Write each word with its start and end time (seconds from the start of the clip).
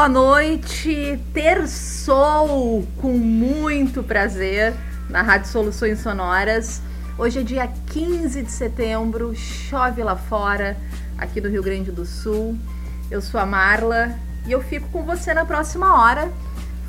Boa 0.00 0.08
noite. 0.08 1.20
Terçou 1.34 2.86
com 3.02 3.18
muito 3.18 4.02
prazer 4.02 4.72
na 5.10 5.20
Rádio 5.20 5.50
Soluções 5.50 5.98
Sonoras. 5.98 6.80
Hoje 7.18 7.40
é 7.40 7.42
dia 7.42 7.70
15 7.88 8.42
de 8.42 8.50
setembro, 8.50 9.36
chove 9.36 10.02
lá 10.02 10.16
fora, 10.16 10.74
aqui 11.18 11.38
do 11.38 11.50
Rio 11.50 11.62
Grande 11.62 11.92
do 11.92 12.06
Sul. 12.06 12.56
Eu 13.10 13.20
sou 13.20 13.38
a 13.38 13.44
Marla 13.44 14.16
e 14.46 14.52
eu 14.52 14.62
fico 14.62 14.88
com 14.88 15.02
você 15.02 15.34
na 15.34 15.44
próxima 15.44 16.02
hora, 16.02 16.32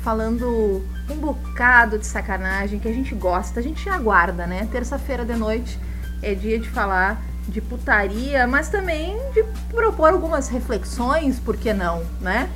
falando 0.02 0.82
um 1.10 1.16
bocado 1.16 1.98
de 1.98 2.06
sacanagem 2.06 2.80
que 2.80 2.88
a 2.88 2.94
gente 2.94 3.14
gosta, 3.14 3.60
a 3.60 3.62
gente 3.62 3.90
aguarda, 3.90 4.46
né? 4.46 4.66
Terça-feira 4.72 5.22
de 5.22 5.34
noite 5.34 5.78
é 6.22 6.34
dia 6.34 6.58
de 6.58 6.70
falar 6.70 7.22
de 7.46 7.60
putaria, 7.60 8.46
mas 8.46 8.70
também 8.70 9.18
de 9.34 9.44
propor 9.68 10.14
algumas 10.14 10.48
reflexões, 10.48 11.38
por 11.38 11.58
que 11.58 11.74
não, 11.74 12.02
né? 12.18 12.48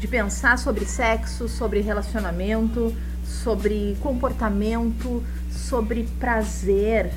De 0.00 0.08
pensar 0.08 0.58
sobre 0.58 0.86
sexo, 0.86 1.46
sobre 1.46 1.82
relacionamento, 1.82 2.96
sobre 3.22 3.98
comportamento, 4.00 5.22
sobre 5.50 6.08
prazer. 6.18 7.12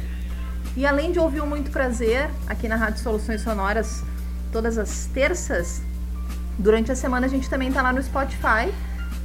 E 0.76 0.86
além 0.86 1.14
de 1.14 1.18
ouvir 1.18 1.42
muito 1.44 1.72
prazer 1.72 2.30
aqui 2.46 2.68
na 2.68 2.76
Rádio 2.76 3.02
Soluções 3.02 3.40
Sonoras 3.40 4.04
todas 4.52 4.78
as 4.78 5.06
terças, 5.14 5.82
durante 6.60 6.92
a 6.92 6.96
semana 6.96 7.26
a 7.26 7.30
gente 7.30 7.50
também 7.50 7.72
tá 7.72 7.82
lá 7.82 7.94
no 7.94 8.04
Spotify 8.04 8.70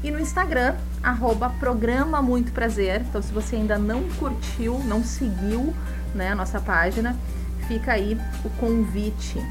e 0.04 0.10
no 0.12 0.20
Instagram, 0.20 0.76
arroba 1.02 1.50
programa 1.50 2.22
muito 2.22 2.52
prazer. 2.52 3.00
Então 3.08 3.20
se 3.20 3.32
você 3.32 3.56
ainda 3.56 3.76
não 3.76 4.04
curtiu, 4.20 4.78
não 4.84 5.02
seguiu 5.02 5.74
né, 6.14 6.30
a 6.30 6.34
nossa 6.36 6.60
página, 6.60 7.16
fica 7.66 7.90
aí 7.92 8.16
o 8.44 8.50
convite. 8.50 9.44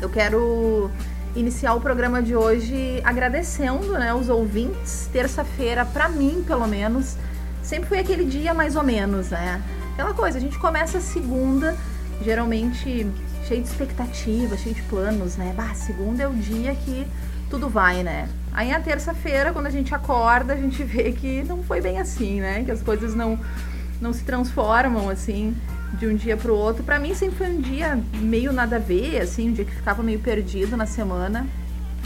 Eu 0.00 0.08
quero 0.08 0.90
iniciar 1.34 1.74
o 1.74 1.80
programa 1.80 2.22
de 2.22 2.36
hoje 2.36 3.00
agradecendo 3.04 3.92
né, 3.92 4.12
os 4.14 4.28
ouvintes. 4.28 5.08
Terça-feira, 5.12 5.84
para 5.84 6.08
mim, 6.08 6.44
pelo 6.46 6.66
menos, 6.66 7.16
sempre 7.62 7.88
foi 7.88 7.98
aquele 7.98 8.24
dia 8.24 8.52
mais 8.52 8.76
ou 8.76 8.82
menos, 8.82 9.30
né? 9.30 9.62
Aquela 9.94 10.14
coisa, 10.14 10.38
a 10.38 10.40
gente 10.40 10.58
começa 10.58 10.98
a 10.98 11.00
segunda, 11.00 11.76
geralmente 12.22 13.06
cheio 13.46 13.62
de 13.62 13.68
expectativa, 13.68 14.56
cheio 14.56 14.74
de 14.74 14.82
planos, 14.82 15.36
né? 15.36 15.52
Bah, 15.56 15.74
segunda 15.74 16.22
é 16.22 16.28
o 16.28 16.34
dia 16.34 16.74
que 16.74 17.06
tudo 17.50 17.68
vai, 17.68 18.02
né? 18.02 18.28
Aí 18.52 18.72
a 18.72 18.80
terça-feira, 18.80 19.52
quando 19.52 19.66
a 19.66 19.70
gente 19.70 19.94
acorda, 19.94 20.52
a 20.54 20.56
gente 20.56 20.82
vê 20.84 21.12
que 21.12 21.42
não 21.44 21.62
foi 21.62 21.80
bem 21.80 21.98
assim, 21.98 22.40
né? 22.40 22.62
Que 22.64 22.70
as 22.70 22.82
coisas 22.82 23.14
não, 23.14 23.38
não 24.00 24.12
se 24.12 24.24
transformam 24.24 25.08
assim 25.08 25.54
de 25.98 26.06
um 26.06 26.14
dia 26.14 26.36
para 26.36 26.52
o 26.52 26.56
outro. 26.56 26.82
Para 26.82 26.98
mim 26.98 27.14
sempre 27.14 27.36
foi 27.36 27.48
um 27.48 27.60
dia 27.60 27.98
meio 28.20 28.52
nada 28.52 28.76
a 28.76 28.78
ver, 28.78 29.20
assim, 29.20 29.50
um 29.50 29.52
dia 29.52 29.64
que 29.64 29.74
ficava 29.74 30.02
meio 30.02 30.18
perdido 30.18 30.76
na 30.76 30.86
semana. 30.86 31.46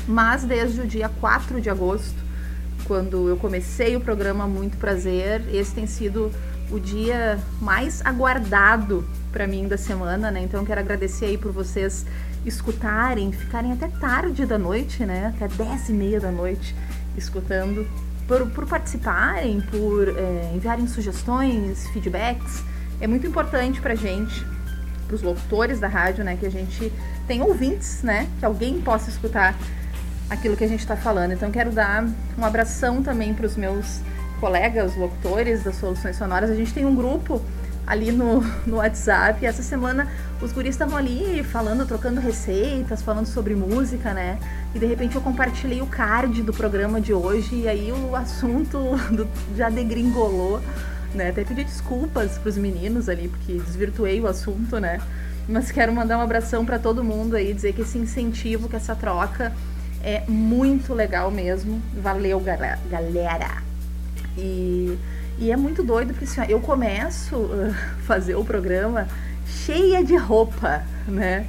Mas 0.07 0.45
desde 0.45 0.81
o 0.81 0.87
dia 0.87 1.09
4 1.09 1.61
de 1.61 1.71
agosto, 1.71 2.17
quando 2.85 3.29
eu 3.29 3.37
comecei 3.37 3.97
o 3.97 4.01
programa 4.01 4.47
Muito 4.47 4.77
Prazer, 4.77 5.43
esse 5.53 5.75
tem 5.75 5.87
sido 5.87 6.31
o 6.71 6.79
dia 6.79 7.39
mais 7.61 8.05
aguardado 8.05 9.07
para 9.33 9.47
mim 9.47 9.69
da 9.69 9.77
semana, 9.77 10.31
né? 10.31 10.43
Então 10.43 10.65
quero 10.65 10.81
agradecer 10.81 11.27
aí 11.27 11.39
por 11.39 11.53
vocês 11.53 12.05
escutarem, 12.45 13.33
ficarem 13.33 13.73
até 13.73 13.89
tarde 13.89 14.47
da 14.47 14.59
noite, 14.59 15.05
né? 15.05 15.33
Até 15.35 15.49
10 15.49 15.89
e 15.89 15.93
meia 15.93 16.21
da 16.21 16.31
noite 16.31 16.75
escutando, 17.17 17.87
por, 18.27 18.49
por 18.51 18.67
participarem, 18.67 19.61
por 19.61 20.09
é, 20.09 20.53
enviarem 20.55 20.87
sugestões, 20.87 21.87
feedbacks 21.89 22.63
é 23.01 23.07
muito 23.07 23.27
importante 23.27 23.81
pra 23.81 23.95
gente, 23.95 24.47
pros 25.07 25.23
locutores 25.23 25.79
da 25.79 25.89
rádio, 25.89 26.25
né, 26.25 26.37
que 26.39 26.47
a 26.47 26.51
gente 26.51 26.93
tem 27.27 27.43
ouvintes, 27.43 28.03
né, 28.03 28.29
que 28.39 28.45
alguém 28.45 28.81
possa 28.81 29.11
escutar 29.11 29.57
aquilo 30.29 30.57
que 30.57 30.65
a 30.65 30.69
gente 30.69 30.81
está 30.81 30.97
falando. 30.97 31.33
Então 31.33 31.51
quero 31.51 31.71
dar 31.71 32.05
um 32.37 32.45
abração 32.45 33.03
também 33.03 33.33
para 33.33 33.47
os 33.47 33.57
meus 33.57 34.01
colegas 34.41 34.97
locutores 34.97 35.63
das 35.63 35.77
Soluções 35.77 36.17
Sonoras. 36.17 36.51
A 36.51 36.55
gente 36.55 36.73
tem 36.75 36.85
um 36.85 36.95
grupo 36.95 37.41
ali 37.87 38.11
no, 38.11 38.41
no 38.67 38.77
WhatsApp. 38.77 39.43
E 39.43 39.47
essa 39.47 39.63
semana 39.63 40.09
os 40.43 40.53
guris 40.53 40.75
estavam 40.75 40.99
ali 40.99 41.43
falando, 41.45 41.87
trocando 41.87 42.21
receitas, 42.21 43.01
falando 43.01 43.27
sobre 43.27 43.55
música, 43.55 44.13
né? 44.13 44.39
E 44.75 44.79
de 44.79 44.87
repente 44.87 45.15
eu 45.15 45.23
compartilhei 45.23 45.81
o 45.81 45.87
card 45.87 46.43
do 46.43 46.53
programa 46.53 47.01
de 47.01 47.13
hoje 47.13 47.55
e 47.55 47.69
aí 47.69 47.93
o 47.93 48.15
assunto 48.17 48.79
do, 49.15 49.29
já 49.57 49.71
degringolou 49.71 50.61
né? 51.17 51.31
Até 51.31 51.45
pedir 51.45 51.65
desculpas 51.65 52.39
pros 52.39 52.57
meninos 52.57 53.09
ali, 53.09 53.29
porque 53.29 53.55
desvirtuei 53.55 54.21
o 54.21 54.27
assunto, 54.27 54.79
né? 54.79 55.01
Mas 55.49 55.71
quero 55.71 55.93
mandar 55.93 56.19
um 56.19 56.21
abração 56.21 56.65
para 56.65 56.79
todo 56.79 57.05
mundo 57.05 57.37
aí, 57.37 57.55
dizer 57.55 57.73
que 57.73 57.83
esse 57.83 57.99
incentivo, 57.99 58.69
que 58.69 58.77
essa 58.77 58.95
troca 58.95 59.53
é 60.03 60.23
muito 60.29 60.93
legal 60.93 61.31
mesmo. 61.31 61.81
Valeu, 62.01 62.41
galera! 62.41 63.63
E, 64.37 64.99
e 65.39 65.51
é 65.51 65.57
muito 65.57 65.83
doido, 65.83 66.09
porque 66.09 66.25
assim, 66.25 66.41
eu 66.49 66.61
começo 66.61 67.37
a 67.55 68.03
fazer 68.03 68.35
o 68.35 68.45
programa 68.45 69.09
cheia 69.47 70.05
de 70.05 70.17
roupa, 70.17 70.83
né? 71.07 71.47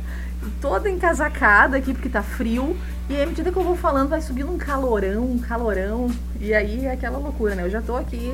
Toda 0.61 0.89
encasacada 0.89 1.77
aqui, 1.77 1.93
porque 1.93 2.09
tá 2.09 2.21
frio. 2.21 2.77
E 3.09 3.15
aí, 3.15 3.23
à 3.23 3.25
medida 3.25 3.51
que 3.51 3.57
eu 3.57 3.63
vou 3.63 3.75
falando, 3.75 4.09
vai 4.09 4.21
subindo 4.21 4.51
um 4.51 4.57
calorão, 4.57 5.23
um 5.23 5.39
calorão. 5.39 6.11
E 6.39 6.53
aí 6.53 6.85
é 6.85 6.91
aquela 6.91 7.17
loucura, 7.17 7.55
né? 7.55 7.63
Eu 7.63 7.69
já 7.69 7.81
tô 7.81 7.95
aqui 7.95 8.31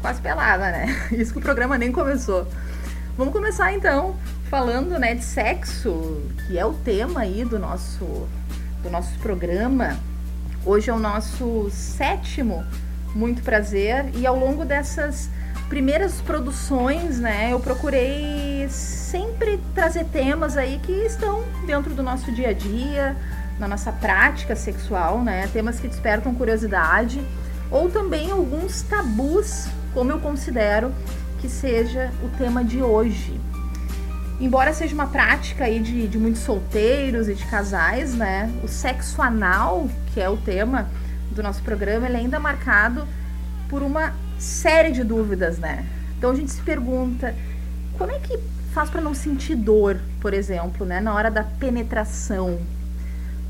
quase 0.00 0.20
pelada, 0.20 0.70
né? 0.70 0.86
Isso 1.12 1.32
que 1.32 1.38
o 1.38 1.42
programa 1.42 1.78
nem 1.78 1.92
começou. 1.92 2.46
Vamos 3.16 3.32
começar 3.32 3.72
então 3.72 4.16
falando, 4.48 4.98
né, 4.98 5.14
de 5.14 5.24
sexo, 5.24 6.22
que 6.46 6.58
é 6.58 6.64
o 6.64 6.72
tema 6.72 7.20
aí 7.20 7.44
do 7.44 7.58
nosso 7.58 8.26
do 8.82 8.90
nosso 8.90 9.16
programa. 9.18 9.98
Hoje 10.64 10.90
é 10.90 10.92
o 10.92 10.98
nosso 10.98 11.68
sétimo 11.70 12.64
muito 13.14 13.42
prazer 13.42 14.06
e 14.14 14.26
ao 14.26 14.38
longo 14.38 14.64
dessas 14.64 15.28
primeiras 15.68 16.20
produções, 16.20 17.20
né, 17.20 17.52
eu 17.52 17.60
procurei 17.60 18.66
sempre 18.68 19.60
trazer 19.74 20.04
temas 20.06 20.56
aí 20.56 20.80
que 20.82 20.92
estão 20.92 21.44
dentro 21.66 21.94
do 21.94 22.02
nosso 22.02 22.32
dia 22.32 22.48
a 22.48 22.52
dia, 22.52 23.16
na 23.58 23.68
nossa 23.68 23.92
prática 23.92 24.56
sexual, 24.56 25.22
né, 25.22 25.48
temas 25.52 25.78
que 25.78 25.86
despertam 25.86 26.34
curiosidade 26.34 27.22
ou 27.70 27.88
também 27.88 28.30
alguns 28.30 28.82
tabus 28.82 29.68
como 29.92 30.12
eu 30.12 30.18
considero 30.18 30.92
que 31.40 31.48
seja 31.48 32.12
o 32.22 32.28
tema 32.36 32.64
de 32.64 32.82
hoje. 32.82 33.40
Embora 34.40 34.72
seja 34.72 34.94
uma 34.94 35.06
prática 35.06 35.64
aí 35.64 35.80
de, 35.80 36.08
de 36.08 36.18
muitos 36.18 36.42
solteiros 36.42 37.28
e 37.28 37.34
de 37.34 37.44
casais, 37.46 38.14
né? 38.14 38.50
O 38.62 38.68
sexo 38.68 39.20
anal, 39.20 39.88
que 40.12 40.20
é 40.20 40.28
o 40.28 40.36
tema 40.36 40.88
do 41.30 41.42
nosso 41.42 41.62
programa, 41.62 42.06
ele 42.06 42.16
é 42.16 42.20
ainda 42.20 42.40
marcado 42.40 43.06
por 43.68 43.82
uma 43.82 44.14
série 44.38 44.92
de 44.92 45.04
dúvidas, 45.04 45.58
né? 45.58 45.86
Então 46.16 46.30
a 46.30 46.34
gente 46.34 46.50
se 46.52 46.60
pergunta 46.62 47.34
como 47.98 48.12
é 48.12 48.18
que 48.18 48.38
faz 48.72 48.88
para 48.88 49.00
não 49.00 49.12
sentir 49.12 49.54
dor, 49.54 50.00
por 50.20 50.32
exemplo, 50.32 50.86
né, 50.86 51.00
na 51.00 51.12
hora 51.12 51.30
da 51.30 51.44
penetração? 51.44 52.58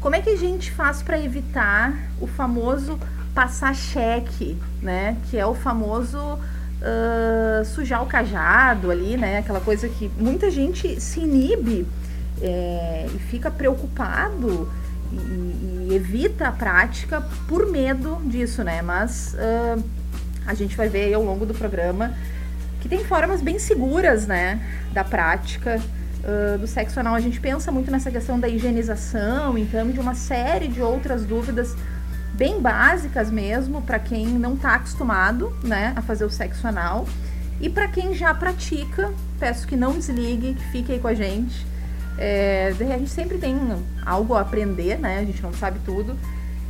Como 0.01 0.16
é 0.16 0.21
que 0.21 0.31
a 0.31 0.36
gente 0.36 0.72
faz 0.72 1.03
para 1.03 1.21
evitar 1.21 1.95
o 2.21 2.27
famoso 2.27 2.98
passar 3.34 3.74
cheque, 3.74 4.56
né? 4.82 5.16
Que 5.30 5.38
é 5.38 5.47
o 5.47 5.54
famoso 5.54 6.18
uh, 6.18 7.65
sujar 7.65 8.03
o 8.03 8.06
cajado 8.06 8.91
ali, 8.91 9.16
né? 9.16 9.38
Aquela 9.38 9.60
coisa 9.60 9.88
que 9.88 10.10
muita 10.18 10.50
gente 10.50 11.00
se 11.00 11.21
inibe 11.21 11.86
é, 12.41 13.06
e 13.15 13.18
fica 13.18 13.50
preocupado 13.50 14.71
e, 15.12 15.16
e, 15.16 15.94
evita 15.94 16.48
a 16.48 16.53
prática 16.53 17.22
por 17.48 17.71
medo 17.71 18.21
disso, 18.24 18.65
né? 18.65 18.82
Mas 18.82 19.34
uh, 19.34 19.83
a 20.47 20.54
gente 20.54 20.76
vai 20.76 20.88
ver 20.88 21.12
ao 21.15 21.22
longo 21.22 21.44
do 21.44 21.54
programa 21.54 22.15
que 22.80 22.88
tem 22.88 23.04
formas 23.04 23.42
bem 23.42 23.59
seguras, 23.59 24.26
né? 24.26 24.60
Da 24.92 25.04
prática. 25.04 25.80
Uh, 26.21 26.59
do 26.59 26.66
sexo 26.66 27.00
anal, 27.00 27.15
a 27.15 27.21
gente 27.21 27.41
pensa 27.41 27.72
muito 27.72 27.91
nessa 27.91 28.10
questão 28.10 28.38
da 28.38 28.47
higienização, 28.47 29.56
então 29.56 29.91
de 29.91 29.98
uma 29.98 30.15
série 30.15 30.68
de 30.68 30.83
outras 30.83 31.24
dúvidas 31.24 31.74
bem 32.41 32.59
básicas 32.59 33.31
mesmo 33.31 33.83
para 33.83 33.98
quem 33.98 34.27
não 34.27 34.54
está 34.54 34.77
acostumado, 34.77 35.54
né, 35.63 35.92
a 35.95 36.01
fazer 36.01 36.25
o 36.25 36.31
sexo 36.31 36.66
anal. 36.66 37.07
E 37.60 37.69
para 37.69 37.87
quem 37.87 38.15
já 38.15 38.33
pratica, 38.33 39.13
peço 39.39 39.66
que 39.66 39.77
não 39.77 39.92
desligue, 39.92 40.54
que 40.54 40.65
fique 40.72 40.91
aí 40.91 40.98
com 40.98 41.09
a 41.09 41.13
gente. 41.13 41.66
É, 42.16 42.72
a 42.78 42.97
gente 42.97 43.10
sempre 43.10 43.37
tem 43.37 43.54
algo 44.07 44.33
a 44.33 44.41
aprender, 44.41 44.98
né? 44.98 45.19
A 45.19 45.25
gente 45.25 45.42
não 45.42 45.53
sabe 45.53 45.81
tudo. 45.84 46.16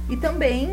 E 0.08 0.16
também 0.16 0.68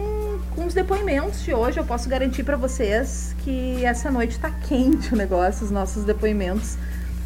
com 0.56 0.66
os 0.66 0.74
depoimentos 0.74 1.44
de 1.44 1.54
hoje, 1.54 1.80
eu 1.80 1.86
posso 1.86 2.10
garantir 2.10 2.42
para 2.42 2.58
vocês 2.58 3.36
que 3.44 3.86
essa 3.86 4.10
noite 4.10 4.32
está 4.32 4.50
quente 4.50 5.14
o 5.14 5.16
negócio, 5.16 5.64
os 5.64 5.70
nossos 5.70 6.06
depoimentos 6.06 6.76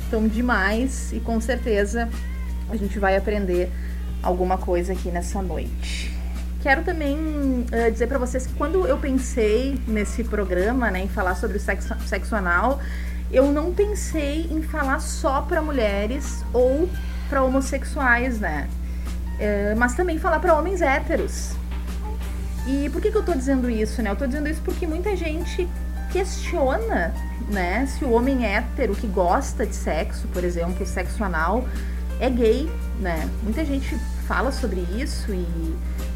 estão 0.04 0.28
demais 0.28 1.14
e 1.14 1.22
com 1.22 1.40
certeza 1.40 2.10
a 2.70 2.76
gente 2.76 3.00
vai 3.00 3.16
aprender 3.16 3.72
alguma 4.22 4.58
coisa 4.58 4.92
aqui 4.92 5.10
nessa 5.10 5.42
noite. 5.42 6.21
Quero 6.62 6.84
também 6.84 7.18
uh, 7.18 7.92
dizer 7.92 8.08
para 8.08 8.20
vocês 8.20 8.46
que 8.46 8.54
quando 8.54 8.86
eu 8.86 8.98
pensei 8.98 9.80
nesse 9.88 10.24
programa, 10.24 10.92
né, 10.92 11.00
em 11.00 11.08
falar 11.08 11.36
sobre 11.36 11.58
o 11.58 11.60
sexo, 11.60 11.96
sexo 12.06 12.36
anal, 12.36 12.80
eu 13.32 13.52
não 13.52 13.74
pensei 13.74 14.48
em 14.52 14.62
falar 14.62 15.00
só 15.00 15.42
para 15.42 15.62
mulheres 15.62 16.46
ou 16.54 16.88
para 17.30 17.42
homossexuais, 17.44 18.40
né? 18.40 18.70
Uh, 19.40 19.76
mas 19.78 19.96
também 19.96 20.20
falar 20.20 20.40
para 20.40 20.54
homens 20.54 20.82
héteros. 20.82 21.54
E 22.68 22.90
por 22.90 23.02
que, 23.02 23.10
que 23.10 23.18
eu 23.18 23.24
tô 23.24 23.34
dizendo 23.34 23.68
isso, 23.68 24.02
né? 24.04 24.12
Eu 24.12 24.16
tô 24.16 24.28
dizendo 24.28 24.48
isso 24.48 24.62
porque 24.62 24.86
muita 24.86 25.16
gente 25.16 25.68
questiona, 26.12 27.14
né, 27.50 27.88
se 27.88 28.04
o 28.04 28.12
homem 28.12 28.46
hétero 28.46 28.94
que 28.94 29.08
gosta 29.08 29.66
de 29.66 29.76
sexo, 29.76 30.28
por 30.28 30.44
exemplo, 30.44 30.86
sexo 30.86 31.24
anal, 31.24 31.66
é 32.20 32.30
gay, 32.30 32.70
né? 33.00 33.28
Muita 33.42 33.66
gente 33.66 33.98
fala 34.28 34.52
sobre 34.52 34.82
isso 34.96 35.34
e, 35.34 35.76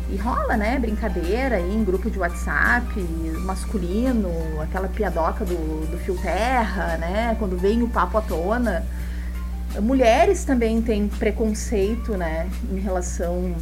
e 0.10 0.18
rola, 0.18 0.56
né, 0.56 0.78
brincadeira 0.78 1.56
aí 1.56 1.76
em 1.76 1.84
grupo 1.84 2.10
de 2.12 2.20
WhatsApp, 2.20 3.00
masculino, 3.42 4.30
aquela 4.62 4.88
piadoca 4.88 5.44
do, 5.44 5.90
do 5.90 5.98
fio 5.98 6.16
terra, 6.18 6.98
né, 6.98 7.36
quando 7.40 7.58
vem 7.58 7.82
o 7.82 7.90
papo 7.90 8.18
à 8.18 8.22
tona. 8.22 8.86
Mulheres 9.82 10.46
também 10.46 10.82
têm 10.82 11.08
preconceito, 11.08 12.16
né, 12.16 12.48
em 12.72 12.80
relação 12.80 13.56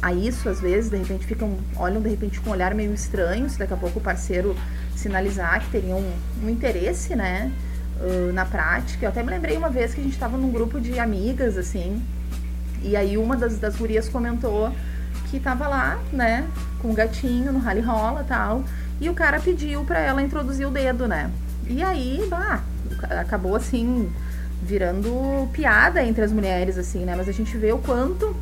a 0.00 0.12
isso, 0.12 0.48
às 0.48 0.60
vezes, 0.60 0.90
de 0.90 0.96
repente 0.96 1.26
ficam, 1.26 1.56
olham 1.76 2.00
de 2.00 2.08
repente 2.08 2.40
com 2.40 2.50
um 2.50 2.52
olhar 2.52 2.74
meio 2.74 2.94
estranho, 2.94 3.48
se 3.50 3.58
daqui 3.58 3.74
a 3.74 3.76
pouco 3.76 3.98
o 3.98 4.02
parceiro 4.02 4.54
sinalizar 4.94 5.60
que 5.60 5.70
teriam 5.70 5.98
um, 5.98 6.12
um 6.44 6.50
interesse, 6.50 7.16
né, 7.16 7.50
uh, 8.00 8.32
na 8.32 8.44
prática. 8.44 9.06
Eu 9.06 9.08
até 9.08 9.22
me 9.22 9.30
lembrei 9.30 9.56
uma 9.56 9.70
vez 9.70 9.92
que 9.92 10.00
a 10.00 10.04
gente 10.04 10.12
estava 10.12 10.36
num 10.36 10.50
grupo 10.52 10.80
de 10.80 10.98
amigas, 11.00 11.58
assim, 11.58 12.02
e 12.82 12.96
aí 12.96 13.16
uma 13.16 13.36
das, 13.36 13.58
das 13.58 13.76
gurias 13.76 14.08
comentou 14.08 14.70
que 15.34 15.40
tava 15.40 15.66
lá, 15.66 15.98
né, 16.12 16.46
com 16.80 16.92
o 16.92 16.94
gatinho 16.94 17.52
no 17.52 17.58
rally 17.58 17.80
rola 17.80 18.24
tal, 18.26 18.62
e 19.00 19.10
o 19.10 19.14
cara 19.14 19.40
pediu 19.40 19.84
para 19.84 19.98
ela 19.98 20.22
introduzir 20.22 20.64
o 20.64 20.70
dedo, 20.70 21.08
né. 21.08 21.28
E 21.66 21.82
aí, 21.82 22.24
bah, 22.30 22.62
acabou 23.20 23.56
assim 23.56 24.12
virando 24.62 25.48
piada 25.52 26.04
entre 26.04 26.22
as 26.22 26.30
mulheres, 26.30 26.78
assim, 26.78 27.04
né? 27.04 27.16
Mas 27.16 27.28
a 27.28 27.32
gente 27.32 27.56
vê 27.56 27.72
o 27.72 27.78
quanto 27.78 28.34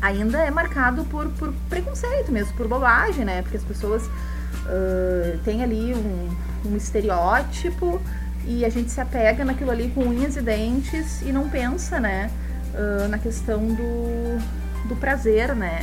ainda 0.00 0.38
é 0.38 0.50
marcado 0.50 1.04
por, 1.06 1.28
por 1.32 1.52
preconceito 1.68 2.30
mesmo, 2.30 2.52
por 2.54 2.68
bobagem, 2.68 3.24
né? 3.24 3.42
Porque 3.42 3.56
as 3.56 3.64
pessoas 3.64 4.06
uh, 4.06 5.38
têm 5.44 5.64
ali 5.64 5.92
um, 5.92 6.28
um 6.66 6.76
estereótipo 6.76 8.00
e 8.46 8.64
a 8.64 8.68
gente 8.68 8.92
se 8.92 9.00
apega 9.00 9.44
naquilo 9.44 9.72
ali 9.72 9.90
com 9.90 10.02
unhas 10.02 10.36
e 10.36 10.40
dentes 10.40 11.20
e 11.22 11.32
não 11.32 11.48
pensa, 11.48 11.98
né? 11.98 12.30
Uh, 12.74 13.08
na 13.08 13.18
questão 13.18 13.66
do, 13.66 14.38
do 14.88 14.94
prazer, 14.96 15.56
né? 15.56 15.80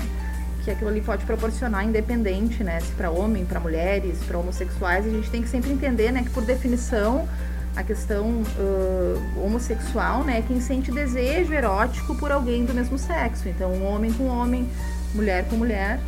Que 0.65 0.71
aquilo 0.71 0.89
ali 0.89 0.99
pode 0.99 1.23
proporcionar, 1.25 1.85
independente, 1.85 2.63
né? 2.63 2.79
Se 2.79 2.91
para 2.93 3.11
homem, 3.11 3.45
para 3.45 3.59
mulheres, 3.59 4.17
para 4.27 4.37
homossexuais, 4.37 5.05
a 5.05 5.09
gente 5.09 5.29
tem 5.29 5.41
que 5.41 5.47
sempre 5.47 5.71
entender, 5.71 6.11
né? 6.11 6.23
Que 6.23 6.31
por 6.31 6.43
definição 6.43 7.27
a 7.75 7.83
questão 7.83 8.41
uh, 8.41 9.45
homossexual, 9.45 10.23
né? 10.23 10.41
Quem 10.47 10.59
sente 10.59 10.91
desejo 10.91 11.53
erótico 11.53 12.15
por 12.15 12.31
alguém 12.31 12.65
do 12.65 12.73
mesmo 12.73 12.97
sexo. 12.97 13.47
Então, 13.47 13.71
um 13.71 13.85
homem 13.85 14.11
com 14.13 14.25
homem, 14.25 14.67
mulher 15.13 15.45
com 15.47 15.55
mulher, 15.55 15.99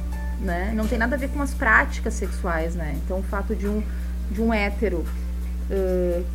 né? 0.42 0.72
Não 0.76 0.88
tem 0.88 0.98
nada 0.98 1.16
a 1.16 1.20
ver 1.20 1.30
com 1.30 1.42
as 1.42 1.54
práticas 1.54 2.16
sexuais, 2.16 2.74
né? 2.74 2.98
Então, 3.06 3.20
o 3.20 3.24
fato 3.24 3.56
de 3.56 3.68
um, 3.68 3.84
de 4.32 4.42
um 4.42 4.54
hétero 4.54 5.06
uh, 5.70 6.26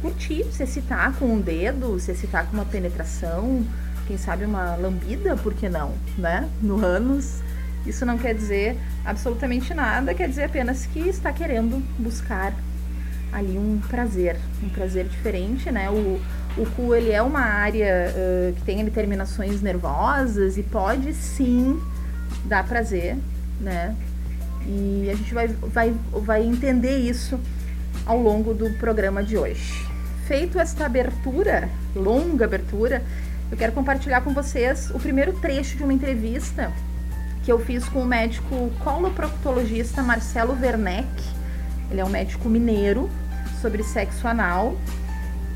curtir, 0.00 0.44
se 0.52 0.62
excitar 0.62 1.14
com 1.14 1.26
um 1.26 1.40
dedo, 1.40 1.98
se 1.98 2.12
excitar 2.12 2.46
com 2.46 2.54
uma 2.54 2.64
penetração, 2.64 3.64
quem 4.06 4.18
sabe 4.18 4.44
uma 4.44 4.76
lambida, 4.76 5.36
por 5.36 5.54
que 5.54 5.68
não, 5.68 5.92
né? 6.18 6.48
No 6.60 6.84
ânus. 6.84 7.40
Isso 7.86 8.06
não 8.06 8.16
quer 8.16 8.34
dizer 8.34 8.76
absolutamente 9.04 9.74
nada, 9.74 10.14
quer 10.14 10.28
dizer 10.28 10.44
apenas 10.44 10.86
que 10.86 11.00
está 11.00 11.32
querendo 11.32 11.82
buscar 11.98 12.54
ali 13.32 13.58
um 13.58 13.80
prazer, 13.88 14.36
um 14.62 14.68
prazer 14.68 15.06
diferente, 15.06 15.70
né? 15.70 15.90
O, 15.90 16.20
o 16.60 16.66
cu 16.76 16.94
ele 16.94 17.10
é 17.10 17.22
uma 17.22 17.40
área 17.40 18.12
uh, 18.14 18.52
que 18.54 18.62
tem 18.62 18.84
terminações 18.90 19.62
nervosas 19.62 20.58
e 20.58 20.62
pode 20.62 21.14
sim 21.14 21.80
dar 22.44 22.66
prazer, 22.66 23.16
né? 23.60 23.96
E 24.66 25.08
a 25.10 25.14
gente 25.16 25.34
vai, 25.34 25.48
vai, 25.48 25.94
vai 26.12 26.44
entender 26.44 26.98
isso 26.98 27.40
ao 28.06 28.18
longo 28.18 28.54
do 28.54 28.70
programa 28.78 29.22
de 29.22 29.36
hoje. 29.36 29.86
Feito 30.26 30.58
esta 30.58 30.86
abertura, 30.86 31.68
longa 31.96 32.44
abertura, 32.44 33.02
eu 33.50 33.56
quero 33.56 33.72
compartilhar 33.72 34.20
com 34.20 34.32
vocês 34.32 34.90
o 34.90 35.00
primeiro 35.00 35.32
trecho 35.34 35.76
de 35.76 35.82
uma 35.82 35.92
entrevista 35.92 36.72
que 37.42 37.50
eu 37.50 37.58
fiz 37.58 37.84
com 37.88 38.00
o 38.02 38.06
médico 38.06 38.70
coloproctologista 38.80 40.02
Marcelo 40.02 40.56
Werneck. 40.60 41.08
Ele 41.90 42.00
é 42.00 42.04
um 42.04 42.08
médico 42.08 42.48
mineiro 42.48 43.10
sobre 43.60 43.82
sexo 43.82 44.26
anal. 44.26 44.76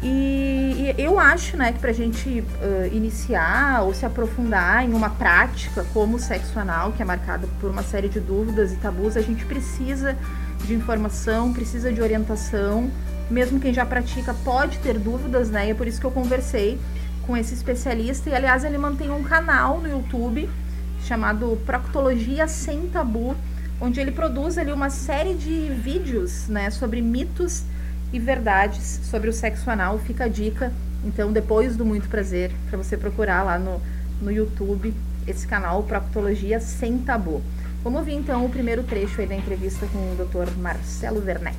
E, 0.03 0.93
e 0.99 1.03
eu 1.03 1.19
acho 1.19 1.57
né, 1.57 1.73
que 1.73 1.79
para 1.79 1.91
a 1.91 1.95
gente 1.95 2.41
uh, 2.41 2.95
iniciar 2.95 3.83
ou 3.83 3.95
se 3.95 4.05
aprofundar 4.05 4.85
em 4.85 4.93
uma 4.93 5.11
prática 5.11 5.87
como 5.95 6.17
o 6.17 6.19
sexo 6.19 6.59
anal, 6.59 6.93
que 6.93 7.01
é 7.01 7.05
marcada 7.05 7.49
por 7.61 7.71
uma 7.71 7.83
série 7.83 8.09
de 8.09 8.21
dúvidas 8.21 8.73
e 8.73 8.77
tabus, 8.77 9.17
a 9.17 9.23
gente 9.23 9.45
precisa 9.47 10.17
de 10.65 10.75
informação, 10.75 11.53
precisa 11.53 11.93
de 11.93 12.03
orientação. 12.03 12.91
Mesmo 13.31 13.59
quem 13.59 13.73
já 13.73 13.87
pratica 13.87 14.35
pode 14.45 14.79
ter 14.79 14.99
dúvidas, 14.99 15.51
né? 15.51 15.69
E 15.69 15.71
é 15.71 15.75
por 15.75 15.87
isso 15.87 16.01
que 16.01 16.07
eu 16.07 16.11
conversei 16.11 16.79
com 17.27 17.37
esse 17.37 17.55
especialista. 17.55 18.29
E 18.29 18.35
aliás, 18.35 18.65
ele 18.65 18.79
mantém 18.79 19.11
um 19.11 19.23
canal 19.23 19.81
no 19.81 19.89
YouTube 19.89 20.49
chamado 21.07 21.57
Proctologia 21.65 22.49
Sem 22.49 22.89
Tabu, 22.89 23.37
onde 23.81 24.01
ele 24.01 24.11
produz 24.11 24.59
ali 24.59 24.73
uma 24.73 24.91
série 24.91 25.35
de 25.35 25.69
vídeos 25.71 26.49
né, 26.49 26.69
sobre 26.71 27.01
mitos 27.01 27.63
e 28.13 28.19
verdades 28.19 29.01
sobre 29.05 29.31
o 29.31 29.33
sexo 29.33 29.71
anal. 29.71 29.99
Fica 29.99 30.25
a 30.25 30.29
dica, 30.29 30.73
então, 31.05 31.33
depois 31.33 31.77
do 31.77 31.85
Muito 31.85 32.09
Prazer, 32.09 32.53
para 32.69 32.77
você 32.77 32.97
procurar 32.97 33.45
lá 33.45 33.59
no, 33.59 33.81
no 34.21 34.33
YouTube 34.33 34.93
esse 35.27 35.47
canal 35.47 35.83
Proctologia 35.85 36.59
Sem 36.59 36.99
Tabu. 36.99 37.41
Vamos 37.85 38.01
ouvir 38.01 38.15
então 38.15 38.45
o 38.45 38.49
primeiro 38.49 38.83
trecho 38.83 39.21
aí 39.21 39.29
da 39.29 39.35
entrevista 39.35 39.87
com 39.87 39.99
o 39.99 40.17
Dr. 40.17 40.57
Marcelo 40.59 41.25
Werneck. 41.25 41.57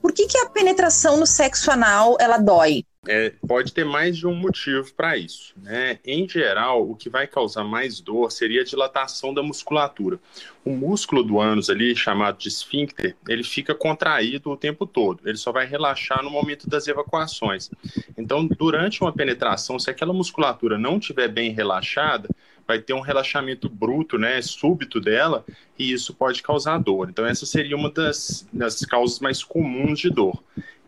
Por 0.00 0.12
que, 0.12 0.26
que 0.26 0.38
a 0.38 0.48
penetração 0.48 1.18
no 1.18 1.26
sexo 1.26 1.70
anal 1.70 2.16
ela 2.18 2.38
dói? 2.38 2.84
É, 3.08 3.32
pode 3.46 3.72
ter 3.72 3.84
mais 3.84 4.16
de 4.16 4.26
um 4.26 4.34
motivo 4.34 4.92
para 4.94 5.16
isso. 5.16 5.54
Né? 5.56 5.98
Em 6.04 6.28
geral, 6.28 6.88
o 6.88 6.96
que 6.96 7.08
vai 7.08 7.26
causar 7.26 7.64
mais 7.64 8.00
dor 8.00 8.30
seria 8.30 8.62
a 8.62 8.64
dilatação 8.64 9.32
da 9.32 9.42
musculatura. 9.42 10.18
O 10.64 10.70
músculo 10.70 11.22
do 11.22 11.40
ânus 11.40 11.70
ali, 11.70 11.94
chamado 11.94 12.38
de 12.38 12.48
esfíncter, 12.48 13.16
ele 13.28 13.44
fica 13.44 13.74
contraído 13.74 14.50
o 14.50 14.56
tempo 14.56 14.86
todo. 14.86 15.20
Ele 15.24 15.36
só 15.36 15.52
vai 15.52 15.66
relaxar 15.66 16.22
no 16.22 16.30
momento 16.30 16.68
das 16.68 16.88
evacuações. 16.88 17.70
Então, 18.16 18.46
durante 18.46 19.00
uma 19.00 19.12
penetração, 19.12 19.78
se 19.78 19.90
aquela 19.90 20.12
musculatura 20.12 20.76
não 20.76 20.98
estiver 20.98 21.28
bem 21.28 21.52
relaxada, 21.52 22.28
vai 22.66 22.80
ter 22.80 22.94
um 22.94 23.00
relaxamento 23.00 23.68
bruto, 23.68 24.18
né, 24.18 24.42
súbito 24.42 25.00
dela, 25.00 25.44
e 25.78 25.92
isso 25.92 26.12
pode 26.12 26.42
causar 26.42 26.78
dor. 26.78 27.08
Então, 27.08 27.24
essa 27.24 27.46
seria 27.46 27.76
uma 27.76 27.90
das, 27.90 28.48
das 28.52 28.80
causas 28.80 29.20
mais 29.20 29.44
comuns 29.44 30.00
de 30.00 30.10
dor 30.10 30.42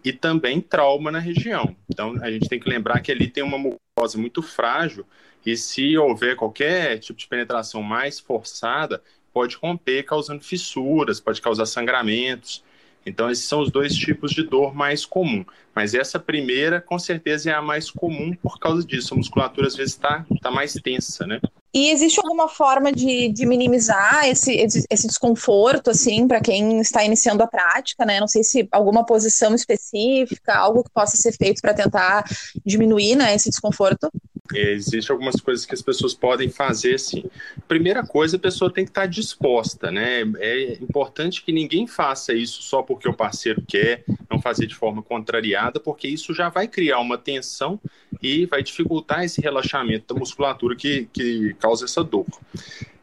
e 0.04 0.12
também 0.12 0.60
trauma 0.60 1.10
na 1.10 1.18
região. 1.18 1.76
Então, 1.88 2.16
a 2.22 2.30
gente 2.30 2.48
tem 2.48 2.60
que 2.60 2.68
lembrar 2.68 3.00
que 3.00 3.12
ali 3.12 3.28
tem 3.28 3.42
uma 3.42 3.58
mucosa 3.58 4.18
muito 4.18 4.42
frágil 4.42 5.04
e 5.44 5.56
se 5.56 5.96
houver 5.96 6.36
qualquer 6.36 6.98
tipo 6.98 7.18
de 7.18 7.26
penetração 7.26 7.82
mais 7.82 8.20
forçada, 8.20 9.02
pode 9.32 9.56
romper, 9.56 10.02
causando 10.02 10.42
fissuras, 10.42 11.20
pode 11.20 11.40
causar 11.40 11.66
sangramentos. 11.66 12.62
Então, 13.04 13.30
esses 13.30 13.44
são 13.44 13.60
os 13.60 13.70
dois 13.70 13.94
tipos 13.94 14.32
de 14.32 14.42
dor 14.42 14.74
mais 14.74 15.04
comum. 15.04 15.44
Mas 15.74 15.94
essa 15.94 16.18
primeira, 16.18 16.80
com 16.80 16.98
certeza, 16.98 17.50
é 17.50 17.54
a 17.54 17.62
mais 17.62 17.90
comum 17.90 18.34
por 18.42 18.58
causa 18.58 18.84
disso. 18.84 19.14
A 19.14 19.16
musculatura, 19.16 19.66
às 19.66 19.76
vezes, 19.76 19.94
está 19.94 20.26
tá 20.42 20.50
mais 20.50 20.74
tensa, 20.74 21.26
né? 21.26 21.40
E 21.72 21.90
existe 21.90 22.18
alguma 22.18 22.48
forma 22.48 22.90
de, 22.90 23.28
de 23.28 23.44
minimizar 23.44 24.26
esse, 24.26 24.52
esse, 24.90 25.06
desconforto, 25.06 25.90
assim, 25.90 26.26
para 26.26 26.40
quem 26.40 26.80
está 26.80 27.04
iniciando 27.04 27.42
a 27.42 27.46
prática, 27.46 28.06
né? 28.06 28.18
Não 28.18 28.26
sei 28.26 28.42
se 28.42 28.66
alguma 28.72 29.04
posição 29.04 29.54
específica, 29.54 30.56
algo 30.56 30.82
que 30.82 30.90
possa 30.90 31.16
ser 31.18 31.32
feito 31.32 31.60
para 31.60 31.74
tentar 31.74 32.24
diminuir 32.64 33.16
né, 33.16 33.34
esse 33.34 33.50
desconforto. 33.50 34.10
Existem 34.54 35.12
algumas 35.12 35.40
coisas 35.40 35.66
que 35.66 35.74
as 35.74 35.82
pessoas 35.82 36.14
podem 36.14 36.48
fazer, 36.48 36.98
sim. 36.98 37.24
Primeira 37.66 38.02
coisa, 38.02 38.36
a 38.36 38.40
pessoa 38.40 38.72
tem 38.72 38.84
que 38.84 38.90
estar 38.90 39.06
disposta, 39.06 39.90
né? 39.90 40.22
É 40.38 40.72
importante 40.74 41.42
que 41.42 41.52
ninguém 41.52 41.86
faça 41.86 42.32
isso 42.32 42.62
só 42.62 42.82
porque 42.82 43.08
o 43.08 43.14
parceiro 43.14 43.62
quer, 43.66 44.04
não 44.30 44.40
fazer 44.40 44.66
de 44.66 44.74
forma 44.74 45.02
contrariada, 45.02 45.78
porque 45.78 46.08
isso 46.08 46.32
já 46.32 46.48
vai 46.48 46.66
criar 46.66 46.98
uma 47.00 47.18
tensão 47.18 47.80
e 48.22 48.46
vai 48.46 48.62
dificultar 48.62 49.24
esse 49.24 49.40
relaxamento 49.40 50.14
da 50.14 50.18
musculatura 50.18 50.74
que, 50.74 51.08
que 51.12 51.54
causa 51.58 51.84
essa 51.84 52.02
dor. 52.02 52.26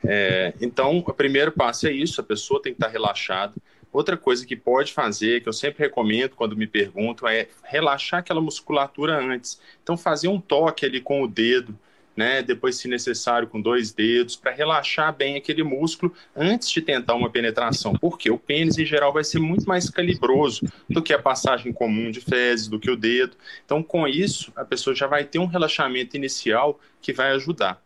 É, 0.04 0.54
então, 0.62 1.00
o 1.00 1.14
primeiro 1.14 1.52
passo 1.52 1.88
é 1.88 1.92
isso: 1.92 2.22
a 2.22 2.24
pessoa 2.24 2.62
tem 2.62 2.74
que 2.74 2.78
estar 2.78 2.92
relaxada. 2.92 3.54
Outra 3.96 4.18
coisa 4.18 4.46
que 4.46 4.58
pode 4.58 4.92
fazer, 4.92 5.42
que 5.42 5.48
eu 5.48 5.54
sempre 5.54 5.86
recomendo 5.86 6.32
quando 6.32 6.54
me 6.54 6.68
perguntam, 6.68 7.30
é 7.30 7.48
relaxar 7.64 8.20
aquela 8.20 8.42
musculatura 8.42 9.18
antes. 9.18 9.58
Então, 9.82 9.96
fazer 9.96 10.28
um 10.28 10.38
toque 10.38 10.86
ali 10.86 11.00
com 11.00 11.24
o 11.24 11.28
dedo, 11.30 11.80
né? 12.14 12.44
Depois, 12.44 12.75
se 12.75 12.90
necessário, 12.90 13.48
com 13.48 13.62
dois 13.62 13.94
dedos, 13.94 14.36
para 14.36 14.52
relaxar 14.52 15.16
bem 15.16 15.38
aquele 15.38 15.64
músculo 15.64 16.14
antes 16.36 16.70
de 16.72 16.82
tentar 16.82 17.14
uma 17.16 17.30
penetração. 17.30 17.94
Porque 17.94 18.30
o 18.30 18.38
pênis, 18.38 18.78
em 18.78 18.86
geral, 18.86 19.14
vai 19.14 19.24
ser 19.24 19.40
muito 19.40 19.66
mais 19.66 19.90
calibroso 19.90 20.68
do 20.90 21.02
que 21.02 21.14
a 21.14 21.20
passagem 21.20 21.72
comum 21.72 22.12
de 22.12 22.20
fezes, 22.20 22.68
do 22.68 22.78
que 22.78 22.92
o 22.92 22.98
dedo. 22.98 23.38
Então, 23.64 23.82
com 23.82 24.06
isso, 24.06 24.52
a 24.58 24.66
pessoa 24.66 24.94
já 24.94 25.08
vai 25.08 25.24
ter 25.24 25.40
um 25.40 25.46
relaxamento 25.46 26.18
inicial 26.18 26.82
que 27.02 27.14
vai 27.14 27.32
ajudar. 27.32 27.82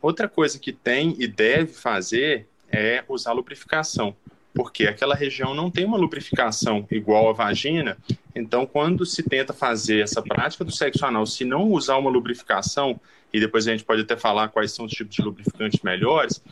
Outra 0.00 0.30
coisa 0.30 0.58
que 0.58 0.72
tem 0.72 1.14
e 1.18 1.26
deve 1.26 1.74
fazer 1.74 2.48
é 2.70 3.04
usar 3.06 3.32
lubrificação, 3.32 4.16
porque 4.54 4.86
aquela 4.86 5.14
região 5.14 5.54
não 5.54 5.70
tem 5.70 5.84
uma 5.84 5.96
lubrificação 5.96 6.86
igual 6.90 7.28
à 7.30 7.32
vagina. 7.32 7.96
Então, 8.34 8.66
quando 8.66 9.04
se 9.06 9.22
tenta 9.22 9.52
fazer 9.52 10.02
essa 10.02 10.22
prática 10.22 10.64
do 10.64 10.72
sexo 10.72 11.04
anal, 11.06 11.26
se 11.26 11.44
não 11.44 11.70
usar 11.70 11.96
uma 11.96 12.10
lubrificação, 12.10 13.00
e 13.32 13.40
depois 13.40 13.66
a 13.66 13.72
gente 13.72 13.84
pode 13.84 14.02
até 14.02 14.16
falar 14.16 14.48
quais 14.48 14.72
são 14.72 14.84
os 14.84 14.92
tipos 14.92 15.16
de 15.16 15.22
lubrificantes 15.22 15.80
melhores, 15.82 16.42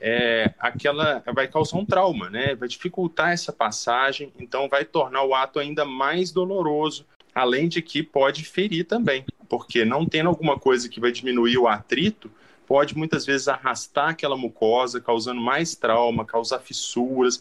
é, 0.00 0.52
aquela 0.58 1.22
vai 1.34 1.48
causar 1.48 1.78
um 1.78 1.84
trauma, 1.84 2.28
né? 2.28 2.54
Vai 2.54 2.68
dificultar 2.68 3.32
essa 3.32 3.52
passagem, 3.52 4.32
então 4.38 4.68
vai 4.68 4.84
tornar 4.84 5.22
o 5.24 5.34
ato 5.34 5.58
ainda 5.58 5.84
mais 5.84 6.30
doloroso, 6.30 7.06
além 7.34 7.68
de 7.68 7.80
que 7.80 8.02
pode 8.02 8.44
ferir 8.44 8.84
também, 8.84 9.24
porque 9.48 9.84
não 9.84 10.04
tendo 10.04 10.28
alguma 10.28 10.58
coisa 10.58 10.88
que 10.88 11.00
vai 11.00 11.10
diminuir 11.10 11.56
o 11.56 11.68
atrito, 11.68 12.30
pode 12.66 12.96
muitas 12.96 13.24
vezes 13.24 13.48
arrastar 13.48 14.10
aquela 14.10 14.36
mucosa, 14.36 15.00
causando 15.00 15.40
mais 15.40 15.74
trauma, 15.74 16.24
causar 16.24 16.58
fissuras, 16.58 17.40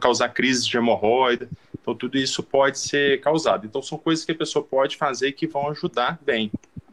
causar 0.00 0.28
crises 0.30 0.66
de 0.66 0.76
hemorroida. 0.76 1.48
Então, 1.80 1.94
tudo 1.94 2.18
isso 2.18 2.42
pode 2.42 2.78
ser 2.78 3.20
causado. 3.20 3.66
Então, 3.66 3.82
são 3.82 3.98
coisas 3.98 4.24
que 4.24 4.32
a 4.32 4.36
pessoa 4.36 4.64
pode 4.64 4.96
fazer 4.96 5.32
que 5.32 5.46
vão 5.46 5.68
ajudar 5.70 6.18
bem. 6.22 6.50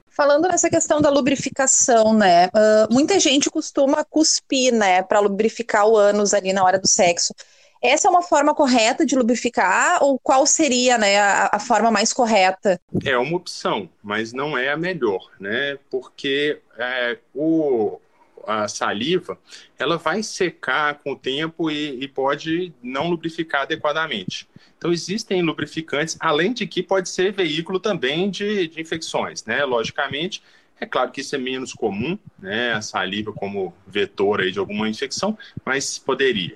Falando 0.09 0.47
nessa 0.50 0.69
questão 0.69 1.01
da 1.01 1.09
lubrificação, 1.09 2.13
né? 2.13 2.47
Uh, 2.47 2.93
muita 2.93 3.17
gente 3.17 3.50
costuma 3.50 4.03
cuspir, 4.03 4.73
né, 4.73 5.01
para 5.01 5.21
lubrificar 5.21 5.88
o 5.88 5.95
ânus 5.95 6.33
ali 6.33 6.51
na 6.51 6.63
hora 6.63 6.77
do 6.77 6.88
sexo. 6.88 7.33
Essa 7.81 8.07
é 8.07 8.11
uma 8.11 8.21
forma 8.21 8.53
correta 8.53 9.05
de 9.05 9.15
lubrificar 9.15 10.03
ou 10.03 10.19
qual 10.19 10.45
seria 10.45 10.97
né, 10.97 11.19
a, 11.19 11.50
a, 11.53 11.59
forma 11.59 11.89
mais 11.89 12.13
correta? 12.13 12.79
É 13.03 13.17
uma 13.17 13.35
opção, 13.35 13.89
mas 14.03 14.31
não 14.31 14.55
é 14.57 14.69
a 14.69 14.77
melhor, 14.77 15.31
né? 15.39 15.79
Porque 15.89 16.61
é, 16.77 17.17
o, 17.33 18.00
a 18.45 18.67
saliva 18.67 19.38
ela 19.79 19.97
vai 19.97 20.21
secar 20.21 21.00
com 21.00 21.13
o 21.13 21.15
tempo 21.15 21.71
e, 21.71 22.03
e 22.03 22.07
pode 22.07 22.71
não 22.83 23.09
lubrificar 23.09 23.63
adequadamente. 23.63 24.47
Então, 24.77 24.91
existem 24.91 25.41
lubrificantes, 25.41 26.17
além 26.19 26.53
de 26.53 26.67
que 26.67 26.83
pode 26.83 27.09
ser 27.09 27.31
veículo 27.31 27.79
também 27.79 28.29
de, 28.29 28.67
de 28.67 28.81
infecções, 28.81 29.43
né? 29.45 29.63
Logicamente, 29.65 30.43
é 30.79 30.85
claro 30.85 31.11
que 31.11 31.21
isso 31.21 31.35
é 31.35 31.38
menos 31.38 31.73
comum, 31.73 32.17
né? 32.39 32.73
A 32.73 32.81
saliva 32.81 33.31
como 33.31 33.73
vetor 33.85 34.41
aí 34.41 34.51
de 34.51 34.59
alguma 34.59 34.89
infecção, 34.89 35.38
mas 35.63 36.00
poderia. 36.00 36.55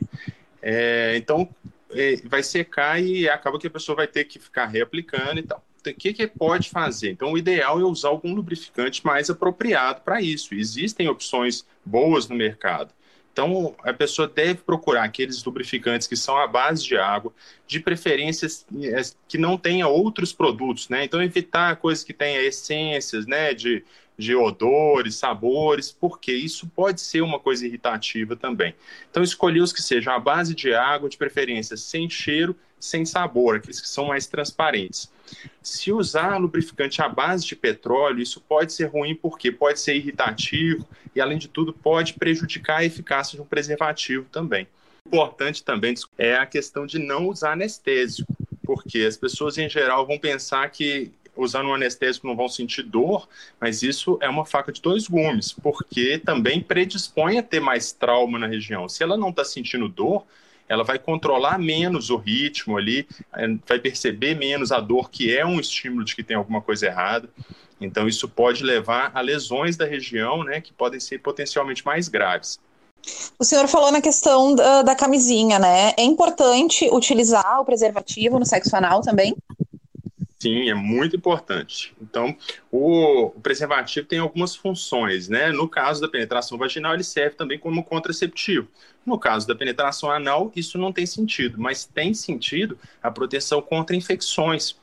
É, 0.67 1.15
então, 1.15 1.47
é, 1.91 2.15
vai 2.25 2.41
secar 2.41 2.99
e 2.99 3.29
acaba 3.29 3.59
que 3.59 3.67
a 3.67 3.69
pessoa 3.69 3.95
vai 3.95 4.07
ter 4.07 4.25
que 4.25 4.39
ficar 4.39 4.65
reaplicando 4.65 5.39
e 5.39 5.43
tal. 5.43 5.63
Então, 5.79 5.93
o 5.93 5.95
que, 5.95 6.11
que 6.11 6.25
pode 6.25 6.71
fazer? 6.71 7.11
Então, 7.11 7.33
o 7.33 7.37
ideal 7.37 7.79
é 7.79 7.83
usar 7.83 8.09
algum 8.09 8.33
lubrificante 8.33 9.05
mais 9.05 9.29
apropriado 9.29 10.01
para 10.01 10.19
isso. 10.19 10.55
Existem 10.55 11.07
opções 11.07 11.63
boas 11.85 12.27
no 12.27 12.35
mercado. 12.35 12.91
Então, 13.31 13.75
a 13.83 13.93
pessoa 13.93 14.27
deve 14.27 14.61
procurar 14.61 15.03
aqueles 15.03 15.43
lubrificantes 15.43 16.07
que 16.07 16.15
são 16.15 16.35
à 16.37 16.47
base 16.47 16.83
de 16.83 16.97
água, 16.97 17.31
de 17.67 17.79
preferências 17.79 18.65
é, 18.81 19.01
que 19.27 19.37
não 19.37 19.57
tenha 19.57 19.87
outros 19.87 20.33
produtos, 20.33 20.89
né? 20.89 21.03
Então, 21.03 21.21
evitar 21.21 21.75
coisas 21.75 22.03
que 22.03 22.13
tenha 22.13 22.41
essências, 22.41 23.27
né, 23.27 23.53
de 23.53 23.83
de 24.17 24.35
odores, 24.35 25.15
sabores, 25.15 25.91
porque 25.91 26.31
isso 26.31 26.67
pode 26.67 27.01
ser 27.01 27.21
uma 27.21 27.39
coisa 27.39 27.65
irritativa 27.65 28.35
também. 28.35 28.73
Então, 29.09 29.23
escolhi 29.23 29.61
os 29.61 29.73
que 29.73 29.81
sejam 29.81 30.13
à 30.13 30.19
base 30.19 30.55
de 30.55 30.73
água, 30.73 31.09
de 31.09 31.17
preferência 31.17 31.75
sem 31.75 32.09
cheiro, 32.09 32.55
sem 32.79 33.05
sabor, 33.05 33.57
aqueles 33.57 33.81
que 33.81 33.89
são 33.89 34.05
mais 34.05 34.27
transparentes. 34.27 35.11
Se 35.61 35.91
usar 35.91 36.37
lubrificante 36.37 37.01
à 37.01 37.09
base 37.09 37.45
de 37.45 37.55
petróleo, 37.55 38.21
isso 38.21 38.39
pode 38.41 38.73
ser 38.73 38.85
ruim 38.85 39.15
porque 39.15 39.51
pode 39.51 39.79
ser 39.79 39.95
irritativo 39.95 40.87
e, 41.15 41.19
além 41.19 41.37
de 41.37 41.47
tudo, 41.47 41.73
pode 41.73 42.13
prejudicar 42.13 42.79
a 42.79 42.85
eficácia 42.85 43.35
de 43.35 43.41
um 43.41 43.45
preservativo 43.45 44.25
também. 44.31 44.67
Importante 45.07 45.63
também 45.63 45.93
é 46.17 46.35
a 46.35 46.45
questão 46.45 46.85
de 46.85 46.99
não 46.99 47.27
usar 47.27 47.53
anestésico, 47.53 48.35
porque 48.63 48.99
as 48.99 49.17
pessoas 49.17 49.57
em 49.57 49.69
geral 49.69 50.05
vão 50.05 50.17
pensar 50.17 50.69
que 50.69 51.11
usando 51.35 51.67
um 51.67 51.73
anestésico 51.73 52.27
não 52.27 52.35
vão 52.35 52.47
sentir 52.47 52.83
dor, 52.83 53.27
mas 53.59 53.83
isso 53.83 54.17
é 54.21 54.29
uma 54.29 54.45
faca 54.45 54.71
de 54.71 54.81
dois 54.81 55.07
gumes, 55.07 55.51
porque 55.51 56.17
também 56.17 56.61
predispõe 56.61 57.37
a 57.37 57.43
ter 57.43 57.59
mais 57.59 57.91
trauma 57.91 58.39
na 58.39 58.47
região. 58.47 58.87
Se 58.87 59.03
ela 59.03 59.17
não 59.17 59.29
está 59.29 59.43
sentindo 59.43 59.87
dor, 59.87 60.25
ela 60.67 60.83
vai 60.83 60.97
controlar 60.97 61.59
menos 61.59 62.09
o 62.09 62.17
ritmo 62.17 62.77
ali, 62.77 63.07
eh, 63.35 63.47
vai 63.67 63.79
perceber 63.79 64.35
menos 64.35 64.71
a 64.71 64.79
dor, 64.79 65.09
que 65.09 65.35
é 65.35 65.45
um 65.45 65.59
estímulo 65.59 66.03
de 66.03 66.15
que 66.15 66.23
tem 66.23 66.35
alguma 66.35 66.61
coisa 66.61 66.87
errada. 66.87 67.29
Então, 67.79 68.07
isso 68.07 68.27
pode 68.27 68.63
levar 68.63 69.11
a 69.13 69.21
lesões 69.21 69.75
da 69.77 69.85
região, 69.85 70.43
né, 70.43 70.61
que 70.61 70.73
podem 70.73 70.99
ser 70.99 71.19
potencialmente 71.19 71.85
mais 71.85 72.07
graves. 72.07 72.59
O 73.37 73.43
senhor 73.43 73.67
falou 73.67 73.91
na 73.91 74.01
questão 74.01 74.55
da, 74.55 74.81
da 74.81 74.95
camisinha, 74.95 75.59
né? 75.59 75.93
É 75.97 76.03
importante 76.03 76.89
utilizar 76.91 77.61
o 77.61 77.65
preservativo 77.65 78.39
no 78.39 78.45
sexo 78.45 78.75
anal 78.75 79.01
também? 79.01 79.35
Sim, 80.45 80.69
é 80.69 80.75
muito 80.75 81.15
importante. 81.15 81.95
Então, 81.99 82.37
o, 82.71 83.31
preservativo 83.41 84.05
tem 84.05 84.19
algumas 84.19 84.55
funções, 84.55 85.27
né? 85.27 85.51
No 85.51 85.67
caso 85.67 85.99
da 85.99 86.07
penetração 86.07 86.55
vaginal, 86.55 86.93
ele 86.93 87.03
serve 87.03 87.35
também 87.35 87.57
como 87.57 87.83
contraceptivo. 87.83 88.67
No 89.03 89.17
caso 89.17 89.47
da 89.47 89.55
penetração 89.55 90.11
anal, 90.11 90.51
isso 90.55 90.77
não 90.77 90.93
tem 90.93 91.03
sentido, 91.07 91.59
mas 91.59 91.83
tem 91.83 92.13
sentido 92.13 92.77
a 93.01 93.09
proteção 93.09 93.59
contra 93.59 93.95
infecções, 93.95 94.75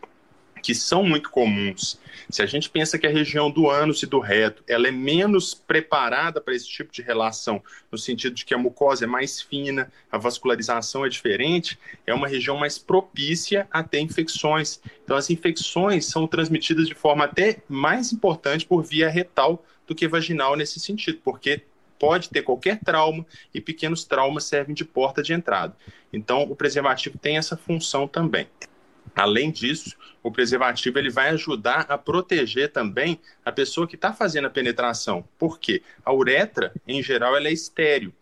que 0.63 0.75
são 0.75 1.03
muito 1.03 1.29
comuns. 1.29 1.99
Se 2.31 2.41
a 2.41 2.47
gente 2.47 2.71
pensa 2.71 2.99
que 2.99 3.07
a 3.07 3.11
região 3.11 3.51
do 3.51 3.69
ânus 3.69 4.03
e 4.03 4.07
do 4.07 4.21
reto 4.21 4.63
ela 4.69 4.87
é 4.87 4.93
menos 4.93 5.53
preparada 5.53 6.41
para 6.41 6.55
esse 6.55 6.69
tipo 6.69 6.93
de 6.93 7.03
relação, 7.03 7.63
no 7.91 7.99
sentido 7.99 8.35
de 8.35 8.45
que 8.45 8.55
a 8.55 8.59
mucosa 8.59 9.05
é 9.05 9.07
mais 9.07 9.43
fina, 9.43 9.91
a 10.11 10.17
vascularização 10.17 11.05
é 11.05 11.09
diferente, 11.09 11.79
é 12.07 12.15
uma 12.15 12.29
região 12.29 12.57
mais 12.57 12.79
propícia 12.79 13.67
a 13.71 13.83
ter 13.83 14.01
infecções. 14.01 14.81
Então, 15.05 15.17
as 15.17 15.29
infecções 15.31 16.07
são 16.07 16.27
transmitidas 16.27 16.87
de 16.87 16.95
forma 16.95 17.25
até 17.25 17.59
mais 17.69 18.13
importante 18.13 18.65
por 18.65 18.83
via 18.83 19.11
retal 19.11 19.65
do 19.87 19.95
que 19.95 20.07
vaginal 20.07 20.57
nesse 20.57 20.79
sentido, 20.79 21.19
porque 21.25 21.63
pode 21.99 22.31
ter 22.31 22.43
qualquer 22.43 22.79
trauma 22.81 23.27
e 23.53 23.61
pequenos 23.61 24.05
traumas 24.05 24.45
servem 24.45 24.75
de 24.75 24.85
porta 24.85 25.23
de 25.23 25.33
entrada. 25.33 25.77
Então, 26.13 26.43
o 26.43 26.57
preservativo 26.57 27.19
tem 27.19 27.37
essa 27.37 27.57
função 27.57 28.09
também. 28.09 28.47
Além 29.15 29.51
disso, 29.51 29.97
o 30.23 30.31
preservativo 30.31 30.99
ele 30.99 31.11
vai 31.11 31.31
ajudar 31.31 31.87
a 31.89 31.99
proteger 31.99 32.71
também 32.71 33.21
a 33.45 33.53
pessoa 33.53 33.87
que 33.87 33.95
está 33.95 34.13
fazendo 34.13 34.47
a 34.47 34.51
penetração. 34.51 35.25
Por 35.39 35.59
quê? 35.59 35.83
A 36.05 36.13
uretra, 36.13 36.73
em 36.87 37.03
geral, 37.03 37.37
ela 37.37 37.49
é 37.49 37.53
estéreo. 37.53 38.13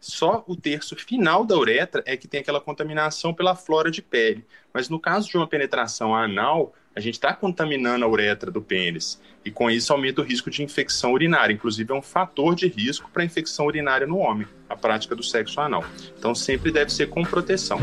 Só 0.00 0.44
o 0.46 0.56
terço 0.56 0.96
final 0.96 1.44
da 1.44 1.56
uretra 1.56 2.02
é 2.06 2.16
que 2.16 2.28
tem 2.28 2.40
aquela 2.40 2.60
contaminação 2.60 3.32
pela 3.32 3.54
flora 3.54 3.90
de 3.90 4.02
pele. 4.02 4.44
Mas 4.72 4.88
no 4.88 4.98
caso 4.98 5.28
de 5.28 5.36
uma 5.36 5.46
penetração 5.46 6.14
anal, 6.14 6.74
a 6.94 7.00
gente 7.00 7.14
está 7.14 7.32
contaminando 7.32 8.04
a 8.04 8.08
uretra 8.08 8.50
do 8.50 8.62
pênis. 8.62 9.20
E 9.44 9.50
com 9.50 9.70
isso 9.70 9.92
aumenta 9.92 10.20
o 10.20 10.24
risco 10.24 10.50
de 10.50 10.62
infecção 10.62 11.12
urinária. 11.12 11.52
Inclusive, 11.52 11.92
é 11.92 11.94
um 11.94 12.02
fator 12.02 12.54
de 12.54 12.68
risco 12.68 13.10
para 13.12 13.24
infecção 13.24 13.66
urinária 13.66 14.06
no 14.06 14.18
homem, 14.18 14.46
a 14.68 14.76
prática 14.76 15.14
do 15.14 15.22
sexo 15.22 15.60
anal. 15.60 15.84
Então, 16.18 16.34
sempre 16.34 16.70
deve 16.70 16.92
ser 16.92 17.08
com 17.08 17.22
proteção. 17.24 17.78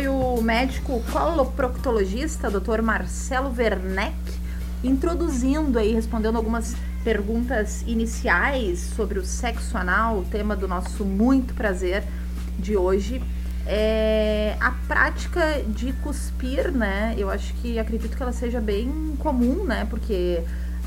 Foi 0.00 0.08
o 0.08 0.40
médico 0.40 1.02
coloproctologista, 1.12 2.50
Dr. 2.50 2.80
Marcelo 2.80 3.54
Werneck, 3.54 4.14
introduzindo 4.82 5.78
aí, 5.78 5.92
respondendo 5.92 6.36
algumas 6.36 6.74
perguntas 7.04 7.84
iniciais 7.86 8.78
sobre 8.96 9.18
o 9.18 9.26
sexo 9.26 9.76
anal, 9.76 10.20
o 10.20 10.24
tema 10.24 10.56
do 10.56 10.66
nosso 10.66 11.04
muito 11.04 11.52
prazer 11.52 12.02
de 12.58 12.78
hoje. 12.78 13.22
É, 13.66 14.56
a 14.58 14.70
prática 14.70 15.62
de 15.68 15.92
cuspir, 15.94 16.72
né? 16.72 17.14
Eu 17.18 17.28
acho 17.28 17.52
que 17.54 17.78
acredito 17.78 18.16
que 18.16 18.22
ela 18.22 18.32
seja 18.32 18.58
bem 18.58 19.14
comum, 19.18 19.64
né? 19.64 19.86
Porque, 19.90 20.42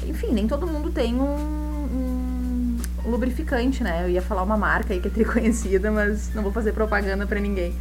enfim, 0.08 0.32
nem 0.32 0.48
todo 0.48 0.66
mundo 0.66 0.90
tem 0.90 1.14
um, 1.14 1.28
um 1.28 2.78
lubrificante, 3.06 3.84
né? 3.84 4.06
Eu 4.06 4.10
ia 4.10 4.24
falar 4.24 4.42
uma 4.42 4.58
marca 4.58 4.92
aí 4.92 5.00
que 5.00 5.08
é 5.08 5.12
triconhecida, 5.12 5.92
mas 5.94 6.34
não 6.34 6.42
vou 6.42 6.52
fazer 6.52 6.72
propaganda 6.72 7.28
para 7.28 7.40
ninguém. 7.40 7.78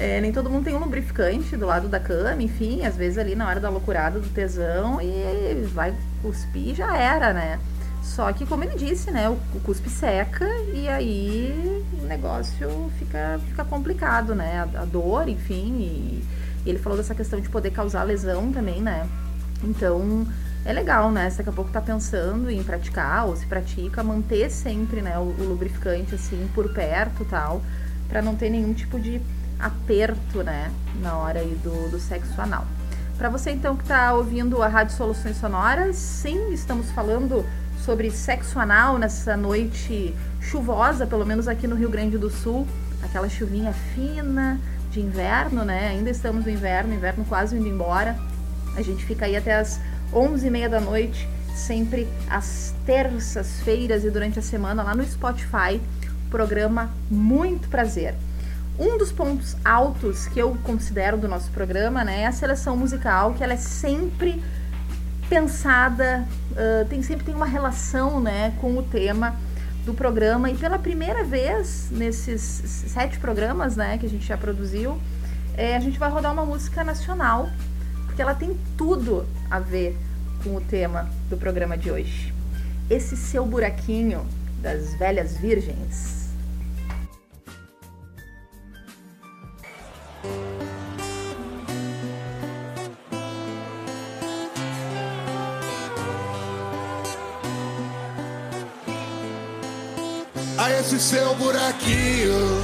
É, 0.00 0.18
nem 0.18 0.32
todo 0.32 0.48
mundo 0.48 0.64
tem 0.64 0.74
um 0.74 0.78
lubrificante 0.78 1.54
do 1.58 1.66
lado 1.66 1.86
da 1.86 2.00
cama, 2.00 2.42
enfim, 2.42 2.86
às 2.86 2.96
vezes 2.96 3.18
ali 3.18 3.34
na 3.34 3.46
hora 3.46 3.60
da 3.60 3.68
loucurada 3.68 4.18
do 4.18 4.30
tesão 4.30 4.98
e 4.98 5.66
vai 5.74 5.94
cuspir 6.22 6.74
já 6.74 6.96
era, 6.96 7.34
né? 7.34 7.60
Só 8.02 8.32
que, 8.32 8.46
como 8.46 8.64
ele 8.64 8.76
disse, 8.76 9.10
né, 9.10 9.28
o, 9.28 9.34
o 9.54 9.60
cuspe 9.60 9.90
seca 9.90 10.48
e 10.72 10.88
aí 10.88 11.84
o 12.02 12.06
negócio 12.06 12.90
fica, 12.98 13.38
fica 13.46 13.62
complicado, 13.62 14.34
né? 14.34 14.66
A, 14.74 14.80
a 14.80 14.84
dor, 14.86 15.28
enfim, 15.28 15.76
e, 15.78 16.24
e 16.64 16.70
ele 16.70 16.78
falou 16.78 16.96
dessa 16.96 17.14
questão 17.14 17.38
de 17.38 17.50
poder 17.50 17.70
causar 17.70 18.02
lesão 18.04 18.50
também, 18.50 18.80
né? 18.80 19.06
Então, 19.62 20.26
é 20.64 20.72
legal, 20.72 21.12
né? 21.12 21.28
Se 21.28 21.36
daqui 21.36 21.50
a 21.50 21.52
pouco 21.52 21.70
tá 21.70 21.82
pensando 21.82 22.50
em 22.50 22.64
praticar 22.64 23.26
ou 23.26 23.36
se 23.36 23.44
pratica, 23.44 24.02
manter 24.02 24.50
sempre, 24.50 25.02
né, 25.02 25.18
o, 25.18 25.34
o 25.38 25.44
lubrificante 25.46 26.14
assim 26.14 26.48
por 26.54 26.72
perto 26.72 27.22
tal, 27.26 27.60
para 28.08 28.22
não 28.22 28.34
ter 28.34 28.48
nenhum 28.48 28.72
tipo 28.72 28.98
de 28.98 29.20
aperto, 29.60 30.42
né, 30.42 30.70
na 31.00 31.16
hora 31.16 31.40
aí 31.40 31.58
do, 31.62 31.90
do 31.90 31.98
sexo 31.98 32.40
anal. 32.40 32.66
Para 33.18 33.28
você 33.28 33.50
então 33.50 33.76
que 33.76 33.82
está 33.82 34.14
ouvindo 34.14 34.62
a 34.62 34.68
Rádio 34.68 34.96
Soluções 34.96 35.36
Sonoras, 35.36 35.96
sim, 35.96 36.52
estamos 36.52 36.90
falando 36.92 37.44
sobre 37.84 38.10
sexo 38.10 38.58
anal 38.58 38.98
nessa 38.98 39.36
noite 39.36 40.14
chuvosa, 40.40 41.06
pelo 41.06 41.26
menos 41.26 41.46
aqui 41.46 41.66
no 41.66 41.76
Rio 41.76 41.90
Grande 41.90 42.16
do 42.16 42.30
Sul, 42.30 42.66
aquela 43.02 43.28
chuvinha 43.28 43.72
fina 43.94 44.58
de 44.90 45.00
inverno, 45.00 45.64
né? 45.64 45.88
Ainda 45.88 46.10
estamos 46.10 46.44
no 46.44 46.50
inverno, 46.50 46.94
inverno 46.94 47.24
quase 47.24 47.56
indo 47.56 47.68
embora. 47.68 48.16
A 48.76 48.82
gente 48.82 49.04
fica 49.04 49.26
aí 49.26 49.36
até 49.36 49.56
as 49.56 49.80
11h30 50.12 50.68
da 50.68 50.80
noite, 50.80 51.28
sempre 51.54 52.08
às 52.28 52.74
terças-feiras 52.86 54.04
e 54.04 54.10
durante 54.10 54.38
a 54.38 54.42
semana 54.42 54.82
lá 54.82 54.94
no 54.94 55.04
Spotify, 55.04 55.80
programa 56.30 56.90
Muito 57.10 57.68
Prazer. 57.68 58.14
Um 58.80 58.96
dos 58.96 59.12
pontos 59.12 59.54
altos 59.62 60.26
que 60.26 60.38
eu 60.38 60.56
considero 60.62 61.18
do 61.18 61.28
nosso 61.28 61.50
programa, 61.50 62.02
né, 62.02 62.22
é 62.22 62.26
a 62.26 62.32
seleção 62.32 62.74
musical, 62.78 63.34
que 63.34 63.44
ela 63.44 63.52
é 63.52 63.58
sempre 63.58 64.42
pensada, 65.28 66.26
uh, 66.52 66.88
tem 66.88 67.02
sempre 67.02 67.26
tem 67.26 67.34
uma 67.34 67.44
relação, 67.44 68.22
né, 68.22 68.54
com 68.58 68.78
o 68.78 68.82
tema 68.82 69.36
do 69.84 69.92
programa 69.92 70.50
e 70.50 70.56
pela 70.56 70.78
primeira 70.78 71.22
vez 71.24 71.88
nesses 71.90 72.40
sete 72.40 73.18
programas, 73.18 73.76
né, 73.76 73.98
que 73.98 74.06
a 74.06 74.08
gente 74.08 74.26
já 74.26 74.38
produziu, 74.38 74.98
é, 75.58 75.76
a 75.76 75.80
gente 75.80 75.98
vai 75.98 76.10
rodar 76.10 76.32
uma 76.32 76.46
música 76.46 76.82
nacional, 76.82 77.50
porque 78.06 78.22
ela 78.22 78.34
tem 78.34 78.56
tudo 78.78 79.26
a 79.50 79.60
ver 79.60 79.94
com 80.42 80.56
o 80.56 80.60
tema 80.62 81.06
do 81.28 81.36
programa 81.36 81.76
de 81.76 81.90
hoje. 81.90 82.32
Esse 82.88 83.14
seu 83.14 83.44
buraquinho 83.44 84.26
das 84.62 84.94
velhas 84.94 85.36
virgens. 85.36 86.19
Esse 100.90 100.98
seu 100.98 101.34
buraquinho. 101.36 102.60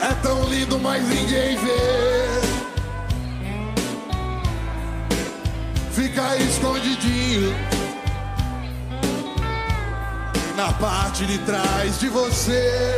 É 0.00 0.14
tão 0.22 0.42
lindo, 0.44 0.78
mas 0.78 1.06
ninguém 1.06 1.54
vê. 1.58 2.28
Fica 5.92 6.34
escondidinho 6.36 7.54
na 10.56 10.72
parte 10.72 11.26
de 11.26 11.36
trás 11.38 12.00
de 12.00 12.08
você. 12.08 12.96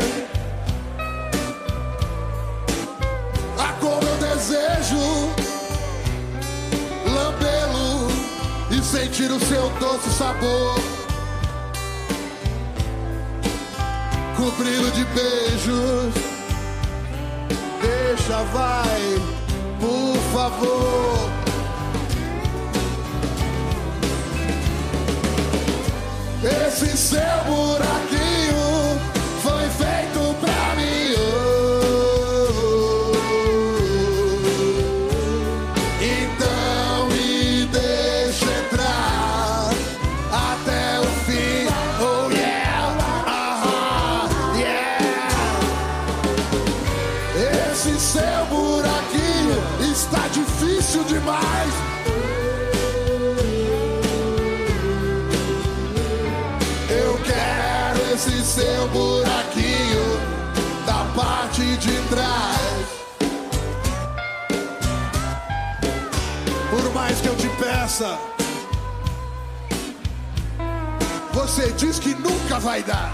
Ah, 3.58 3.74
como 3.80 4.02
eu 4.02 4.16
desejo 4.18 5.30
e 8.70 8.82
sentir 8.84 9.30
o 9.32 9.40
seu 9.40 9.68
doce 9.80 10.10
sabor. 10.10 10.89
Cobri-lo 14.40 14.90
de 14.92 15.04
beijos. 15.04 16.14
Deixa, 17.82 18.42
vai, 18.54 19.22
por 19.78 20.16
favor. 20.32 21.30
Esse 26.42 26.96
seu 26.96 27.20
buraquinho 27.46 28.19
Por 66.80 66.94
mais 66.94 67.20
que 67.20 67.28
eu 67.28 67.36
te 67.36 67.48
peça, 67.50 68.18
você 71.30 71.70
diz 71.72 71.98
que 71.98 72.14
nunca 72.14 72.58
vai 72.58 72.82
dar. 72.82 73.12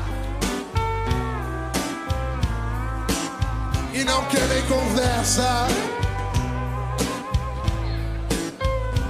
E 3.93 4.05
não 4.05 4.25
quer 4.27 4.47
nem 4.47 4.63
conversa. 4.67 5.67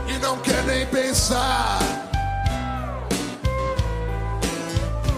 E 0.08 0.18
não 0.20 0.38
quer 0.38 0.64
nem 0.64 0.86
pensar. 0.86 1.78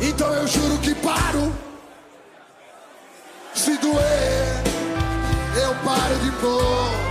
Então 0.00 0.34
eu 0.34 0.48
juro 0.48 0.78
que 0.78 0.96
paro. 0.96 1.52
Se 3.54 3.76
doer, 3.78 4.62
eu 5.62 5.74
paro 5.84 6.18
de 6.24 6.30
pôr. 6.40 7.07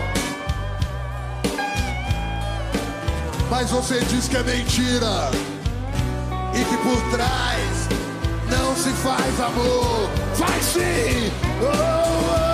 Mas 3.50 3.70
você 3.72 4.00
diz 4.02 4.28
que 4.28 4.38
é 4.38 4.44
mentira. 4.44 5.32
E 6.54 6.64
que 6.66 6.78
por 6.78 7.02
trás 7.12 7.88
não 8.50 8.76
se 8.76 8.90
faz 8.90 9.40
amor. 9.40 10.10
Faz 10.36 10.66
sim! 10.66 11.32
Oh, 11.62 12.44
oh, 12.44 12.47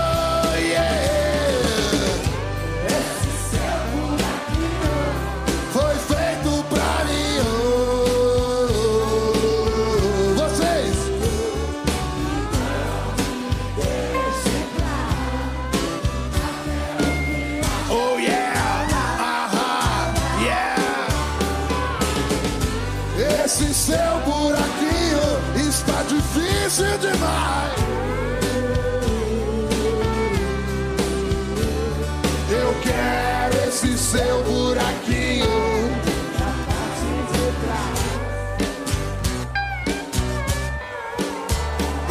seu 34.13 34.43
buraquinho. 34.43 35.47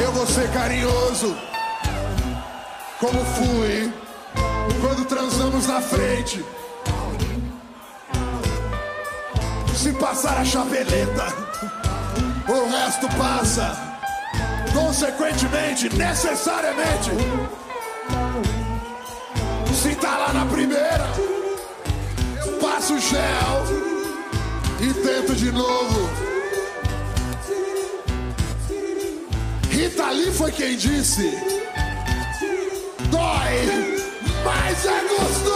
Eu 0.03 0.13
vou 0.13 0.27
ser 0.27 0.51
carinhoso, 0.51 1.37
como 2.99 3.25
fui 3.25 3.93
quando 4.81 5.05
transamos 5.05 5.69
na 5.69 5.81
frente. 5.81 6.45
Se 9.77 9.93
passar 9.93 10.39
a 10.39 10.45
chapeleta, 10.45 11.27
o 12.49 12.69
resto 12.69 13.07
passa. 13.17 13.93
Consequentemente, 14.75 15.89
necessariamente. 15.95 17.11
Se 19.73 19.95
tá 19.97 20.17
lá 20.17 20.33
na 20.33 20.47
primeira, 20.47 21.07
passo 22.83 22.95
o 22.95 23.01
gel 23.01 23.65
e 24.81 24.93
tento 24.93 25.37
de 25.37 25.53
novo. 25.53 26.11
Rita 29.71 30.11
Lee 30.11 30.33
foi 30.33 30.51
quem 30.51 30.77
disse: 30.77 31.31
Dói, 33.09 34.01
mas 34.45 34.85
é 34.85 35.01
gostoso. 35.01 35.52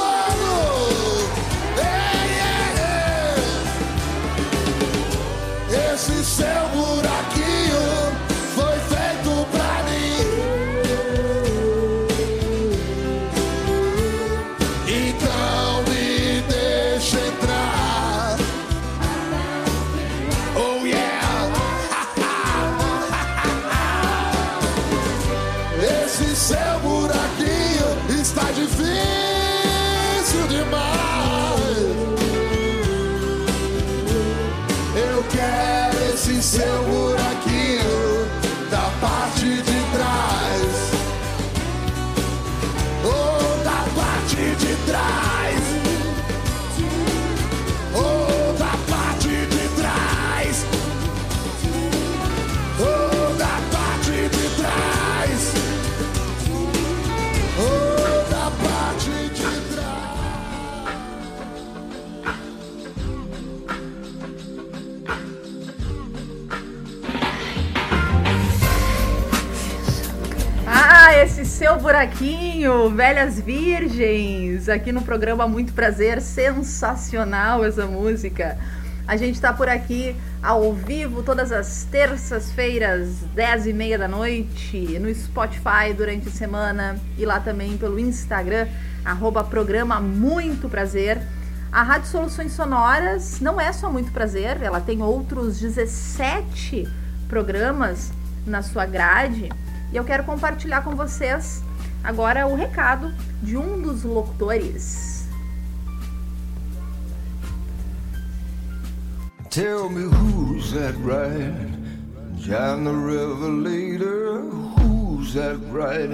Seu 71.66 71.81
buraquinho, 71.81 72.88
velhas 72.90 73.40
virgens, 73.40 74.68
aqui 74.68 74.92
no 74.92 75.02
programa 75.02 75.48
Muito 75.48 75.72
Prazer, 75.72 76.22
sensacional 76.22 77.64
essa 77.64 77.85
música. 77.87 78.57
A 79.05 79.16
gente 79.16 79.40
tá 79.40 79.52
por 79.52 79.68
aqui 79.68 80.14
ao 80.40 80.72
vivo 80.72 81.24
todas 81.24 81.50
as 81.50 81.83
terças-feiras, 81.90 83.09
10 83.35 83.66
e 83.66 83.72
meia 83.72 83.98
da 83.98 84.07
noite, 84.07 84.96
no 85.00 85.12
Spotify 85.12 85.92
durante 85.92 86.29
a 86.29 86.31
semana 86.31 87.00
e 87.18 87.26
lá 87.26 87.40
também 87.40 87.76
pelo 87.76 87.98
Instagram, 87.98 88.68
arroba 89.05 89.42
programa 89.42 89.98
Muito 89.98 90.68
Prazer. 90.68 91.20
A 91.72 91.83
Rádio 91.83 92.07
Soluções 92.07 92.52
Sonoras 92.52 93.40
não 93.40 93.61
é 93.61 93.72
só 93.72 93.90
Muito 93.90 94.12
Prazer, 94.12 94.62
ela 94.62 94.81
tem 94.81 95.02
outros 95.02 95.59
17 95.59 96.88
programas 97.29 98.12
na 98.46 98.62
sua 98.62 98.87
grade. 98.87 99.48
E 99.92 99.96
eu 99.96 100.05
quero 100.05 100.25
compartilhar 100.25 100.83
com 100.83 100.94
vocês 100.94 101.62
agora 102.03 102.46
o 102.46 102.55
recado 102.55 103.14
de 103.42 103.57
um 103.57 103.81
dos 103.81 104.03
locutores. 104.03 105.29
Tell 109.51 109.88
me 109.88 110.05
who's 110.05 110.72
that 110.72 110.94
right? 110.99 111.77
John 112.38 112.85
the 112.85 112.92
Revelator. 112.92 114.42
Who's 114.42 115.33
that 115.35 115.59
right? 115.72 116.11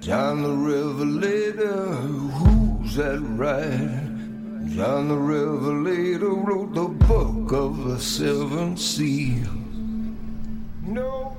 John 0.00 0.42
the 0.42 0.56
Revelator. 0.56 1.86
Who's 1.94 2.96
that 2.96 3.20
right? 3.36 4.08
John 4.74 5.08
the 5.08 5.16
Revelator 5.16 6.34
wrote 6.34 6.74
the 6.74 6.88
book 6.88 7.52
of 7.52 7.88
the 7.88 7.98
seven 7.98 8.76
seals. 8.76 9.48
No. 10.82 11.36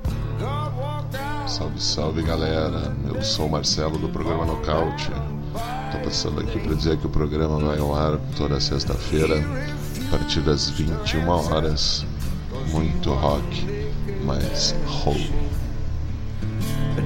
Salve, 1.59 1.81
salve 1.81 2.21
galera, 2.21 2.95
eu 3.13 3.21
sou 3.21 3.47
o 3.47 3.51
Marcelo 3.51 3.97
do 3.97 4.07
programa 4.07 4.45
Nocaute. 4.45 5.11
Tô 5.91 5.99
passando 6.05 6.39
aqui 6.39 6.57
para 6.57 6.73
dizer 6.73 6.97
que 6.97 7.05
o 7.05 7.09
programa 7.09 7.59
vai 7.59 7.79
ao 7.79 7.93
ar 7.93 8.17
toda 8.37 8.61
sexta-feira, 8.61 9.35
a 10.07 10.09
partir 10.09 10.39
das 10.39 10.69
21 10.69 11.27
horas. 11.27 12.05
Muito 12.71 13.11
rock, 13.11 13.67
mas 14.23 14.73
roll. 14.85 15.17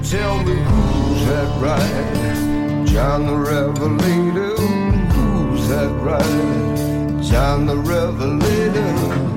Tell 0.08 0.38
me 0.44 0.54
who's 0.54 1.26
that 1.26 1.50
right? 1.60 2.84
John 2.86 3.26
the 3.26 3.34
Revelator. 3.34 4.54
Who's 5.16 5.66
that 5.66 5.90
right? 6.00 7.20
John 7.20 7.66
the 7.66 7.74
Revelator. 7.74 9.33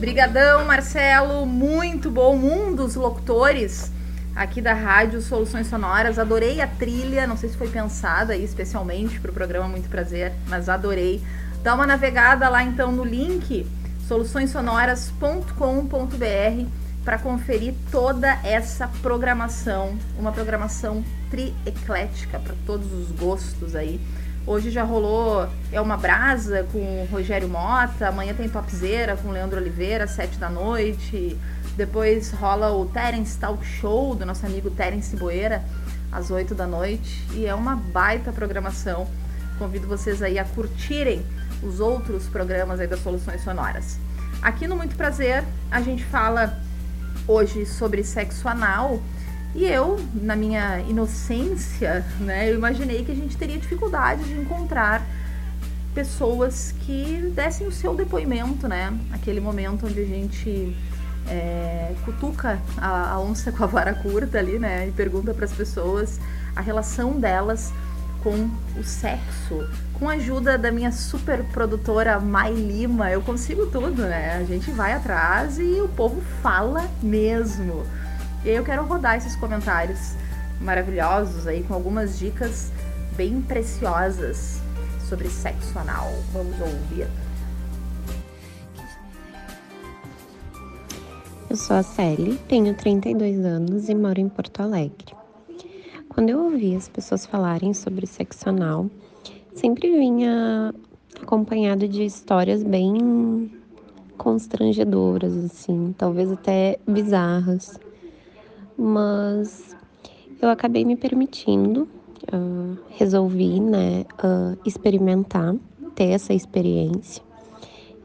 Brigadão, 0.00 0.64
Marcelo, 0.64 1.44
muito 1.44 2.10
bom, 2.10 2.34
um 2.34 2.74
dos 2.74 2.94
locutores 2.94 3.92
aqui 4.34 4.62
da 4.62 4.72
Rádio 4.72 5.20
Soluções 5.20 5.66
Sonoras. 5.66 6.18
Adorei 6.18 6.62
a 6.62 6.66
trilha, 6.66 7.26
não 7.26 7.36
sei 7.36 7.50
se 7.50 7.56
foi 7.58 7.68
pensada 7.68 8.32
aí 8.32 8.42
especialmente 8.42 9.20
para 9.20 9.30
o 9.30 9.34
programa 9.34 9.68
Muito 9.68 9.90
Prazer, 9.90 10.32
mas 10.48 10.70
adorei. 10.70 11.22
Dá 11.62 11.74
uma 11.74 11.86
navegada 11.86 12.48
lá 12.48 12.64
então 12.64 12.90
no 12.90 13.04
link 13.04 13.66
soluçõessonoras.com.br 14.08 16.66
para 17.04 17.18
conferir 17.18 17.74
toda 17.92 18.40
essa 18.42 18.88
programação, 19.02 19.98
uma 20.18 20.32
programação 20.32 21.04
trieclética 21.30 22.38
para 22.38 22.54
todos 22.64 22.90
os 22.90 23.12
gostos 23.12 23.76
aí. 23.76 24.00
Hoje 24.46 24.70
já 24.70 24.82
rolou 24.82 25.46
É 25.70 25.80
uma 25.80 25.96
Brasa 25.96 26.66
com 26.72 26.78
o 26.78 27.08
Rogério 27.10 27.48
Mota, 27.48 28.08
amanhã 28.08 28.32
tem 28.32 28.48
Topzera 28.48 29.16
com 29.16 29.28
o 29.28 29.32
Leandro 29.32 29.60
Oliveira, 29.60 30.06
7 30.06 30.38
da 30.38 30.48
noite. 30.48 31.38
Depois 31.76 32.32
rola 32.32 32.72
o 32.72 32.86
Terence 32.86 33.38
Talk 33.38 33.64
Show 33.64 34.14
do 34.14 34.24
nosso 34.24 34.44
amigo 34.44 34.70
Terence 34.70 35.14
Boeira, 35.14 35.62
às 36.10 36.30
8 36.30 36.54
da 36.54 36.66
noite. 36.66 37.24
E 37.32 37.46
é 37.46 37.54
uma 37.54 37.76
baita 37.76 38.32
programação. 38.32 39.06
Convido 39.58 39.86
vocês 39.86 40.22
aí 40.22 40.38
a 40.38 40.44
curtirem 40.44 41.24
os 41.62 41.78
outros 41.78 42.26
programas 42.26 42.80
aí 42.80 42.86
das 42.86 43.00
Soluções 43.00 43.42
Sonoras. 43.42 43.98
Aqui 44.40 44.66
no 44.66 44.74
Muito 44.74 44.96
Prazer, 44.96 45.44
a 45.70 45.82
gente 45.82 46.02
fala 46.04 46.58
hoje 47.28 47.66
sobre 47.66 48.02
sexo 48.02 48.48
anal. 48.48 49.00
E 49.54 49.64
eu, 49.64 49.98
na 50.14 50.36
minha 50.36 50.80
inocência, 50.80 52.04
né, 52.20 52.50
eu 52.50 52.54
imaginei 52.54 53.04
que 53.04 53.10
a 53.10 53.14
gente 53.14 53.36
teria 53.36 53.58
dificuldade 53.58 54.22
de 54.22 54.34
encontrar 54.34 55.04
pessoas 55.94 56.72
que 56.86 57.32
dessem 57.34 57.66
o 57.66 57.72
seu 57.72 57.94
depoimento, 57.94 58.68
né? 58.68 58.96
Aquele 59.12 59.40
momento 59.40 59.86
onde 59.86 60.00
a 60.00 60.04
gente 60.04 60.76
é, 61.28 61.94
cutuca 62.04 62.60
a, 62.78 63.12
a 63.12 63.20
onça 63.20 63.50
com 63.50 63.64
a 63.64 63.66
vara 63.66 63.92
curta 63.94 64.38
ali, 64.38 64.58
né? 64.58 64.86
E 64.86 64.92
pergunta 64.92 65.34
para 65.34 65.44
as 65.44 65.52
pessoas 65.52 66.20
a 66.54 66.60
relação 66.60 67.18
delas 67.18 67.72
com 68.22 68.50
o 68.78 68.84
sexo. 68.84 69.68
Com 69.94 70.08
a 70.08 70.12
ajuda 70.12 70.56
da 70.56 70.70
minha 70.70 70.92
super 70.92 71.42
produtora 71.44 72.20
Mai 72.20 72.52
Lima, 72.52 73.10
eu 73.10 73.20
consigo 73.22 73.66
tudo, 73.66 74.02
né? 74.02 74.38
A 74.40 74.44
gente 74.44 74.70
vai 74.70 74.92
atrás 74.92 75.58
e 75.58 75.80
o 75.80 75.88
povo 75.88 76.20
fala 76.42 76.88
mesmo. 77.02 77.84
E 78.42 78.48
aí 78.48 78.56
eu 78.56 78.64
quero 78.64 78.84
rodar 78.84 79.18
esses 79.18 79.36
comentários 79.36 80.14
maravilhosos 80.60 81.46
aí 81.46 81.62
com 81.62 81.74
algumas 81.74 82.18
dicas 82.18 82.72
bem 83.14 83.42
preciosas 83.42 84.62
sobre 85.08 85.28
sexo 85.28 85.78
anal. 85.78 86.10
Vamos 86.32 86.58
ouvir. 86.58 87.06
Eu 91.50 91.56
sou 91.56 91.76
a 91.76 91.82
Celi, 91.82 92.38
tenho 92.48 92.72
32 92.74 93.44
anos 93.44 93.88
e 93.88 93.94
moro 93.94 94.20
em 94.20 94.28
Porto 94.28 94.60
Alegre. 94.60 95.14
Quando 96.08 96.30
eu 96.30 96.44
ouvi 96.44 96.74
as 96.74 96.88
pessoas 96.88 97.26
falarem 97.26 97.74
sobre 97.74 98.06
sexo 98.06 98.48
anal, 98.48 98.88
sempre 99.54 99.90
vinha 99.90 100.72
acompanhado 101.20 101.86
de 101.86 102.04
histórias 102.04 102.62
bem 102.62 103.52
constrangedoras, 104.16 105.36
assim, 105.44 105.94
talvez 105.98 106.32
até 106.32 106.78
bizarras. 106.86 107.78
Mas 108.82 109.76
eu 110.40 110.48
acabei 110.48 110.86
me 110.86 110.96
permitindo, 110.96 111.86
uh, 112.32 112.78
resolvi, 112.88 113.60
né, 113.60 114.06
uh, 114.24 114.58
experimentar, 114.64 115.54
ter 115.94 116.06
essa 116.06 116.32
experiência. 116.32 117.22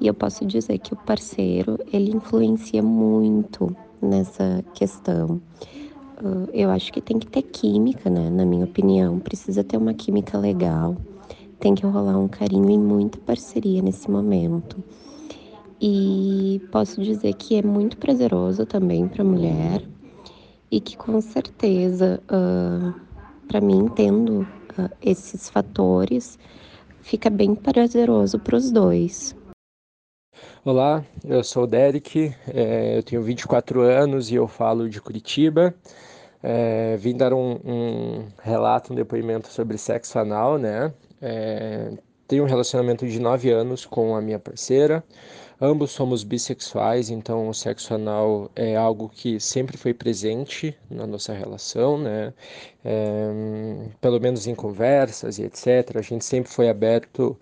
E 0.01 0.07
eu 0.07 0.13
posso 0.13 0.45
dizer 0.45 0.77
que 0.79 0.91
o 0.91 0.97
parceiro, 0.97 1.79
ele 1.93 2.11
influencia 2.11 2.83
muito 2.83 3.73
nessa 4.01 4.65
questão. 4.73 5.41
Uh, 6.21 6.49
eu 6.53 6.69
acho 6.69 6.91
que 6.91 6.99
tem 6.99 7.19
que 7.19 7.27
ter 7.27 7.43
química, 7.43 8.09
né? 8.09 8.29
Na 8.29 8.45
minha 8.45 8.65
opinião, 8.65 9.17
precisa 9.17 9.63
ter 9.63 9.77
uma 9.77 9.93
química 9.93 10.38
legal, 10.38 10.97
tem 11.57 11.73
que 11.73 11.85
rolar 11.85 12.17
um 12.17 12.27
carinho 12.27 12.69
e 12.69 12.77
muita 12.77 13.17
parceria 13.19 13.81
nesse 13.81 14.11
momento. 14.11 14.83
E 15.79 16.61
posso 16.69 17.01
dizer 17.01 17.33
que 17.35 17.55
é 17.55 17.61
muito 17.61 17.95
prazeroso 17.95 18.65
também 18.65 19.07
para 19.07 19.21
a 19.21 19.25
mulher 19.25 19.94
e 20.71 20.80
que 20.80 20.97
com 20.97 21.19
certeza, 21.21 22.21
uh, 22.25 22.99
para 23.47 23.62
mim, 23.62 23.88
tendo 23.95 24.41
uh, 24.41 24.89
esses 25.01 25.49
fatores, 25.49 26.38
fica 27.01 27.30
bem 27.30 27.56
prazeroso 27.56 28.39
para 28.39 28.56
os 28.56 28.71
dois. 28.71 29.36
Olá, 30.63 31.06
eu 31.23 31.43
sou 31.43 31.63
o 31.63 31.67
Derek, 31.67 32.34
é, 32.47 32.97
eu 32.97 33.04
tenho 33.04 33.21
24 33.21 33.82
anos 33.82 34.32
e 34.32 34.36
eu 34.36 34.47
falo 34.47 34.89
de 34.89 34.99
Curitiba. 34.99 35.73
É, 36.41 36.97
vim 36.97 37.15
dar 37.15 37.34
um, 37.34 37.60
um, 37.63 38.28
relato, 38.41 38.91
um 38.91 38.95
depoimento 38.95 39.47
sobre 39.47 39.78
sexo 39.78 40.19
anal, 40.19 40.58
né? 40.58 40.93
É, 41.21 41.91
tenho 42.28 42.43
um 42.43 42.47
relacionamento 42.47 43.08
de 43.08 43.19
9 43.19 43.51
anos 43.51 43.86
com 43.86 44.15
a 44.15 44.21
minha 44.21 44.39
parceira. 44.39 45.04
Ambos 45.59 45.91
somos 45.91 46.23
bissexuais, 46.23 47.09
então 47.09 47.47
o 47.47 47.53
sexo 47.53 47.93
anal 47.93 48.51
é 48.55 48.75
algo 48.75 49.07
que 49.09 49.39
sempre 49.39 49.77
foi 49.77 49.93
presente 49.93 50.77
na 50.89 51.07
nossa 51.07 51.33
relação, 51.33 51.97
né? 51.97 52.33
É, 52.83 53.89
pelo 54.01 54.19
menos 54.19 54.47
em 54.47 54.55
conversas 54.55 55.39
e 55.39 55.43
etc. 55.43 55.95
A 55.97 56.01
gente 56.01 56.25
sempre 56.25 56.51
foi 56.51 56.69
aberto 56.69 57.39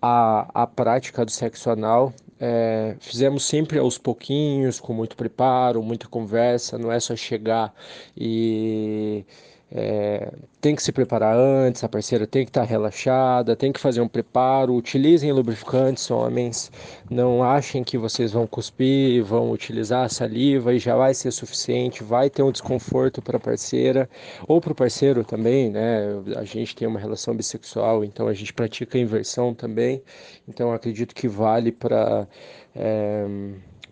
à, 0.00 0.62
à 0.62 0.66
prática 0.66 1.24
do 1.24 1.30
sexo 1.30 1.68
anal. 1.70 2.12
É, 2.38 2.96
fizemos 3.00 3.44
sempre 3.44 3.78
aos 3.78 3.98
pouquinhos, 3.98 4.78
com 4.78 4.92
muito 4.92 5.16
preparo, 5.16 5.82
muita 5.82 6.06
conversa, 6.06 6.78
não 6.78 6.92
é 6.92 7.00
só 7.00 7.16
chegar 7.16 7.74
e 8.16 9.24
é, 9.70 10.32
tem 10.60 10.76
que 10.76 10.82
se 10.82 10.92
preparar 10.92 11.36
antes, 11.36 11.82
a 11.82 11.88
parceira 11.88 12.24
tem 12.24 12.44
que 12.44 12.50
estar 12.50 12.62
relaxada, 12.62 13.56
tem 13.56 13.72
que 13.72 13.80
fazer 13.80 14.00
um 14.00 14.06
preparo. 14.08 14.74
Utilizem 14.74 15.32
lubrificantes, 15.32 16.08
homens. 16.10 16.70
Não 17.10 17.42
achem 17.42 17.82
que 17.82 17.98
vocês 17.98 18.32
vão 18.32 18.46
cuspir, 18.46 19.24
vão 19.24 19.50
utilizar 19.50 20.04
a 20.04 20.08
saliva 20.08 20.72
e 20.72 20.78
já 20.78 20.96
vai 20.96 21.14
ser 21.14 21.32
suficiente. 21.32 22.04
Vai 22.04 22.30
ter 22.30 22.42
um 22.42 22.52
desconforto 22.52 23.20
para 23.20 23.38
a 23.38 23.40
parceira 23.40 24.08
ou 24.46 24.60
para 24.60 24.72
o 24.72 24.74
parceiro 24.74 25.24
também, 25.24 25.70
né? 25.70 26.22
A 26.36 26.44
gente 26.44 26.74
tem 26.76 26.86
uma 26.86 27.00
relação 27.00 27.34
bissexual, 27.34 28.04
então 28.04 28.28
a 28.28 28.34
gente 28.34 28.52
pratica 28.52 28.98
inversão 28.98 29.52
também. 29.52 30.02
Então 30.48 30.72
acredito 30.72 31.14
que 31.14 31.26
vale 31.28 31.72
para. 31.72 32.28
É, 32.74 33.26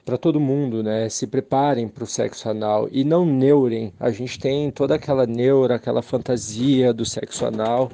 para 0.04 0.18
todo 0.18 0.38
mundo, 0.38 0.82
né? 0.82 1.08
Se 1.08 1.26
preparem 1.26 1.88
para 1.88 2.04
o 2.04 2.06
sexo 2.06 2.48
anal 2.48 2.88
e 2.92 3.04
não 3.04 3.24
neurem. 3.24 3.92
A 3.98 4.10
gente 4.10 4.38
tem 4.38 4.70
toda 4.70 4.94
aquela 4.94 5.26
neura, 5.26 5.76
aquela 5.76 6.02
fantasia 6.02 6.92
do 6.92 7.04
sexo 7.04 7.46
anal. 7.46 7.90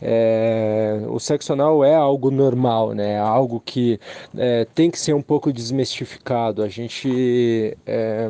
É... 0.00 1.02
O 1.08 1.18
sexo 1.20 1.52
anal 1.52 1.84
é 1.84 1.94
algo 1.94 2.30
normal, 2.30 2.92
né? 2.92 3.18
Algo 3.18 3.60
que 3.60 3.98
é, 4.36 4.64
tem 4.74 4.90
que 4.90 4.98
ser 4.98 5.14
um 5.14 5.22
pouco 5.22 5.52
desmistificado. 5.52 6.62
A 6.62 6.68
gente 6.68 7.76
é 7.86 8.28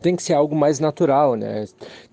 tem 0.00 0.16
que 0.16 0.22
ser 0.22 0.34
algo 0.34 0.54
mais 0.54 0.80
natural, 0.80 1.34
né? 1.34 1.64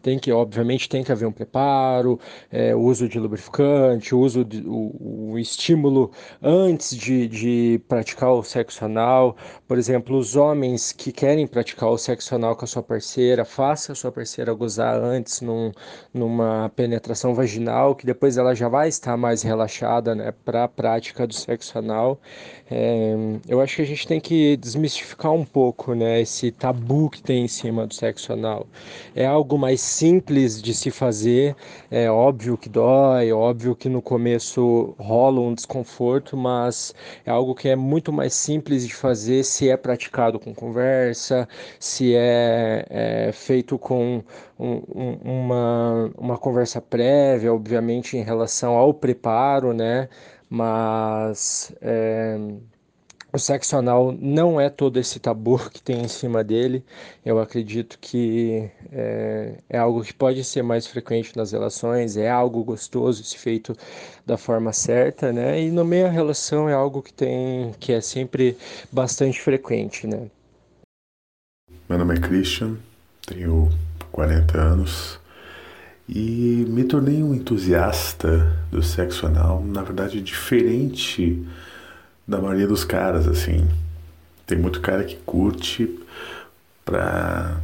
Tem 0.01 0.19
que, 0.19 0.31
obviamente, 0.31 0.87
tem 0.87 1.03
que 1.03 1.11
haver 1.11 1.25
um 1.27 1.31
preparo, 1.31 2.19
é, 2.51 2.75
o 2.75 2.79
uso 2.79 3.09
de 3.09 3.19
lubrificante, 3.19 4.13
o 4.13 4.19
uso 4.19 4.45
de, 4.45 4.63
o, 4.65 5.31
o 5.31 5.39
estímulo 5.39 6.11
antes 6.41 6.95
de, 6.95 7.27
de 7.27 7.81
praticar 7.87 8.31
o 8.31 8.43
sexo 8.43 8.85
anal. 8.85 9.35
Por 9.67 9.77
exemplo, 9.77 10.17
os 10.17 10.35
homens 10.35 10.91
que 10.91 11.11
querem 11.11 11.47
praticar 11.47 11.89
o 11.89 11.97
sexo 11.97 12.35
anal 12.35 12.55
com 12.55 12.65
a 12.65 12.67
sua 12.67 12.83
parceira, 12.83 13.43
faça 13.43 13.91
a 13.91 13.95
sua 13.95 14.11
parceira 14.11 14.53
gozar 14.53 14.95
antes 14.95 15.41
num, 15.41 15.71
numa 16.13 16.71
penetração 16.75 17.33
vaginal, 17.33 17.95
que 17.95 18.05
depois 18.05 18.37
ela 18.37 18.53
já 18.55 18.69
vai 18.69 18.87
estar 18.87 19.17
mais 19.17 19.41
relaxada, 19.41 20.15
né, 20.15 20.33
para 20.43 20.63
a 20.65 20.67
prática 20.67 21.25
do 21.25 21.33
sexo 21.33 21.77
anal. 21.77 22.19
É, 22.69 23.15
eu 23.47 23.59
acho 23.61 23.77
que 23.77 23.81
a 23.81 23.85
gente 23.85 24.07
tem 24.07 24.19
que 24.19 24.55
desmistificar 24.57 25.31
um 25.31 25.45
pouco, 25.45 25.93
né, 25.93 26.21
esse 26.21 26.51
tabu 26.51 27.09
que 27.09 27.21
tem 27.21 27.45
em 27.45 27.47
cima 27.47 27.74
do 27.83 27.93
sexo 27.93 28.33
anal. 28.33 28.67
É 29.15 29.25
algo 29.25 29.57
mais 29.57 29.81
simples 29.81 30.61
de 30.61 30.73
se 30.73 30.91
fazer. 30.91 31.55
É 31.89 32.09
óbvio 32.09 32.57
que 32.57 32.69
dói, 32.69 33.31
óbvio 33.31 33.75
que 33.75 33.89
no 33.89 34.01
começo 34.01 34.95
rola 34.99 35.39
um 35.41 35.53
desconforto, 35.53 36.37
mas 36.37 36.93
é 37.25 37.31
algo 37.31 37.55
que 37.55 37.67
é 37.67 37.75
muito 37.75 38.13
mais 38.13 38.33
simples 38.33 38.87
de 38.87 38.93
fazer 38.93 39.43
se 39.43 39.69
é 39.69 39.75
praticado 39.75 40.39
com 40.39 40.53
conversa, 40.53 41.47
se 41.79 42.13
é, 42.15 42.85
é 42.89 43.31
feito 43.31 43.77
com 43.79 44.23
um, 44.59 44.81
um, 44.93 45.17
uma, 45.23 46.11
uma 46.17 46.37
conversa 46.37 46.79
prévia, 46.81 47.53
obviamente, 47.53 48.17
em 48.17 48.23
relação 48.23 48.75
ao 48.75 48.93
preparo, 48.93 49.73
né? 49.73 50.07
Mas. 50.49 51.73
É 51.81 52.37
o 53.35 53.39
sexo 53.39 53.75
anal 53.75 54.15
não 54.19 54.59
é 54.59 54.69
todo 54.69 54.97
esse 54.97 55.19
tabu 55.19 55.59
que 55.69 55.81
tem 55.81 56.01
em 56.01 56.07
cima 56.07 56.43
dele. 56.43 56.83
Eu 57.25 57.39
acredito 57.39 57.99
que 57.99 58.69
é, 58.91 59.55
é, 59.69 59.77
algo 59.77 60.03
que 60.03 60.13
pode 60.13 60.43
ser 60.43 60.63
mais 60.63 60.87
frequente 60.87 61.35
nas 61.35 61.51
relações, 61.51 62.17
é 62.17 62.29
algo 62.29 62.63
gostoso 62.63 63.23
se 63.23 63.37
feito 63.37 63.75
da 64.25 64.37
forma 64.37 64.71
certa, 64.71 65.31
né? 65.31 65.61
E 65.61 65.69
no 65.69 65.85
meio 65.85 66.05
da 66.05 66.11
relação 66.11 66.69
é 66.69 66.73
algo 66.73 67.01
que 67.01 67.13
tem 67.13 67.73
que 67.79 67.91
é 67.91 68.01
sempre 68.01 68.57
bastante 68.91 69.41
frequente, 69.41 70.07
né? 70.07 70.27
Meu 71.87 71.99
nome 71.99 72.15
é 72.15 72.19
Christian, 72.19 72.77
tenho 73.27 73.69
40 74.11 74.57
anos 74.57 75.19
e 76.07 76.65
me 76.67 76.83
tornei 76.83 77.21
um 77.21 77.33
entusiasta 77.33 78.57
do 78.71 78.81
sexo 78.81 79.25
anal, 79.25 79.63
na 79.63 79.81
verdade 79.81 80.21
diferente 80.21 81.45
da 82.27 82.39
maioria 82.39 82.67
dos 82.67 82.83
caras, 82.83 83.27
assim. 83.27 83.67
Tem 84.45 84.57
muito 84.57 84.81
cara 84.81 85.03
que 85.03 85.15
curte 85.25 85.99
pra 86.83 87.57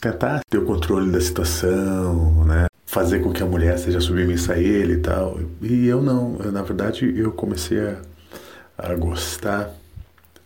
tentar 0.00 0.40
ter 0.48 0.58
o 0.58 0.64
controle 0.64 1.10
da 1.10 1.20
situação, 1.20 2.44
né? 2.44 2.66
Fazer 2.86 3.20
com 3.20 3.32
que 3.32 3.42
a 3.42 3.46
mulher 3.46 3.78
seja 3.78 4.00
submissa 4.00 4.54
a 4.54 4.58
ele 4.58 4.94
e 4.94 4.98
tal. 4.98 5.38
E 5.60 5.86
eu 5.86 6.02
não. 6.02 6.38
Eu, 6.42 6.50
na 6.50 6.62
verdade, 6.62 7.12
eu 7.18 7.32
comecei 7.32 7.78
a, 7.80 7.96
a 8.78 8.94
gostar 8.94 9.70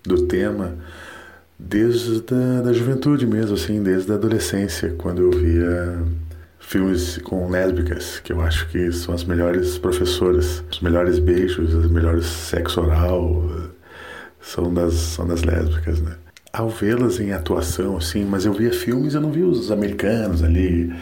do 0.02 0.26
tema 0.26 0.76
desde 1.58 2.24
a 2.34 2.62
da 2.62 2.72
juventude 2.72 3.24
mesmo, 3.24 3.54
assim, 3.54 3.82
desde 3.82 4.10
a 4.10 4.16
adolescência, 4.16 4.94
quando 4.98 5.22
eu 5.22 5.30
via 5.30 6.02
filmes 6.62 7.18
com 7.18 7.50
lésbicas, 7.50 8.20
que 8.20 8.32
eu 8.32 8.40
acho 8.40 8.68
que 8.68 8.90
são 8.92 9.14
as 9.14 9.24
melhores 9.24 9.76
professoras, 9.76 10.64
os 10.70 10.80
melhores 10.80 11.18
beijos, 11.18 11.74
os 11.74 11.90
melhores 11.90 12.24
sexo 12.24 12.80
oral, 12.80 13.44
são 14.40 14.72
das, 14.72 14.94
são 14.94 15.26
das 15.26 15.42
lésbicas, 15.42 16.00
né? 16.00 16.14
Ao 16.52 16.68
vê-las 16.68 17.20
em 17.20 17.32
atuação, 17.32 17.96
assim, 17.96 18.24
mas 18.24 18.44
eu 18.44 18.52
via 18.52 18.72
filmes, 18.72 19.14
eu 19.14 19.20
não 19.20 19.32
via 19.32 19.46
os 19.46 19.70
americanos 19.70 20.42
ali, 20.42 20.92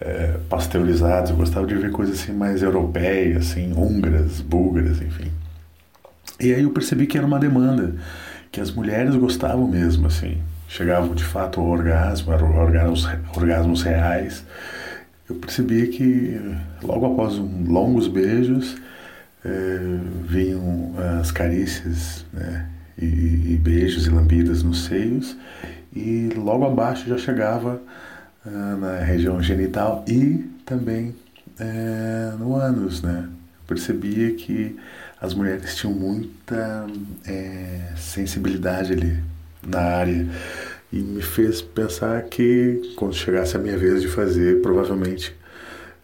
é, 0.00 0.36
pasteurizados, 0.48 1.30
eu 1.30 1.36
gostava 1.36 1.66
de 1.66 1.74
ver 1.74 1.90
coisas 1.90 2.20
assim 2.20 2.32
mais 2.32 2.62
europeias, 2.62 3.50
assim, 3.50 3.72
húngaras, 3.72 4.40
búlgaras, 4.40 5.00
enfim. 5.00 5.30
E 6.38 6.52
aí 6.52 6.62
eu 6.62 6.70
percebi 6.70 7.06
que 7.06 7.16
era 7.16 7.26
uma 7.26 7.38
demanda, 7.38 7.94
que 8.52 8.60
as 8.60 8.70
mulheres 8.70 9.14
gostavam 9.16 9.66
mesmo, 9.66 10.06
assim, 10.06 10.38
chegavam 10.68 11.14
de 11.14 11.24
fato 11.24 11.60
ao 11.60 11.66
orgasmo, 11.66 12.32
eram 12.32 12.56
orgasmos, 12.58 13.08
orgasmos 13.34 13.82
reais, 13.82 14.44
eu 15.28 15.36
percebi 15.36 15.88
que 15.88 16.40
logo 16.82 17.06
após 17.06 17.38
um, 17.38 17.64
longos 17.70 18.08
beijos 18.08 18.76
é, 19.44 19.78
vinham 20.24 20.94
as 21.20 21.30
carícias 21.30 22.24
né, 22.32 22.68
e, 22.98 23.04
e, 23.54 23.60
beijos 23.60 24.06
e 24.06 24.10
lambidas 24.10 24.62
nos 24.62 24.84
seios 24.84 25.36
e 25.94 26.30
logo 26.36 26.64
abaixo 26.64 27.08
já 27.08 27.18
chegava 27.18 27.80
ah, 28.44 28.76
na 28.78 28.98
região 28.98 29.42
genital 29.42 30.04
e 30.06 30.48
também 30.64 31.14
é, 31.58 32.32
no 32.38 32.54
ânus, 32.54 33.02
né? 33.02 33.28
Eu 33.28 33.66
percebia 33.66 34.32
que 34.34 34.76
as 35.20 35.34
mulheres 35.34 35.74
tinham 35.74 35.94
muita 35.94 36.86
é, 37.26 37.92
sensibilidade 37.96 38.92
ali 38.92 39.20
na 39.66 39.80
área 39.80 40.28
e 40.92 40.98
me 40.98 41.22
fez 41.22 41.60
pensar 41.60 42.22
que 42.24 42.94
quando 42.96 43.14
chegasse 43.14 43.56
a 43.56 43.58
minha 43.58 43.76
vez 43.76 44.02
de 44.02 44.08
fazer, 44.08 44.62
provavelmente 44.62 45.34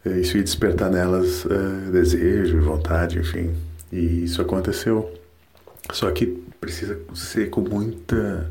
eh, 0.05 0.21
isso 0.21 0.37
ia 0.37 0.43
despertar 0.43 0.91
nelas 0.91 1.45
uh, 1.45 1.91
desejo, 1.93 2.61
vontade, 2.61 3.19
enfim. 3.19 3.55
E 3.93 4.25
isso 4.25 4.43
aconteceu. 4.43 5.13
Só 5.93 6.11
que 6.11 6.27
precisa 6.61 6.99
ser 7.15 7.51
com 7.51 7.61
muita, 7.61 8.51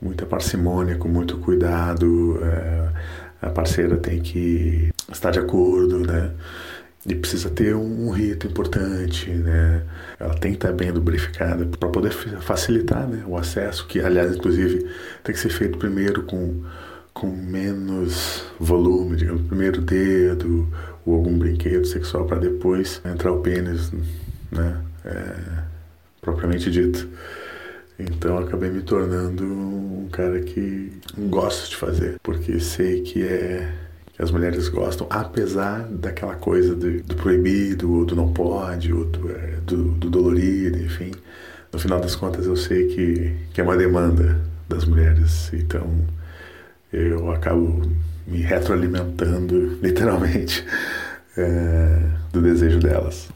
muita 0.00 0.26
parcimônia, 0.26 0.96
com 0.96 1.08
muito 1.08 1.38
cuidado. 1.38 2.36
Uh, 2.36 2.90
a 3.42 3.50
parceira 3.50 3.96
tem 3.96 4.20
que 4.20 4.90
estar 5.10 5.30
de 5.30 5.38
acordo, 5.38 6.00
né? 6.00 6.32
E 7.06 7.14
precisa 7.14 7.48
ter 7.48 7.74
um 7.74 8.10
rito 8.10 8.46
importante, 8.46 9.30
né? 9.30 9.82
Ela 10.18 10.34
tem 10.34 10.52
que 10.52 10.58
estar 10.58 10.72
bem 10.72 10.90
lubrificada 10.90 11.64
para 11.64 11.88
poder 11.88 12.10
facilitar 12.10 13.08
né, 13.08 13.24
o 13.26 13.38
acesso, 13.38 13.86
que 13.86 14.00
aliás, 14.00 14.36
inclusive, 14.36 14.86
tem 15.24 15.34
que 15.34 15.40
ser 15.40 15.48
feito 15.48 15.78
primeiro 15.78 16.24
com, 16.24 16.62
com 17.14 17.28
menos 17.28 18.44
volume, 18.58 19.16
digamos, 19.16 19.42
primeiro 19.46 19.80
dedo 19.80 20.68
ou 21.06 21.14
algum 21.14 21.38
brinquedo 21.38 21.86
sexual 21.86 22.26
para 22.26 22.38
depois 22.38 23.00
entrar 23.02 23.32
o 23.32 23.40
pênis, 23.40 23.90
né? 24.52 24.80
É, 25.02 25.36
propriamente 26.20 26.70
dito. 26.70 27.08
Então 27.98 28.38
acabei 28.38 28.70
me 28.70 28.82
tornando 28.82 29.44
um 29.44 30.08
cara 30.10 30.40
que 30.40 30.92
gosto 31.28 31.70
de 31.70 31.76
fazer, 31.76 32.18
porque 32.22 32.60
sei 32.60 33.02
que 33.02 33.22
é 33.22 33.72
as 34.20 34.30
mulheres 34.30 34.68
gostam, 34.68 35.06
apesar 35.08 35.80
daquela 35.88 36.34
coisa 36.34 36.74
do, 36.74 37.02
do 37.02 37.16
proibido, 37.16 37.90
ou 37.90 38.04
do 38.04 38.14
não 38.14 38.30
pode, 38.32 38.92
ou 38.92 39.06
do, 39.06 39.30
é, 39.30 39.56
do, 39.64 39.92
do, 39.92 40.10
dolorido, 40.10 40.78
enfim. 40.78 41.12
No 41.72 41.78
final 41.78 41.98
das 41.98 42.14
contas, 42.14 42.44
eu 42.44 42.54
sei 42.54 42.88
que, 42.88 43.34
que 43.54 43.60
é 43.62 43.64
uma 43.64 43.76
demanda 43.76 44.38
das 44.68 44.84
mulheres, 44.84 45.50
então 45.54 45.88
eu 46.92 47.30
acabo 47.30 47.80
me 48.26 48.42
retroalimentando, 48.42 49.78
literalmente, 49.80 50.66
é, 51.36 52.10
do 52.30 52.42
desejo 52.42 52.78
delas. 52.78 53.28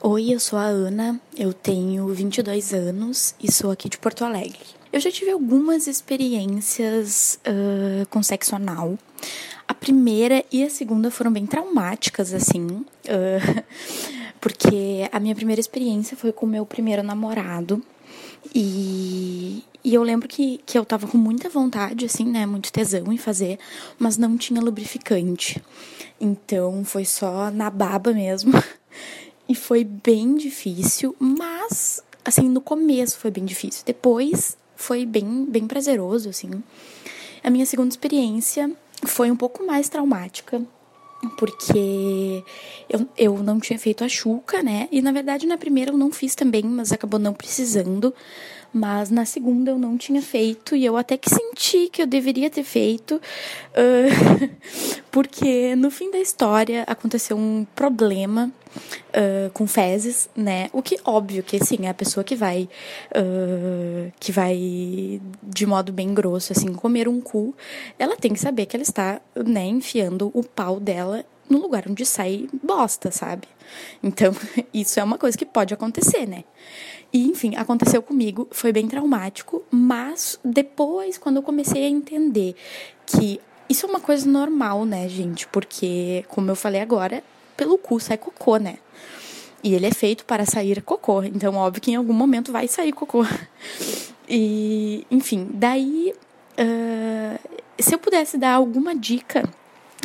Oi, 0.00 0.32
eu 0.32 0.40
sou 0.40 0.58
a 0.58 0.64
Ana, 0.64 1.20
eu 1.36 1.52
tenho 1.52 2.06
22 2.08 2.72
anos 2.72 3.34
e 3.42 3.52
sou 3.52 3.70
aqui 3.70 3.90
de 3.90 3.98
Porto 3.98 4.24
Alegre. 4.24 4.77
Eu 4.92 5.00
já 5.00 5.10
tive 5.10 5.30
algumas 5.30 5.86
experiências 5.86 7.38
uh, 7.46 8.06
com 8.08 8.22
sexo 8.22 8.56
anal. 8.56 8.98
A 9.66 9.74
primeira 9.74 10.44
e 10.50 10.64
a 10.64 10.70
segunda 10.70 11.10
foram 11.10 11.30
bem 11.30 11.46
traumáticas, 11.46 12.32
assim, 12.32 12.66
uh, 12.66 13.64
porque 14.40 15.08
a 15.12 15.20
minha 15.20 15.34
primeira 15.34 15.60
experiência 15.60 16.16
foi 16.16 16.32
com 16.32 16.46
o 16.46 16.48
meu 16.48 16.64
primeiro 16.64 17.02
namorado. 17.02 17.82
E, 18.54 19.62
e 19.84 19.94
eu 19.94 20.02
lembro 20.02 20.26
que, 20.26 20.60
que 20.64 20.78
eu 20.78 20.84
tava 20.84 21.06
com 21.06 21.18
muita 21.18 21.50
vontade, 21.50 22.06
assim, 22.06 22.24
né? 22.24 22.46
Muito 22.46 22.72
tesão 22.72 23.12
em 23.12 23.18
fazer, 23.18 23.58
mas 23.98 24.16
não 24.16 24.38
tinha 24.38 24.60
lubrificante. 24.60 25.62
Então 26.18 26.82
foi 26.84 27.04
só 27.04 27.50
na 27.50 27.68
baba 27.68 28.12
mesmo. 28.12 28.52
E 29.50 29.54
foi 29.54 29.82
bem 29.82 30.36
difícil, 30.36 31.16
mas, 31.18 32.02
assim, 32.22 32.50
no 32.50 32.60
começo 32.60 33.18
foi 33.18 33.30
bem 33.30 33.46
difícil. 33.46 33.82
Depois 33.86 34.57
foi 34.78 35.04
bem, 35.04 35.44
bem 35.44 35.66
prazeroso, 35.66 36.28
assim. 36.28 36.62
A 37.42 37.50
minha 37.50 37.66
segunda 37.66 37.90
experiência 37.90 38.70
foi 39.04 39.28
um 39.28 39.36
pouco 39.36 39.66
mais 39.66 39.88
traumática, 39.88 40.62
porque 41.36 42.44
eu, 42.88 43.08
eu 43.18 43.42
não 43.42 43.58
tinha 43.58 43.78
feito 43.78 44.04
a 44.04 44.08
chuca, 44.08 44.62
né? 44.62 44.88
E 44.92 45.02
na 45.02 45.10
verdade 45.10 45.48
na 45.48 45.58
primeira 45.58 45.90
eu 45.90 45.98
não 45.98 46.12
fiz 46.12 46.36
também, 46.36 46.62
mas 46.62 46.92
acabou 46.92 47.18
não 47.18 47.34
precisando. 47.34 48.14
Mas 48.72 49.10
na 49.10 49.24
segunda 49.24 49.70
eu 49.70 49.78
não 49.78 49.96
tinha 49.96 50.20
feito 50.20 50.76
e 50.76 50.84
eu 50.84 50.96
até 50.96 51.16
que 51.16 51.30
senti 51.30 51.88
que 51.88 52.02
eu 52.02 52.06
deveria 52.06 52.50
ter 52.50 52.62
feito, 52.62 53.16
uh, 53.16 54.50
porque 55.10 55.74
no 55.74 55.90
fim 55.90 56.10
da 56.10 56.18
história 56.18 56.84
aconteceu 56.86 57.36
um 57.36 57.66
problema 57.74 58.52
uh, 59.08 59.50
com 59.52 59.66
fezes, 59.66 60.28
né? 60.36 60.68
O 60.72 60.82
que 60.82 60.98
óbvio 61.04 61.42
que 61.42 61.62
sim, 61.64 61.86
é 61.86 61.88
a 61.88 61.94
pessoa 61.94 62.22
que 62.22 62.36
vai 62.36 62.68
uh, 63.16 64.12
que 64.20 64.30
vai 64.30 65.20
de 65.42 65.66
modo 65.66 65.90
bem 65.90 66.12
grosso 66.12 66.52
assim 66.52 66.72
comer 66.74 67.08
um 67.08 67.20
cu, 67.20 67.54
ela 67.98 68.16
tem 68.16 68.32
que 68.32 68.40
saber 68.40 68.66
que 68.66 68.76
ela 68.76 68.82
está, 68.82 69.20
né, 69.34 69.64
enfiando 69.64 70.30
o 70.34 70.44
pau 70.44 70.78
dela 70.78 71.24
no 71.48 71.58
lugar 71.58 71.84
onde 71.88 72.04
sai 72.04 72.46
bosta, 72.62 73.10
sabe? 73.10 73.48
Então, 74.02 74.32
isso 74.72 75.00
é 75.00 75.04
uma 75.04 75.18
coisa 75.18 75.36
que 75.36 75.46
pode 75.46 75.72
acontecer, 75.72 76.26
né? 76.26 76.44
E, 77.12 77.26
enfim, 77.28 77.56
aconteceu 77.56 78.02
comigo, 78.02 78.46
foi 78.50 78.72
bem 78.72 78.86
traumático, 78.86 79.62
mas 79.70 80.38
depois, 80.44 81.16
quando 81.16 81.36
eu 81.36 81.42
comecei 81.42 81.84
a 81.84 81.88
entender 81.88 82.54
que 83.06 83.40
isso 83.68 83.86
é 83.86 83.88
uma 83.88 84.00
coisa 84.00 84.28
normal, 84.28 84.84
né, 84.84 85.08
gente? 85.08 85.46
Porque, 85.48 86.24
como 86.28 86.50
eu 86.50 86.56
falei 86.56 86.80
agora, 86.80 87.22
pelo 87.56 87.78
cu 87.78 87.98
sai 87.98 88.18
cocô, 88.18 88.56
né? 88.58 88.78
E 89.62 89.74
ele 89.74 89.86
é 89.86 89.90
feito 89.90 90.24
para 90.24 90.46
sair 90.46 90.82
cocô, 90.82 91.22
então 91.22 91.56
óbvio 91.56 91.82
que 91.82 91.90
em 91.90 91.96
algum 91.96 92.12
momento 92.12 92.52
vai 92.52 92.68
sair 92.68 92.92
cocô. 92.92 93.24
E, 94.30 95.06
enfim, 95.10 95.48
daí, 95.54 96.12
uh, 96.60 97.58
se 97.78 97.94
eu 97.94 97.98
pudesse 97.98 98.36
dar 98.36 98.52
alguma 98.52 98.94
dica, 98.94 99.48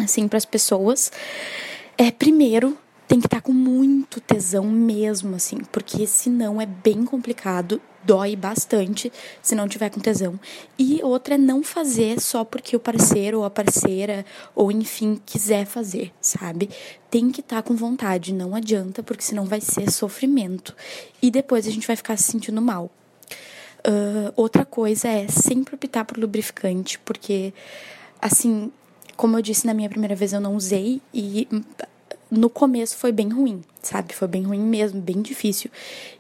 assim, 0.02 0.30
para 0.30 0.38
as 0.38 0.46
pessoas, 0.46 1.12
é 1.98 2.10
primeiro 2.10 2.78
tem 3.14 3.20
que 3.20 3.28
estar 3.28 3.42
tá 3.42 3.46
com 3.46 3.54
muito 3.54 4.20
tesão 4.20 4.64
mesmo, 4.64 5.36
assim, 5.36 5.60
porque 5.72 6.08
senão 6.08 6.60
é 6.60 6.66
bem 6.66 7.06
complicado, 7.06 7.80
dói 8.04 8.36
bastante 8.36 9.14
se 9.40 9.54
não 9.54 9.68
tiver 9.68 9.92
com 9.92 10.00
tesão. 10.00 10.40
E 10.80 11.00
outra 11.04 11.36
é 11.36 11.38
não 11.38 11.62
fazer 11.62 12.20
só 12.20 12.44
porque 12.44 12.76
o 12.76 12.80
parceiro 12.80 13.38
ou 13.38 13.46
a 13.46 13.52
parceira, 13.52 14.26
ou 14.56 14.72
enfim, 14.72 15.22
quiser 15.28 15.68
fazer, 15.68 16.12
sabe? 16.20 16.72
Tem 17.12 17.30
que 17.30 17.42
estar 17.42 17.58
tá 17.58 17.62
com 17.62 17.76
vontade, 17.76 18.34
não 18.34 18.56
adianta, 18.56 19.04
porque 19.04 19.22
senão 19.22 19.46
vai 19.46 19.62
ser 19.62 19.92
sofrimento. 19.92 20.76
E 21.22 21.30
depois 21.30 21.68
a 21.68 21.70
gente 21.70 21.86
vai 21.86 21.96
ficar 21.96 22.18
se 22.18 22.32
sentindo 22.32 22.64
mal. 22.64 22.90
Uh, 23.88 24.34
outra 24.36 24.66
coisa 24.66 25.08
é 25.08 25.28
sempre 25.28 25.76
optar 25.76 26.04
por 26.04 26.18
lubrificante, 26.18 26.98
porque, 26.98 27.54
assim, 28.20 28.72
como 29.16 29.38
eu 29.38 29.42
disse 29.44 29.68
na 29.68 29.74
minha 29.76 29.88
primeira 29.88 30.16
vez, 30.16 30.34
eu 30.34 30.42
não 30.42 30.56
usei 30.56 31.00
e 31.14 31.48
no 32.34 32.50
começo 32.50 32.98
foi 32.98 33.12
bem 33.12 33.30
ruim, 33.30 33.62
sabe? 33.82 34.14
Foi 34.14 34.28
bem 34.28 34.44
ruim 34.44 34.60
mesmo, 34.60 35.00
bem 35.00 35.22
difícil. 35.22 35.70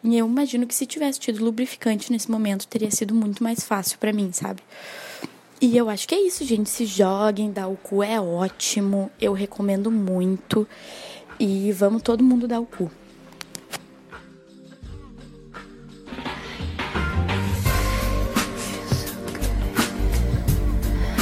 E 0.04 0.18
eu 0.18 0.28
imagino 0.28 0.68
que 0.68 0.76
se 0.76 0.86
tivesse 0.86 1.20
tido 1.20 1.44
lubrificante 1.44 2.12
nesse 2.12 2.30
momento, 2.30 2.68
teria 2.68 2.92
sido 2.92 3.16
muito 3.16 3.44
mais 3.44 3.64
fácil 3.64 3.98
para 3.98 4.14
mim, 4.14 4.32
sabe? 4.32 4.62
E 5.60 5.76
eu 5.76 5.90
acho 5.90 6.08
que 6.08 6.14
é 6.14 6.22
isso, 6.22 6.46
gente. 6.46 6.70
Se 6.70 6.86
joguem, 6.86 7.52
dar 7.52 7.68
o 7.68 7.76
cu 7.76 8.04
é 8.04 8.20
ótimo. 8.22 9.10
Eu 9.20 9.34
recomendo 9.34 9.90
muito. 9.90 10.68
E 11.40 11.72
vamos 11.72 12.02
todo 12.04 12.24
mundo 12.24 12.48
dar 12.48 12.60
o 12.60 12.66
cu. 12.66 12.92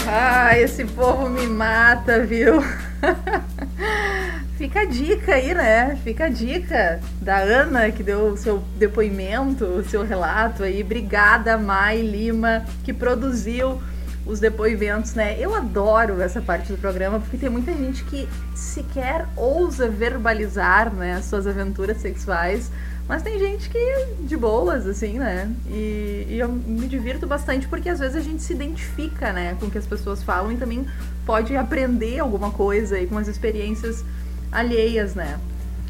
Ah, 0.08 0.58
esse 0.58 0.84
povo 0.84 1.30
me 1.30 1.48
mata, 1.48 2.26
viu? 2.26 2.56
Fica 4.62 4.82
a 4.82 4.86
dica 4.86 5.34
aí, 5.34 5.56
né? 5.56 5.96
Fica 6.04 6.26
a 6.26 6.30
dica 6.30 7.00
da 7.20 7.40
Ana, 7.40 7.90
que 7.90 8.04
deu 8.04 8.28
o 8.28 8.38
seu 8.38 8.62
depoimento, 8.78 9.66
o 9.66 9.84
seu 9.84 10.04
relato 10.04 10.62
aí. 10.62 10.84
Obrigada, 10.84 11.58
Mai 11.58 12.00
Lima, 12.00 12.64
que 12.84 12.94
produziu 12.94 13.82
os 14.24 14.40
depoimentos, 14.40 15.16
né? 15.16 15.36
Eu 15.40 15.56
adoro 15.56 16.22
essa 16.22 16.40
parte 16.40 16.72
do 16.72 16.78
programa 16.78 17.20
porque 17.20 17.38
tem 17.38 17.50
muita 17.50 17.74
gente 17.74 18.04
que 18.04 18.30
sequer 18.54 19.26
ousa 19.36 19.90
verbalizar, 19.90 20.94
né, 20.94 21.16
as 21.16 21.26
suas 21.26 21.48
aventuras 21.48 21.98
sexuais, 21.98 22.72
mas 23.08 23.24
tem 23.24 23.40
gente 23.40 23.68
que 23.68 24.06
de 24.20 24.38
boas, 24.38 24.86
assim, 24.86 25.18
né? 25.18 25.52
E, 25.72 26.28
e 26.30 26.38
eu 26.40 26.48
me 26.48 26.88
divirto 26.88 27.26
bastante 27.26 27.68
porque 27.68 27.90
às 27.90 27.98
vezes 27.98 28.16
a 28.16 28.22
gente 28.22 28.44
se 28.44 28.54
identifica, 28.54 29.34
né, 29.34 29.58
com 29.60 29.66
o 29.66 29.72
que 29.72 29.80
as 29.80 29.88
pessoas 29.88 30.22
falam 30.22 30.52
e 30.52 30.58
também 30.58 30.86
pode 31.26 31.58
aprender 31.58 32.20
alguma 32.20 32.52
coisa 32.52 32.98
aí 32.98 33.08
com 33.08 33.18
as 33.18 33.28
experiências 33.28 34.06
alheias, 34.52 35.16
né? 35.16 35.40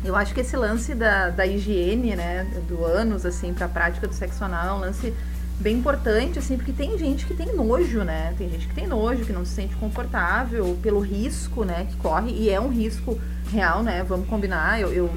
Eu 0.03 0.15
acho 0.15 0.33
que 0.33 0.41
esse 0.41 0.55
lance 0.57 0.95
da, 0.95 1.29
da 1.29 1.45
higiene, 1.45 2.15
né, 2.15 2.47
do 2.67 2.83
ânus, 2.83 3.25
assim, 3.25 3.53
pra 3.53 3.67
prática 3.67 4.07
do 4.07 4.13
sexo 4.13 4.43
anal 4.43 4.67
é 4.67 4.73
um 4.73 4.79
lance 4.79 5.13
bem 5.59 5.77
importante, 5.77 6.39
assim, 6.39 6.57
porque 6.57 6.73
tem 6.73 6.97
gente 6.97 7.25
que 7.25 7.35
tem 7.35 7.55
nojo, 7.55 8.03
né? 8.03 8.33
Tem 8.35 8.49
gente 8.49 8.67
que 8.67 8.73
tem 8.73 8.87
nojo, 8.87 9.23
que 9.25 9.31
não 9.31 9.45
se 9.45 9.53
sente 9.53 9.75
confortável 9.75 10.75
pelo 10.81 10.99
risco, 10.99 11.63
né, 11.63 11.85
que 11.87 11.95
corre, 11.97 12.31
e 12.31 12.49
é 12.49 12.59
um 12.59 12.69
risco 12.69 13.19
real, 13.51 13.83
né? 13.83 14.03
Vamos 14.03 14.27
combinar. 14.27 14.81
Eu, 14.81 14.91
eu 14.91 15.09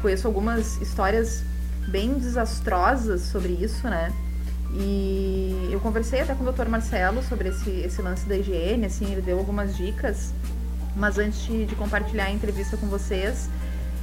conheço 0.00 0.28
algumas 0.28 0.80
histórias 0.80 1.42
bem 1.88 2.14
desastrosas 2.14 3.22
sobre 3.22 3.52
isso, 3.52 3.88
né? 3.88 4.12
E 4.72 5.68
eu 5.72 5.80
conversei 5.80 6.20
até 6.20 6.34
com 6.34 6.44
o 6.44 6.52
Dr. 6.52 6.68
Marcelo 6.68 7.20
sobre 7.24 7.48
esse, 7.48 7.70
esse 7.70 8.00
lance 8.00 8.24
da 8.26 8.36
higiene, 8.36 8.86
assim, 8.86 9.10
ele 9.10 9.20
deu 9.20 9.38
algumas 9.38 9.76
dicas 9.76 10.32
mas 10.96 11.18
antes 11.18 11.42
de, 11.42 11.66
de 11.66 11.74
compartilhar 11.74 12.24
a 12.24 12.30
entrevista 12.30 12.76
com 12.76 12.86
vocês, 12.86 13.48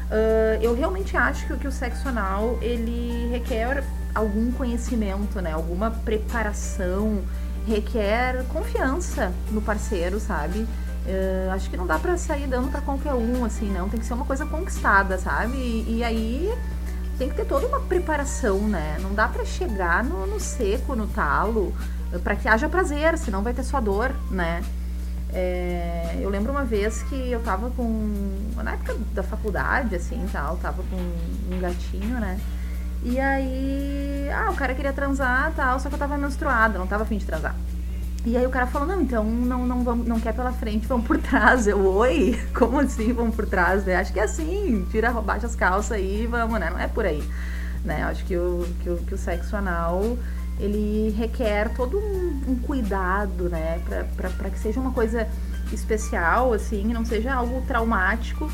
uh, 0.09 0.61
eu 0.61 0.75
realmente 0.75 1.15
acho 1.15 1.47
que, 1.47 1.57
que 1.57 1.67
o 1.67 1.71
sexo 1.71 2.07
anal 2.07 2.57
ele 2.61 3.29
requer 3.31 3.83
algum 4.13 4.51
conhecimento, 4.51 5.41
né? 5.41 5.51
Alguma 5.51 5.91
preparação, 5.91 7.21
requer 7.67 8.43
confiança 8.45 9.31
no 9.51 9.61
parceiro, 9.61 10.19
sabe? 10.19 10.59
Uh, 10.59 11.51
acho 11.51 11.69
que 11.69 11.77
não 11.77 11.87
dá 11.87 11.97
para 11.97 12.17
sair 12.17 12.47
dando 12.47 12.69
para 12.69 12.81
qualquer 12.81 13.13
um, 13.13 13.45
assim, 13.45 13.71
não. 13.71 13.87
Tem 13.87 13.99
que 13.99 14.05
ser 14.05 14.13
uma 14.13 14.25
coisa 14.25 14.45
conquistada, 14.45 15.17
sabe? 15.17 15.55
E, 15.55 15.97
e 15.97 16.03
aí 16.03 16.53
tem 17.17 17.29
que 17.29 17.35
ter 17.35 17.45
toda 17.45 17.65
uma 17.67 17.79
preparação, 17.79 18.59
né? 18.59 18.97
Não 19.01 19.13
dá 19.13 19.27
para 19.27 19.45
chegar 19.45 20.03
no, 20.03 20.27
no, 20.27 20.39
seco, 20.39 20.95
no 20.95 21.07
talo, 21.07 21.73
para 22.23 22.35
que 22.35 22.47
haja 22.47 22.69
prazer, 22.69 23.17
senão 23.17 23.41
vai 23.41 23.53
ter 23.53 23.63
só 23.63 23.81
dor, 23.81 24.13
né? 24.29 24.63
É, 25.33 26.17
eu 26.21 26.29
lembro 26.29 26.51
uma 26.51 26.63
vez 26.63 27.03
que 27.03 27.31
eu 27.31 27.41
tava 27.41 27.69
com. 27.71 28.13
Na 28.55 28.73
época 28.73 28.95
da 29.13 29.23
faculdade, 29.23 29.95
assim 29.95 30.25
tal, 30.31 30.57
tava 30.57 30.83
com 30.83 30.95
um 30.95 31.59
gatinho, 31.59 32.19
né? 32.19 32.39
E 33.03 33.19
aí. 33.19 34.29
Ah, 34.33 34.51
o 34.51 34.55
cara 34.55 34.73
queria 34.73 34.93
transar 34.93 35.51
tal, 35.55 35.79
só 35.79 35.89
que 35.89 35.95
eu 35.95 35.99
tava 35.99 36.17
menstruada, 36.17 36.79
não 36.79 36.87
tava 36.87 37.03
afim 37.03 37.17
de 37.17 37.25
transar. 37.25 37.55
E 38.25 38.35
aí 38.35 38.45
o 38.45 38.49
cara 38.49 38.67
falou, 38.67 38.85
não, 38.85 39.01
então 39.01 39.23
não, 39.23 39.65
não, 39.65 39.83
vamos, 39.85 40.05
não 40.05 40.19
quer 40.19 40.33
pela 40.33 40.51
frente, 40.51 40.85
vamos 40.85 41.07
por 41.07 41.17
trás. 41.17 41.65
Eu, 41.65 41.85
oi? 41.85 42.37
Como 42.53 42.79
assim 42.79 43.13
vamos 43.13 43.35
por 43.35 43.45
trás? 43.45 43.85
Né? 43.85 43.95
Acho 43.95 44.11
que 44.11 44.19
é 44.19 44.23
assim, 44.23 44.85
tira, 44.91 45.11
baixa 45.13 45.45
as 45.45 45.55
calças 45.55 45.93
aí 45.93 46.23
e 46.23 46.27
vamos, 46.27 46.59
né? 46.59 46.69
Não 46.69 46.79
é 46.79 46.87
por 46.87 47.05
aí. 47.05 47.23
Né? 47.85 48.03
Acho 48.03 48.25
que 48.25 48.35
o, 48.35 48.67
que 48.81 48.89
o, 48.89 48.97
que 48.97 49.13
o 49.13 49.17
sexo 49.17 49.55
anal 49.55 50.17
ele 50.59 51.13
requer 51.17 51.69
todo 51.75 51.97
um, 51.97 52.51
um 52.51 52.55
cuidado, 52.55 53.49
né, 53.49 53.79
para 54.15 54.49
que 54.49 54.59
seja 54.59 54.79
uma 54.79 54.91
coisa 54.91 55.27
especial, 55.71 56.53
assim, 56.53 56.85
não 56.93 57.05
seja 57.05 57.33
algo 57.33 57.61
traumático 57.67 58.49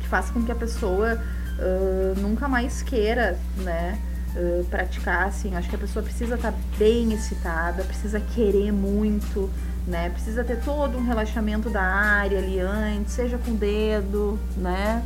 que 0.00 0.06
faça 0.08 0.32
com 0.32 0.42
que 0.42 0.52
a 0.52 0.54
pessoa 0.54 1.20
uh, 1.58 2.20
nunca 2.20 2.46
mais 2.48 2.82
queira, 2.82 3.38
né, 3.56 3.98
uh, 4.36 4.64
praticar, 4.64 5.28
assim. 5.28 5.56
Acho 5.56 5.68
que 5.68 5.76
a 5.76 5.78
pessoa 5.78 6.02
precisa 6.02 6.34
estar 6.36 6.52
tá 6.52 6.58
bem 6.78 7.12
excitada, 7.12 7.82
precisa 7.84 8.20
querer 8.20 8.72
muito, 8.72 9.50
né, 9.86 10.10
precisa 10.10 10.44
ter 10.44 10.60
todo 10.60 10.96
um 10.96 11.04
relaxamento 11.04 11.68
da 11.68 11.82
área 11.82 12.38
ali 12.38 12.60
antes, 12.60 13.14
seja 13.14 13.38
com 13.38 13.52
o 13.52 13.56
dedo, 13.56 14.38
né, 14.56 15.02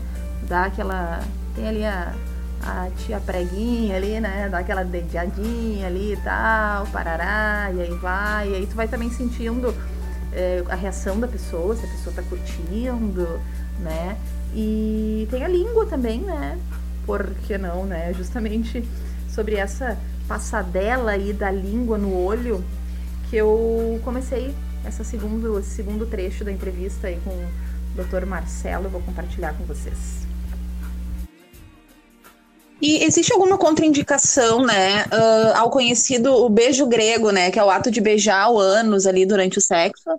dar 0.48 0.66
aquela 0.66 1.22
tem 1.54 1.66
ali 1.66 1.84
a 1.84 2.12
a 2.62 2.88
tia 2.96 3.20
preguinha 3.20 3.96
ali, 3.96 4.20
né? 4.20 4.48
Dá 4.50 4.58
aquela 4.58 4.84
dedadinha 4.84 5.86
ali 5.86 6.14
e 6.14 6.16
tal, 6.16 6.86
parará, 6.86 7.70
e 7.74 7.80
aí 7.80 7.94
vai. 7.94 8.50
E 8.50 8.54
aí 8.54 8.66
tu 8.66 8.74
vai 8.74 8.88
também 8.88 9.10
sentindo 9.10 9.74
é, 10.32 10.62
a 10.68 10.74
reação 10.74 11.18
da 11.18 11.28
pessoa, 11.28 11.74
se 11.76 11.84
a 11.84 11.88
pessoa 11.88 12.14
tá 12.14 12.22
curtindo, 12.22 13.40
né? 13.80 14.16
E 14.54 15.26
tem 15.30 15.44
a 15.44 15.48
língua 15.48 15.86
também, 15.86 16.20
né? 16.20 16.58
Por 17.04 17.26
que 17.46 17.56
não, 17.56 17.84
né? 17.84 18.12
Justamente 18.14 18.86
sobre 19.28 19.56
essa 19.56 19.98
passadela 20.26 21.12
aí 21.12 21.32
da 21.32 21.50
língua 21.50 21.98
no 21.98 22.14
olho 22.16 22.64
que 23.28 23.36
eu 23.36 24.00
comecei 24.04 24.54
essa 24.84 25.02
segundo, 25.04 25.58
esse 25.58 25.70
segundo 25.70 26.06
trecho 26.06 26.44
da 26.44 26.52
entrevista 26.52 27.08
aí 27.08 27.20
com 27.22 27.30
o 27.30 28.04
Dr. 28.04 28.24
Marcelo, 28.26 28.84
eu 28.84 28.90
vou 28.90 29.00
compartilhar 29.02 29.52
com 29.54 29.64
vocês. 29.64 30.25
E 32.80 33.02
existe 33.04 33.32
alguma 33.32 33.56
contraindicação, 33.56 34.64
né, 34.64 35.04
uh, 35.04 35.56
ao 35.56 35.70
conhecido 35.70 36.32
o 36.32 36.48
beijo 36.48 36.86
grego, 36.86 37.30
né, 37.30 37.50
que 37.50 37.58
é 37.58 37.64
o 37.64 37.70
ato 37.70 37.90
de 37.90 38.00
beijar 38.00 38.50
o 38.50 38.58
ânus 38.58 39.06
ali 39.06 39.24
durante 39.24 39.58
o 39.58 39.60
sexo? 39.62 40.10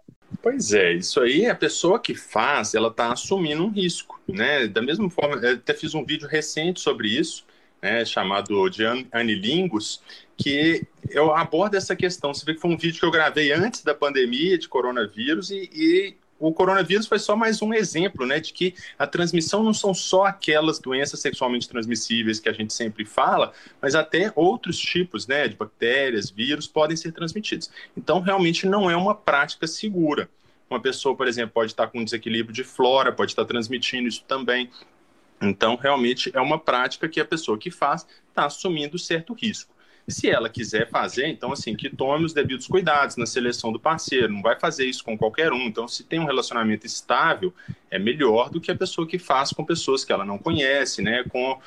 Pois 0.41 0.73
é, 0.73 0.93
isso 0.93 1.19
aí, 1.19 1.45
a 1.45 1.55
pessoa 1.55 1.99
que 1.99 2.15
faz, 2.15 2.73
ela 2.73 2.87
está 2.87 3.11
assumindo 3.11 3.63
um 3.63 3.69
risco, 3.69 4.19
né? 4.27 4.67
Da 4.67 4.81
mesma 4.81 5.09
forma, 5.09 5.35
eu 5.35 5.55
até 5.55 5.73
fiz 5.73 5.93
um 5.93 6.05
vídeo 6.05 6.27
recente 6.27 6.79
sobre 6.79 7.07
isso, 7.09 7.45
né, 7.81 8.03
chamado 8.05 8.69
de 8.69 8.83
Anilingus, 9.11 10.01
que 10.35 10.83
eu 11.09 11.33
abordo 11.35 11.75
essa 11.75 11.95
questão. 11.95 12.33
Você 12.33 12.45
vê 12.45 12.53
que 12.53 12.61
foi 12.61 12.71
um 12.71 12.77
vídeo 12.77 12.99
que 12.99 13.05
eu 13.05 13.11
gravei 13.11 13.51
antes 13.51 13.83
da 13.83 13.93
pandemia 13.93 14.57
de 14.57 14.67
coronavírus 14.67 15.51
e, 15.51 15.69
e 15.73 16.15
o 16.39 16.53
coronavírus 16.53 17.07
foi 17.07 17.19
só 17.19 17.35
mais 17.35 17.61
um 17.61 17.73
exemplo, 17.73 18.25
né, 18.25 18.39
de 18.39 18.53
que 18.53 18.75
a 18.97 19.07
transmissão 19.07 19.63
não 19.63 19.73
são 19.73 19.93
só 19.93 20.25
aquelas 20.25 20.79
doenças 20.79 21.19
sexualmente 21.19 21.67
transmissíveis 21.67 22.39
que 22.39 22.49
a 22.49 22.53
gente 22.53 22.73
sempre 22.73 23.05
fala, 23.05 23.53
mas 23.81 23.95
até 23.95 24.31
outros 24.35 24.77
tipos, 24.77 25.27
né, 25.27 25.47
de 25.47 25.55
bactérias, 25.55 26.29
vírus 26.29 26.67
podem 26.67 26.95
ser 26.95 27.11
transmitidos. 27.11 27.71
Então, 27.95 28.19
realmente 28.19 28.67
não 28.67 28.89
é 28.89 28.95
uma 28.95 29.15
prática 29.15 29.65
segura. 29.67 30.29
Uma 30.69 30.81
pessoa, 30.81 31.15
por 31.15 31.27
exemplo, 31.27 31.51
pode 31.53 31.71
estar 31.71 31.87
com 31.87 32.03
desequilíbrio 32.03 32.53
de 32.53 32.63
flora, 32.63 33.11
pode 33.11 33.31
estar 33.31 33.45
transmitindo 33.45 34.07
isso 34.07 34.23
também. 34.27 34.69
Então, 35.41 35.75
realmente 35.75 36.29
é 36.33 36.41
uma 36.41 36.59
prática 36.59 37.07
que 37.07 37.19
a 37.19 37.25
pessoa 37.25 37.57
que 37.57 37.71
faz 37.71 38.05
está 38.29 38.45
assumindo 38.45 38.99
certo 38.99 39.33
risco. 39.33 39.76
Se 40.09 40.29
ela 40.29 40.47
quiser 40.47 40.89
fazer, 40.89 41.27
então, 41.27 41.51
assim, 41.51 41.75
que 41.75 41.89
tome 41.89 42.23
os 42.23 42.31
devidos 42.31 42.65
cuidados 42.65 43.17
na 43.17 43.25
seleção 43.25 43.73
do 43.73 43.79
parceiro, 43.79 44.31
não 44.31 44.41
vai 44.41 44.57
fazer 44.57 44.85
isso 44.85 45.03
com 45.03 45.17
qualquer 45.17 45.51
um. 45.51 45.63
Então, 45.63 45.85
se 45.85 46.01
tem 46.01 46.17
um 46.17 46.25
relacionamento 46.25 46.85
estável, 46.85 47.53
é 47.91 47.99
melhor 47.99 48.49
do 48.49 48.61
que 48.61 48.71
a 48.71 48.75
pessoa 48.75 49.05
que 49.05 49.19
faz 49.19 49.51
com 49.51 49.65
pessoas 49.65 50.05
que 50.05 50.13
ela 50.13 50.23
não 50.23 50.37
conhece, 50.37 51.01
né, 51.01 51.25
com 51.29 51.51
uh, 51.51 51.59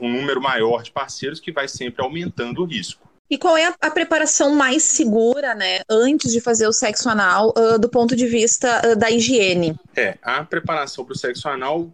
um 0.00 0.12
número 0.12 0.40
maior 0.40 0.82
de 0.82 0.90
parceiros 0.90 1.38
que 1.38 1.52
vai 1.52 1.68
sempre 1.68 2.02
aumentando 2.02 2.62
o 2.62 2.64
risco. 2.64 3.08
E 3.30 3.38
qual 3.38 3.56
é 3.56 3.66
a, 3.66 3.74
a, 3.80 3.90
preparação 3.92 4.56
mais 4.56 4.82
segura, 4.82 5.54
né, 5.54 5.82
antes 5.88 6.32
de 6.32 6.40
fazer 6.40 6.66
o 6.66 6.72
sexo 6.72 7.08
anal, 7.08 7.54
uh, 7.56 7.78
do 7.78 7.88
ponto 7.88 8.16
de 8.16 8.26
vista 8.26 8.82
uh, 8.84 8.96
da 8.96 9.08
higiene? 9.08 9.78
É, 9.94 10.18
a 10.20 10.42
preparação 10.42 11.04
para 11.04 11.12
o 11.12 11.16
sexo 11.16 11.48
anal, 11.48 11.88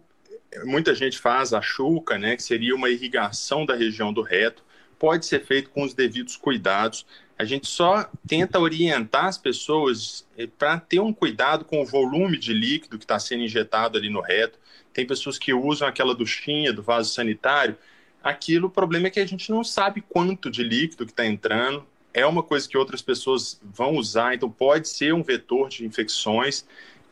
muita 0.63 0.95
gente 0.95 1.19
faz 1.19 1.53
a 1.53 1.61
chuca, 1.61 2.17
né, 2.17 2.35
que 2.35 2.41
seria 2.41 2.73
uma 2.73 2.89
irrigação 2.89 3.67
da 3.67 3.75
região 3.75 4.11
do 4.11 4.23
reto 4.23 4.65
pode 5.05 5.27
ser 5.27 5.45
feito 5.45 5.69
com 5.69 5.83
os 5.83 5.93
devidos 5.93 6.35
cuidados. 6.35 7.05
A 7.37 7.45
gente 7.45 7.67
só 7.67 8.09
tenta 8.27 8.59
orientar 8.59 9.25
as 9.25 9.37
pessoas 9.37 10.27
eh, 10.35 10.47
para 10.47 10.79
ter 10.79 10.99
um 10.99 11.13
cuidado 11.13 11.63
com 11.63 11.79
o 11.79 11.85
volume 11.85 12.39
de 12.39 12.51
líquido 12.51 12.97
que 12.97 13.03
está 13.03 13.19
sendo 13.19 13.43
injetado 13.43 13.99
ali 13.99 14.09
no 14.09 14.19
reto. 14.19 14.57
Tem 14.91 15.05
pessoas 15.05 15.37
que 15.37 15.53
usam 15.53 15.87
aquela 15.87 16.15
duchinha 16.15 16.73
do 16.73 16.81
vaso 16.81 17.13
sanitário. 17.13 17.77
Aquilo, 18.23 18.65
o 18.65 18.71
problema 18.71 19.05
é 19.05 19.09
que 19.11 19.19
a 19.19 19.27
gente 19.27 19.51
não 19.51 19.63
sabe 19.63 20.01
quanto 20.01 20.49
de 20.49 20.63
líquido 20.63 21.05
que 21.05 21.11
está 21.11 21.23
entrando. 21.23 21.85
É 22.11 22.25
uma 22.25 22.41
coisa 22.41 22.67
que 22.67 22.75
outras 22.75 23.03
pessoas 23.03 23.61
vão 23.61 23.97
usar, 23.97 24.33
então 24.33 24.49
pode 24.49 24.89
ser 24.89 25.13
um 25.13 25.21
vetor 25.21 25.69
de 25.69 25.85
infecções. 25.85 26.65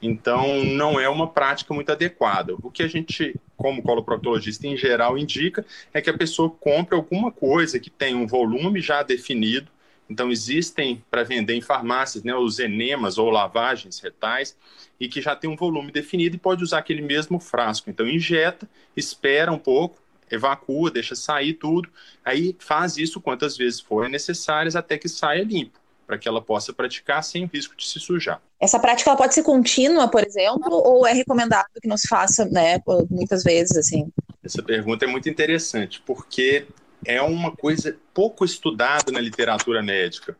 Então, 0.05 0.65
não 0.65 0.99
é 0.99 1.07
uma 1.07 1.29
prática 1.29 1.73
muito 1.73 1.89
adequada. 1.89 2.55
O 2.61 2.69
que 2.69 2.83
a 2.83 2.87
gente, 2.89 3.39
como 3.55 3.81
coloproctologista 3.81 4.67
em 4.67 4.75
geral, 4.75 5.17
indica 5.17 5.65
é 5.93 6.01
que 6.01 6.09
a 6.09 6.17
pessoa 6.17 6.49
compre 6.49 6.93
alguma 6.93 7.31
coisa 7.31 7.79
que 7.79 7.89
tenha 7.89 8.17
um 8.17 8.27
volume 8.27 8.81
já 8.81 9.01
definido. 9.01 9.71
Então, 10.09 10.29
existem 10.29 11.01
para 11.09 11.23
vender 11.23 11.53
em 11.53 11.61
farmácias 11.61 12.21
né, 12.21 12.35
os 12.35 12.59
enemas 12.59 13.17
ou 13.17 13.29
lavagens 13.29 14.01
retais 14.01 14.57
e 14.99 15.07
que 15.07 15.21
já 15.21 15.37
tem 15.37 15.49
um 15.49 15.55
volume 15.55 15.89
definido 15.89 16.35
e 16.35 16.39
pode 16.39 16.61
usar 16.61 16.79
aquele 16.79 17.01
mesmo 17.01 17.39
frasco. 17.39 17.89
Então, 17.89 18.05
injeta, 18.05 18.69
espera 18.97 19.53
um 19.53 19.57
pouco, 19.57 20.01
evacua, 20.29 20.91
deixa 20.91 21.15
sair 21.15 21.53
tudo, 21.53 21.89
aí 22.25 22.57
faz 22.59 22.97
isso 22.97 23.21
quantas 23.21 23.55
vezes 23.55 23.79
forem 23.79 24.11
necessárias 24.11 24.75
até 24.75 24.97
que 24.97 25.07
saia 25.07 25.43
limpo 25.45 25.82
para 26.05 26.17
que 26.17 26.27
ela 26.27 26.41
possa 26.41 26.73
praticar 26.73 27.23
sem 27.23 27.45
o 27.45 27.49
risco 27.51 27.75
de 27.75 27.85
se 27.85 27.99
sujar. 27.99 28.41
Essa 28.59 28.79
prática 28.79 29.15
pode 29.15 29.33
ser 29.33 29.43
contínua, 29.43 30.07
por 30.07 30.23
exemplo, 30.23 30.71
ou 30.71 31.05
é 31.05 31.13
recomendado 31.13 31.65
que 31.81 31.87
não 31.87 31.97
se 31.97 32.07
faça, 32.07 32.45
né, 32.45 32.79
muitas 33.09 33.43
vezes 33.43 33.75
assim? 33.77 34.11
Essa 34.43 34.61
pergunta 34.61 35.05
é 35.05 35.07
muito 35.07 35.29
interessante, 35.29 36.01
porque 36.05 36.65
é 37.05 37.21
uma 37.21 37.51
coisa 37.55 37.97
pouco 38.13 38.45
estudada 38.45 39.11
na 39.11 39.19
literatura 39.19 39.81
médica. 39.81 40.37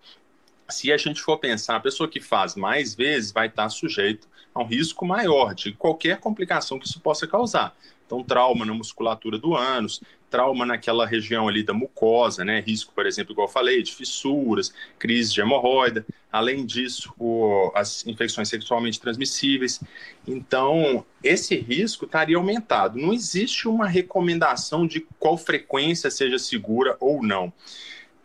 Se 0.70 0.92
a 0.92 0.98
gente 0.98 1.22
for 1.22 1.38
pensar, 1.38 1.76
a 1.76 1.80
pessoa 1.80 2.10
que 2.10 2.20
faz 2.20 2.56
mais 2.56 2.96
vezes 2.96 3.32
vai 3.32 3.48
estar 3.48 3.70
sujeito 3.70 4.28
a 4.54 4.62
um 4.62 4.66
risco 4.66 5.06
maior 5.06 5.54
de 5.54 5.74
qualquer 5.74 6.20
complicação 6.20 6.80
que 6.80 6.88
isso 6.88 7.00
possa 7.00 7.28
causar. 7.28 7.76
Então, 8.06 8.24
trauma 8.24 8.66
na 8.66 8.74
musculatura 8.74 9.38
do 9.38 9.56
ânus, 9.56 10.02
trauma 10.30 10.66
naquela 10.66 11.06
região 11.06 11.48
ali 11.48 11.64
da 11.64 11.74
mucosa, 11.74 12.44
né? 12.44 12.60
Risco, 12.60 12.92
por 12.94 13.06
exemplo, 13.06 13.34
igual 13.34 13.48
eu 13.48 13.52
falei, 13.52 13.82
de 13.82 13.94
fissuras, 13.94 14.74
crise 15.00 15.34
de 15.34 15.42
hemorroida. 15.42 16.06
Além 16.32 16.66
disso, 16.66 17.14
o, 17.20 17.72
as 17.76 18.06
infecções 18.06 18.50
sexualmente 18.50 19.00
transmissíveis. 19.00 19.80
Então, 20.28 21.06
esse 21.24 21.56
risco 21.56 22.06
estaria 22.06 22.38
aumentado. 22.38 23.00
Não 23.00 23.14
existe 23.14 23.68
uma 23.68 23.88
recomendação 23.88 24.86
de 24.86 25.08
qual 25.20 25.38
frequência 25.38 26.10
seja 26.12 26.38
segura 26.38 26.98
ou 27.00 27.24
não. 27.24 27.54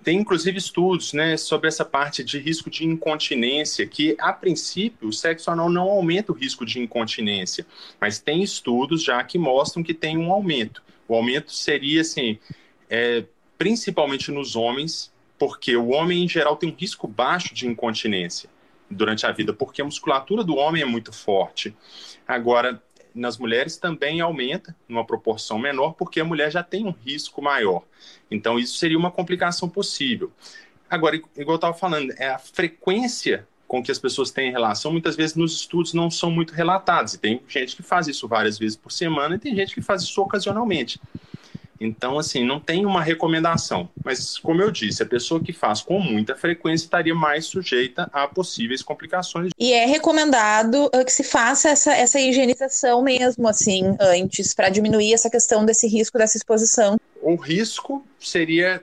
Tem 0.09 0.16
inclusive 0.16 0.56
estudos 0.56 1.12
né, 1.12 1.36
sobre 1.36 1.68
essa 1.68 1.84
parte 1.84 2.24
de 2.24 2.38
risco 2.38 2.70
de 2.70 2.82
incontinência, 2.82 3.86
que 3.86 4.16
a 4.18 4.32
princípio 4.32 5.06
o 5.06 5.12
sexo 5.12 5.50
anal 5.50 5.68
não 5.68 5.82
aumenta 5.82 6.32
o 6.32 6.34
risco 6.34 6.64
de 6.64 6.80
incontinência, 6.80 7.66
mas 8.00 8.18
tem 8.18 8.42
estudos 8.42 9.02
já 9.02 9.22
que 9.22 9.36
mostram 9.36 9.82
que 9.82 9.92
tem 9.92 10.16
um 10.16 10.32
aumento. 10.32 10.82
O 11.06 11.14
aumento 11.14 11.52
seria 11.52 12.00
assim, 12.00 12.38
é, 12.88 13.26
principalmente 13.59 14.32
nos 14.32 14.56
homens, 14.56 15.12
porque 15.38 15.76
o 15.76 15.88
homem 15.88 16.24
em 16.24 16.28
geral 16.28 16.56
tem 16.56 16.70
um 16.70 16.74
risco 16.74 17.06
baixo 17.06 17.52
de 17.52 17.66
incontinência 17.66 18.48
durante 18.90 19.26
a 19.26 19.30
vida, 19.30 19.52
porque 19.52 19.82
a 19.82 19.84
musculatura 19.84 20.42
do 20.42 20.56
homem 20.56 20.80
é 20.80 20.86
muito 20.86 21.12
forte. 21.12 21.76
Agora, 22.26 22.82
nas 23.18 23.38
mulheres 23.38 23.76
também 23.76 24.20
aumenta 24.20 24.74
numa 24.88 25.04
proporção 25.04 25.58
menor, 25.58 25.92
porque 25.92 26.20
a 26.20 26.24
mulher 26.24 26.50
já 26.50 26.62
tem 26.62 26.86
um 26.86 26.94
risco 27.04 27.42
maior. 27.42 27.82
Então, 28.30 28.58
isso 28.58 28.76
seria 28.78 28.98
uma 28.98 29.10
complicação 29.10 29.68
possível. 29.68 30.32
Agora, 30.88 31.16
igual 31.16 31.30
eu 31.36 31.54
estava 31.56 31.74
falando, 31.74 32.14
é 32.16 32.28
a 32.28 32.38
frequência 32.38 33.46
com 33.66 33.82
que 33.82 33.92
as 33.92 33.98
pessoas 33.98 34.30
têm 34.30 34.50
relação, 34.50 34.90
muitas 34.90 35.14
vezes 35.14 35.36
nos 35.36 35.52
estudos 35.52 35.92
não 35.92 36.10
são 36.10 36.30
muito 36.30 36.54
relatados. 36.54 37.12
E 37.14 37.18
tem 37.18 37.42
gente 37.46 37.76
que 37.76 37.82
faz 37.82 38.08
isso 38.08 38.26
várias 38.26 38.58
vezes 38.58 38.76
por 38.76 38.90
semana 38.90 39.34
e 39.34 39.38
tem 39.38 39.54
gente 39.54 39.74
que 39.74 39.82
faz 39.82 40.02
isso 40.02 40.22
ocasionalmente. 40.22 40.98
Então, 41.80 42.18
assim, 42.18 42.44
não 42.44 42.58
tem 42.58 42.84
uma 42.84 43.02
recomendação. 43.02 43.88
Mas, 44.04 44.36
como 44.38 44.60
eu 44.60 44.70
disse, 44.70 45.02
a 45.02 45.06
pessoa 45.06 45.40
que 45.40 45.52
faz 45.52 45.80
com 45.80 46.00
muita 46.00 46.34
frequência 46.34 46.84
estaria 46.84 47.14
mais 47.14 47.46
sujeita 47.46 48.08
a 48.12 48.26
possíveis 48.26 48.82
complicações. 48.82 49.50
E 49.58 49.72
é 49.72 49.86
recomendado 49.86 50.86
uh, 50.86 51.04
que 51.04 51.12
se 51.12 51.22
faça 51.22 51.68
essa, 51.68 51.94
essa 51.94 52.20
higienização 52.20 53.02
mesmo, 53.02 53.46
assim, 53.46 53.96
antes, 54.00 54.54
para 54.54 54.68
diminuir 54.68 55.12
essa 55.12 55.30
questão 55.30 55.64
desse 55.64 55.86
risco, 55.86 56.18
dessa 56.18 56.36
exposição. 56.36 56.98
O 57.22 57.36
risco 57.36 58.04
seria 58.18 58.82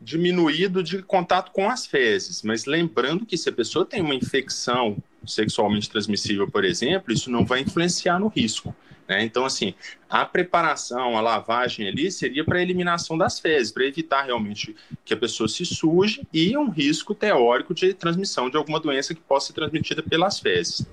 diminuído 0.00 0.82
de 0.82 1.02
contato 1.02 1.50
com 1.52 1.70
as 1.70 1.86
fezes, 1.86 2.42
mas 2.42 2.66
lembrando 2.66 3.24
que 3.24 3.36
se 3.36 3.48
a 3.48 3.52
pessoa 3.52 3.84
tem 3.84 4.02
uma 4.02 4.14
infecção 4.14 4.96
sexualmente 5.26 5.88
transmissível, 5.88 6.48
por 6.50 6.64
exemplo, 6.64 7.12
isso 7.12 7.30
não 7.30 7.44
vai 7.44 7.60
influenciar 7.60 8.18
no 8.18 8.28
risco. 8.28 8.74
Né? 9.08 9.22
Então, 9.24 9.44
assim, 9.44 9.74
a 10.08 10.24
preparação, 10.24 11.16
a 11.16 11.20
lavagem 11.20 11.88
ali 11.88 12.10
seria 12.10 12.44
para 12.44 12.60
eliminação 12.60 13.16
das 13.16 13.38
fezes, 13.38 13.72
para 13.72 13.84
evitar 13.84 14.22
realmente 14.22 14.74
que 15.04 15.14
a 15.14 15.16
pessoa 15.16 15.48
se 15.48 15.64
suje 15.64 16.26
e 16.32 16.56
um 16.56 16.68
risco 16.68 17.14
teórico 17.14 17.72
de 17.74 17.94
transmissão 17.94 18.50
de 18.50 18.56
alguma 18.56 18.80
doença 18.80 19.14
que 19.14 19.20
possa 19.20 19.48
ser 19.48 19.52
transmitida 19.54 20.02
pelas 20.02 20.40
fezes. 20.40 20.86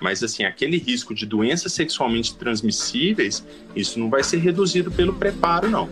Mas, 0.00 0.22
assim, 0.22 0.44
aquele 0.44 0.76
risco 0.76 1.14
de 1.14 1.24
doenças 1.24 1.72
sexualmente 1.72 2.36
transmissíveis, 2.36 3.46
isso 3.74 3.98
não 3.98 4.10
vai 4.10 4.22
ser 4.22 4.38
reduzido 4.38 4.90
pelo 4.90 5.14
preparo, 5.14 5.70
não. 5.70 5.88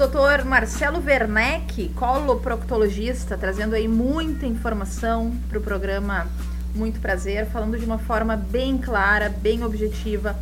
Dr. 0.00 0.46
Marcelo 0.46 1.04
Werneck, 1.04 1.90
coloproctologista, 1.90 3.36
trazendo 3.36 3.74
aí 3.74 3.86
muita 3.86 4.46
informação 4.46 5.30
para 5.46 5.58
o 5.58 5.60
programa 5.60 6.26
Muito 6.74 6.98
Prazer, 7.00 7.44
falando 7.50 7.78
de 7.78 7.84
uma 7.84 7.98
forma 7.98 8.34
bem 8.34 8.78
clara, 8.78 9.28
bem 9.28 9.62
objetiva 9.62 10.34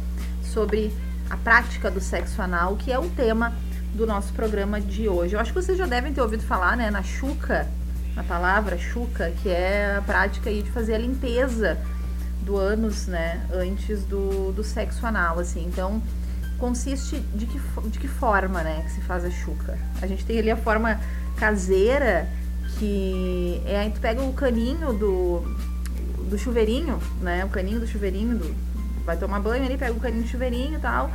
sobre 0.44 0.92
a 1.28 1.36
prática 1.36 1.90
do 1.90 2.00
sexo 2.00 2.40
anal, 2.40 2.76
que 2.76 2.92
é 2.92 2.98
o 3.00 3.10
tema 3.10 3.52
do 3.94 4.06
nosso 4.06 4.32
programa 4.32 4.80
de 4.80 5.08
hoje. 5.08 5.34
Eu 5.34 5.40
acho 5.40 5.52
que 5.52 5.60
vocês 5.60 5.76
já 5.76 5.86
devem 5.86 6.12
ter 6.12 6.22
ouvido 6.22 6.44
falar, 6.44 6.76
né, 6.76 6.88
na 6.88 7.02
chuca, 7.02 7.66
na 8.14 8.22
palavra 8.22 8.78
chuca, 8.78 9.32
que 9.42 9.48
é 9.48 9.96
a 9.98 10.02
prática 10.02 10.50
aí 10.50 10.62
de 10.62 10.70
fazer 10.70 10.94
a 10.94 10.98
limpeza 10.98 11.76
do 12.42 12.56
ânus, 12.56 13.08
né, 13.08 13.44
antes 13.52 14.04
do, 14.04 14.52
do 14.52 14.62
sexo 14.62 15.04
anal, 15.04 15.40
assim. 15.40 15.66
Então, 15.66 16.00
consiste 16.58 17.20
de 17.34 17.46
que, 17.46 17.60
de 17.88 17.98
que 17.98 18.08
forma, 18.08 18.62
né, 18.62 18.82
que 18.84 18.92
se 18.92 19.00
faz 19.00 19.24
a 19.24 19.30
chuca? 19.30 19.78
A 20.02 20.06
gente 20.06 20.24
tem 20.24 20.38
ali 20.38 20.50
a 20.50 20.56
forma 20.56 21.00
caseira, 21.36 22.28
que 22.78 23.62
é 23.64 23.78
aí 23.78 23.90
tu 23.90 24.00
pega 24.00 24.22
o 24.22 24.32
caninho 24.32 24.92
do, 24.92 25.42
do 26.28 26.38
chuveirinho, 26.38 26.98
né, 27.20 27.44
o 27.44 27.48
caninho 27.48 27.80
do 27.80 27.86
chuveirinho, 27.86 28.38
do, 28.38 28.54
vai 29.04 29.16
tomar 29.16 29.40
banho 29.40 29.64
ali, 29.64 29.78
pega 29.78 29.92
o 29.92 30.00
caninho 30.00 30.22
do 30.22 30.28
chuveirinho 30.28 30.78
e 30.78 30.80
tal, 30.80 31.10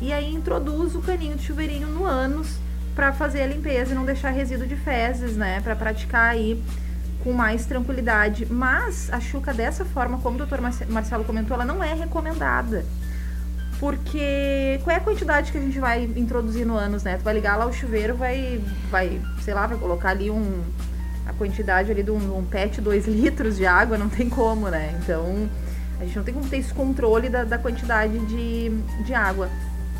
e 0.00 0.12
aí 0.12 0.34
introduz 0.34 0.94
o 0.94 1.00
caninho 1.00 1.36
de 1.36 1.44
chuveirinho 1.44 1.88
no 1.88 2.04
ânus 2.04 2.56
para 2.94 3.12
fazer 3.12 3.42
a 3.42 3.46
limpeza 3.46 3.92
e 3.92 3.94
não 3.94 4.04
deixar 4.04 4.30
resíduo 4.30 4.66
de 4.66 4.76
fezes, 4.76 5.36
né, 5.36 5.60
para 5.60 5.76
praticar 5.76 6.30
aí 6.30 6.62
com 7.22 7.32
mais 7.32 7.66
tranquilidade. 7.66 8.46
Mas 8.46 9.12
a 9.12 9.20
chuca 9.20 9.52
dessa 9.52 9.84
forma, 9.84 10.18
como 10.18 10.40
o 10.40 10.46
Dr. 10.46 10.60
Marcelo 10.88 11.24
comentou, 11.24 11.54
ela 11.54 11.64
não 11.64 11.82
é 11.82 11.92
recomendada. 11.92 12.84
Porque 13.78 14.80
qual 14.82 14.96
é 14.96 14.98
a 14.98 15.02
quantidade 15.02 15.52
que 15.52 15.58
a 15.58 15.60
gente 15.60 15.78
vai 15.78 16.04
introduzir 16.16 16.66
no 16.66 16.76
ânus, 16.76 17.02
né? 17.02 17.18
Tu 17.18 17.24
vai 17.24 17.34
ligar 17.34 17.56
lá 17.56 17.66
o 17.66 17.72
chuveiro, 17.72 18.16
vai, 18.16 18.60
vai, 18.90 19.20
sei 19.42 19.52
lá, 19.52 19.66
vai 19.66 19.76
colocar 19.76 20.10
ali 20.10 20.30
um 20.30 20.62
a 21.26 21.32
quantidade 21.32 21.90
ali 21.90 22.02
de 22.02 22.10
um, 22.10 22.38
um 22.38 22.44
PET 22.44 22.80
2 22.80 23.06
litros 23.08 23.56
de 23.56 23.66
água, 23.66 23.98
não 23.98 24.08
tem 24.08 24.30
como, 24.30 24.68
né? 24.68 24.96
Então, 25.02 25.48
a 26.00 26.04
gente 26.04 26.16
não 26.16 26.24
tem 26.24 26.32
como 26.32 26.48
ter 26.48 26.58
esse 26.58 26.72
controle 26.72 27.28
da, 27.28 27.44
da 27.44 27.58
quantidade 27.58 28.18
de, 28.26 28.70
de 29.04 29.12
água. 29.12 29.50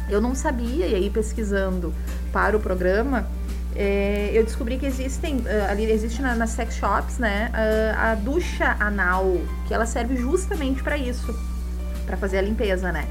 Eu 0.09 0.21
não 0.21 0.35
sabia, 0.35 0.87
e 0.87 0.95
aí 0.95 1.11
pesquisando 1.11 1.93
para 2.33 2.57
o 2.57 2.61
programa, 2.61 3.29
é, 3.75 4.31
eu 4.33 4.45
descobri 4.45 4.79
que 4.79 4.87
existem, 4.87 5.39
uh, 5.39 5.71
ali 5.71 5.91
existe 5.91 6.23
na, 6.23 6.35
nas 6.35 6.51
sex 6.51 6.77
shops, 6.77 7.19
né, 7.19 7.51
uh, 7.53 7.99
a 7.99 8.15
ducha 8.15 8.77
anal, 8.79 9.37
que 9.67 9.75
ela 9.75 9.85
serve 9.85 10.17
justamente 10.17 10.83
para 10.83 10.97
isso, 10.97 11.37
para 12.07 12.17
fazer 12.17 12.39
a 12.39 12.43
limpeza, 12.43 12.93
né. 12.93 13.05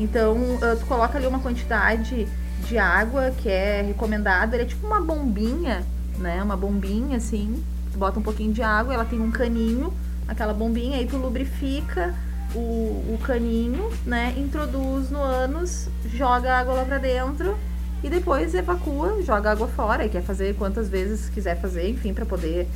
Então, 0.00 0.34
uh, 0.36 0.76
tu 0.78 0.86
coloca 0.86 1.18
ali 1.18 1.26
uma 1.26 1.40
quantidade 1.40 2.26
de 2.66 2.78
água 2.78 3.30
que 3.36 3.48
é 3.48 3.82
recomendada, 3.82 4.56
é 4.56 4.64
tipo 4.64 4.86
uma 4.86 5.00
bombinha, 5.00 5.84
né, 6.18 6.42
uma 6.42 6.56
bombinha 6.56 7.18
assim, 7.18 7.62
tu 7.92 7.98
bota 7.98 8.18
um 8.18 8.22
pouquinho 8.22 8.52
de 8.52 8.62
água, 8.62 8.94
ela 8.94 9.04
tem 9.04 9.20
um 9.20 9.30
caninho, 9.30 9.92
aquela 10.26 10.54
bombinha, 10.54 10.96
aí 10.96 11.06
tu 11.06 11.16
lubrifica 11.16 12.14
o, 12.54 13.14
o 13.14 13.18
caninho, 13.22 13.90
né? 14.04 14.34
Introduz 14.36 15.10
no 15.10 15.20
ânus, 15.20 15.88
joga 16.12 16.52
a 16.52 16.58
água 16.60 16.74
lá 16.74 16.84
pra 16.84 16.98
dentro 16.98 17.56
e 18.02 18.08
depois 18.08 18.54
evacua, 18.54 19.22
joga 19.22 19.50
a 19.50 19.52
água 19.52 19.68
fora. 19.68 20.04
E 20.04 20.08
quer 20.08 20.22
fazer 20.22 20.54
quantas 20.56 20.88
vezes 20.88 21.28
quiser 21.28 21.60
fazer, 21.60 21.88
enfim, 21.88 22.12
para 22.12 22.26
poder 22.26 22.68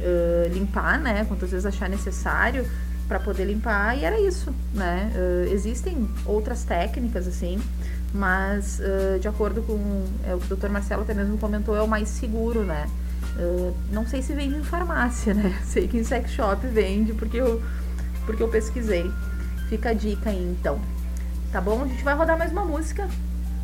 uh, 0.00 0.52
limpar, 0.52 1.00
né? 1.00 1.24
Quantas 1.24 1.50
vezes 1.50 1.66
achar 1.66 1.88
necessário 1.88 2.66
para 3.08 3.20
poder 3.20 3.44
limpar. 3.44 3.96
E 3.98 4.04
era 4.04 4.18
isso, 4.20 4.52
né? 4.72 5.10
Uh, 5.14 5.52
existem 5.52 6.08
outras 6.26 6.64
técnicas, 6.64 7.26
assim, 7.26 7.60
mas 8.12 8.80
uh, 8.80 9.18
de 9.18 9.28
acordo 9.28 9.62
com 9.62 10.04
é, 10.26 10.34
o 10.34 10.38
Dr. 10.38 10.68
Marcelo 10.68 11.02
até 11.02 11.14
mesmo 11.14 11.38
comentou, 11.38 11.76
é 11.76 11.82
o 11.82 11.88
mais 11.88 12.08
seguro, 12.08 12.64
né? 12.64 12.88
não 13.90 14.06
sei 14.06 14.22
se 14.22 14.32
vende 14.32 14.54
em 14.54 14.62
farmácia, 14.62 15.34
né? 15.34 15.58
Sei 15.66 15.88
que 15.88 15.98
em 15.98 16.04
sex 16.04 16.30
shop 16.30 16.64
vende, 16.68 17.12
porque 17.12 17.36
eu 17.36 17.60
porque 18.24 18.40
eu 18.40 18.48
pesquisei. 18.48 19.10
Fica 19.68 19.90
a 19.90 19.92
dica 19.92 20.30
aí 20.30 20.40
então. 20.40 20.80
Tá 21.50 21.60
bom? 21.60 21.82
A 21.82 21.88
gente 21.88 22.04
vai 22.04 22.14
rodar 22.14 22.38
mais 22.38 22.52
uma 22.52 22.64
música 22.64 23.08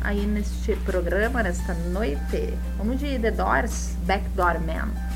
aí 0.01 0.25
neste 0.25 0.75
programa, 0.77 1.43
nesta 1.43 1.73
noite. 1.73 2.53
Vamos 2.77 2.99
de 2.99 3.19
The 3.19 3.31
Doors, 3.31 3.95
Backdoor 4.05 4.59
Man. 4.59 5.10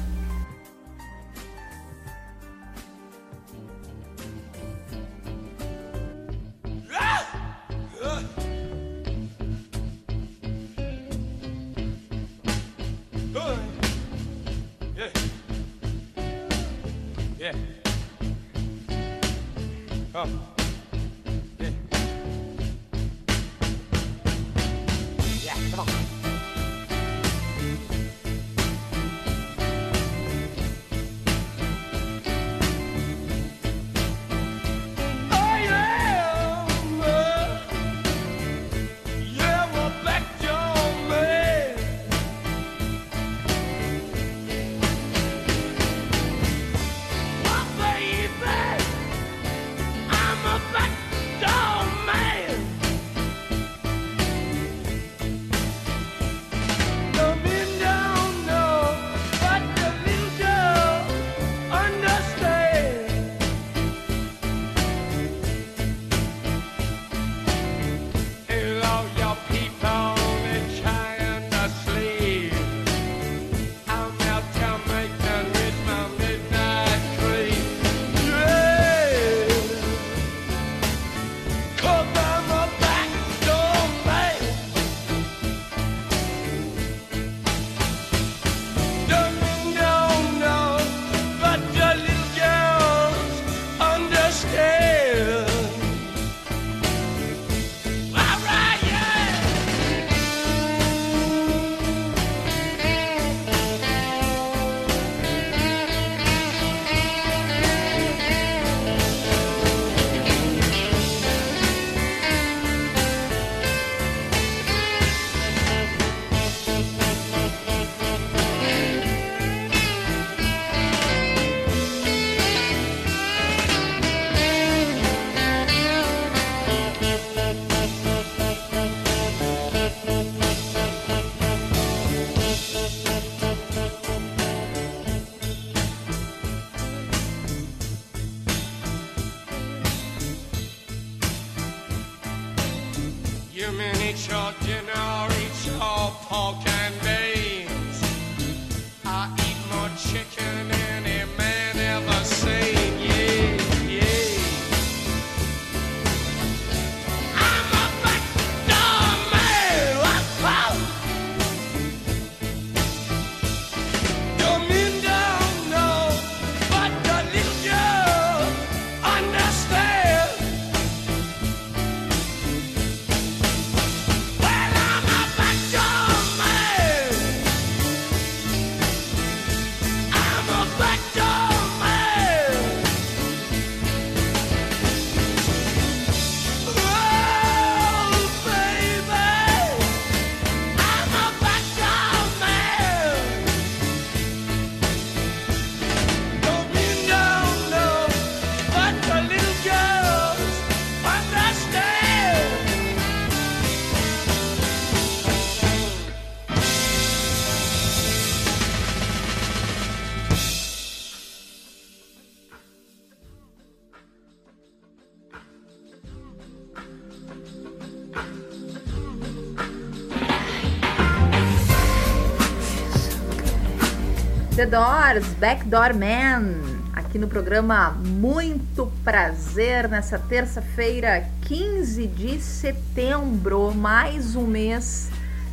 The 224.56 224.66
Doors, 224.66 225.28
Backdoor 225.38 225.94
Man, 225.94 226.80
aqui 226.94 227.20
no 227.20 227.28
programa 227.28 227.90
Muito 227.92 228.90
Prazer, 229.04 229.90
nessa 229.90 230.18
terça-feira, 230.18 231.28
15 231.42 232.08
de 232.08 232.40
setembro, 232.40 233.76
mais 233.76 234.34
um 234.34 234.48
mês 234.48 235.12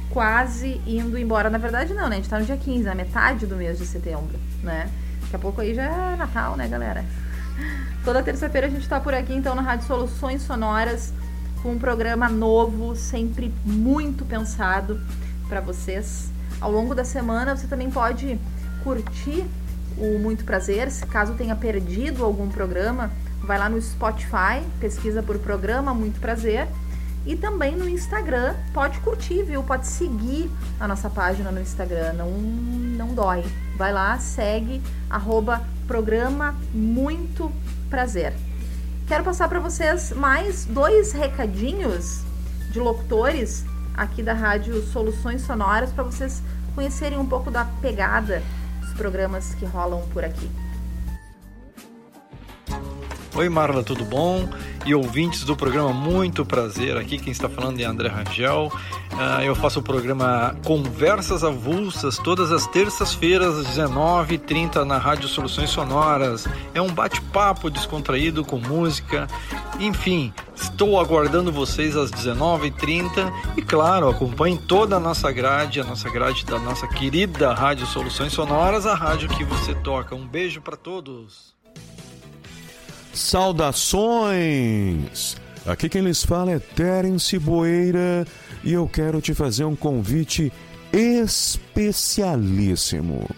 quase 0.09 0.80
indo 0.86 1.18
embora. 1.18 1.50
Na 1.50 1.59
verdade, 1.59 1.92
não, 1.92 2.09
né? 2.09 2.14
A 2.14 2.18
gente 2.20 2.28
tá 2.28 2.38
no 2.38 2.44
dia 2.44 2.57
15, 2.57 2.84
na 2.84 2.94
metade 2.94 3.44
do 3.44 3.57
mês 3.57 3.76
de 3.76 3.86
setembro, 3.86 4.38
né? 4.62 4.88
Daqui 5.22 5.34
a 5.34 5.38
pouco 5.40 5.61
aí 5.61 5.74
já 5.74 5.82
é 5.82 6.14
Natal, 6.14 6.57
né, 6.57 6.68
galera? 6.68 7.05
Toda 8.05 8.22
terça-feira 8.22 8.68
a 8.68 8.70
gente 8.70 8.88
tá 8.88 9.00
por 9.00 9.14
aqui, 9.14 9.34
então, 9.34 9.57
na 9.57 9.62
Rádio 9.62 9.84
Soluções 9.88 10.42
Sonoras, 10.42 11.12
com 11.61 11.72
um 11.72 11.78
programa 11.78 12.28
novo, 12.28 12.94
sempre 12.94 13.53
muito 13.64 14.24
pensado 14.24 15.00
para 15.48 15.61
vocês. 15.61 16.30
Ao 16.61 16.70
longo 16.70 16.94
da 16.94 17.05
semana, 17.05 17.57
você 17.57 17.66
também 17.66 17.90
pode 17.90 18.38
curtir 18.83 19.45
o 19.97 20.18
Muito 20.18 20.45
Prazer. 20.45 20.91
Se 20.91 21.07
caso 21.07 21.35
tenha 21.35 21.55
perdido 21.55 22.24
algum 22.24 22.49
programa, 22.49 23.11
vai 23.43 23.59
lá 23.59 23.68
no 23.68 23.80
Spotify, 23.80 24.62
pesquisa 24.80 25.22
por 25.22 25.39
programa 25.39 25.93
Muito 25.95 26.20
Prazer. 26.20 26.68
E 27.24 27.37
também 27.37 27.76
no 27.76 27.89
Instagram, 27.89 28.55
pode 28.74 28.99
curtir, 28.99 29.45
viu? 29.45 29.62
Pode 29.62 29.87
seguir 29.87 30.51
a 30.80 30.89
nossa 30.89 31.09
página 31.09 31.53
no 31.53 31.61
Instagram, 31.61 32.14
não, 32.14 32.30
não 32.30 33.14
dói. 33.14 33.45
Vai 33.76 33.93
lá, 33.93 34.18
segue, 34.18 34.83
arroba 35.09 35.62
programa 35.87 36.57
Muito 36.74 37.53
Prazer. 37.89 38.35
Quero 39.07 39.22
passar 39.22 39.49
para 39.49 39.61
vocês 39.61 40.12
mais 40.12 40.64
dois 40.64 41.12
recadinhos 41.12 42.22
de 42.72 42.80
locutores 42.80 43.64
aqui 43.95 44.22
da 44.22 44.33
Rádio 44.33 44.83
Soluções 44.87 45.43
Sonoras 45.43 45.93
para 45.93 46.03
vocês 46.03 46.43
conhecerem 46.74 47.18
um 47.18 47.26
pouco 47.26 47.51
da 47.51 47.64
pegada 47.64 48.43
programas 48.93 49.55
que 49.55 49.64
rolam 49.64 50.03
por 50.12 50.24
aqui. 50.24 50.49
Oi 53.35 53.49
Marla, 53.49 53.83
tudo 53.83 54.05
bom? 54.05 54.47
E 54.85 54.95
ouvintes 54.95 55.43
do 55.45 55.57
programa, 55.57 55.91
muito 55.91 56.45
prazer. 56.45 56.99
Aqui 56.99 57.16
quem 57.16 57.33
está 57.33 57.49
falando 57.49 57.80
é 57.80 57.85
André 57.85 58.09
Rangel. 58.09 58.70
Uh, 59.11 59.43
eu 59.43 59.55
faço 59.55 59.80
o 59.80 59.83
programa 59.83 60.55
Conversas 60.62 61.43
Avulsas 61.43 62.18
todas 62.18 62.53
as 62.53 62.66
terças-feiras 62.66 63.57
às 63.57 63.68
19h30 63.68 64.85
na 64.85 64.99
Rádio 64.99 65.28
Soluções 65.28 65.70
Sonoras. 65.70 66.47
É 66.74 66.83
um 66.83 66.93
bate-papo 66.93 67.70
descontraído 67.70 68.45
com 68.45 68.59
música. 68.59 69.26
Enfim, 69.80 70.30
estou 70.55 71.01
aguardando 71.01 71.51
vocês 71.51 71.97
às 71.97 72.11
19h30 72.11 73.33
e, 73.57 73.62
claro, 73.62 74.11
acompanhe 74.11 74.59
toda 74.59 74.97
a 74.97 75.01
nossa 75.01 75.33
grade, 75.33 75.80
a 75.80 75.85
nossa 75.85 76.11
grade 76.11 76.45
da 76.45 76.59
nossa 76.59 76.87
querida 76.87 77.55
Rádio 77.55 77.87
Soluções 77.87 78.35
Sonoras, 78.35 78.85
a 78.85 78.95
rádio 78.95 79.30
que 79.30 79.43
você 79.43 79.74
toca. 79.76 80.14
Um 80.14 80.28
beijo 80.28 80.61
para 80.61 80.76
todos. 80.76 81.51
Saudações! 83.14 85.36
Aqui 85.66 85.88
quem 85.88 86.02
lhes 86.02 86.22
fala 86.24 86.52
é 86.52 86.58
Terence 86.58 87.38
Boeira 87.38 88.26
e 88.64 88.72
eu 88.72 88.88
quero 88.88 89.20
te 89.20 89.34
fazer 89.34 89.64
um 89.64 89.76
convite 89.76 90.52
especialíssimo. 90.92 93.28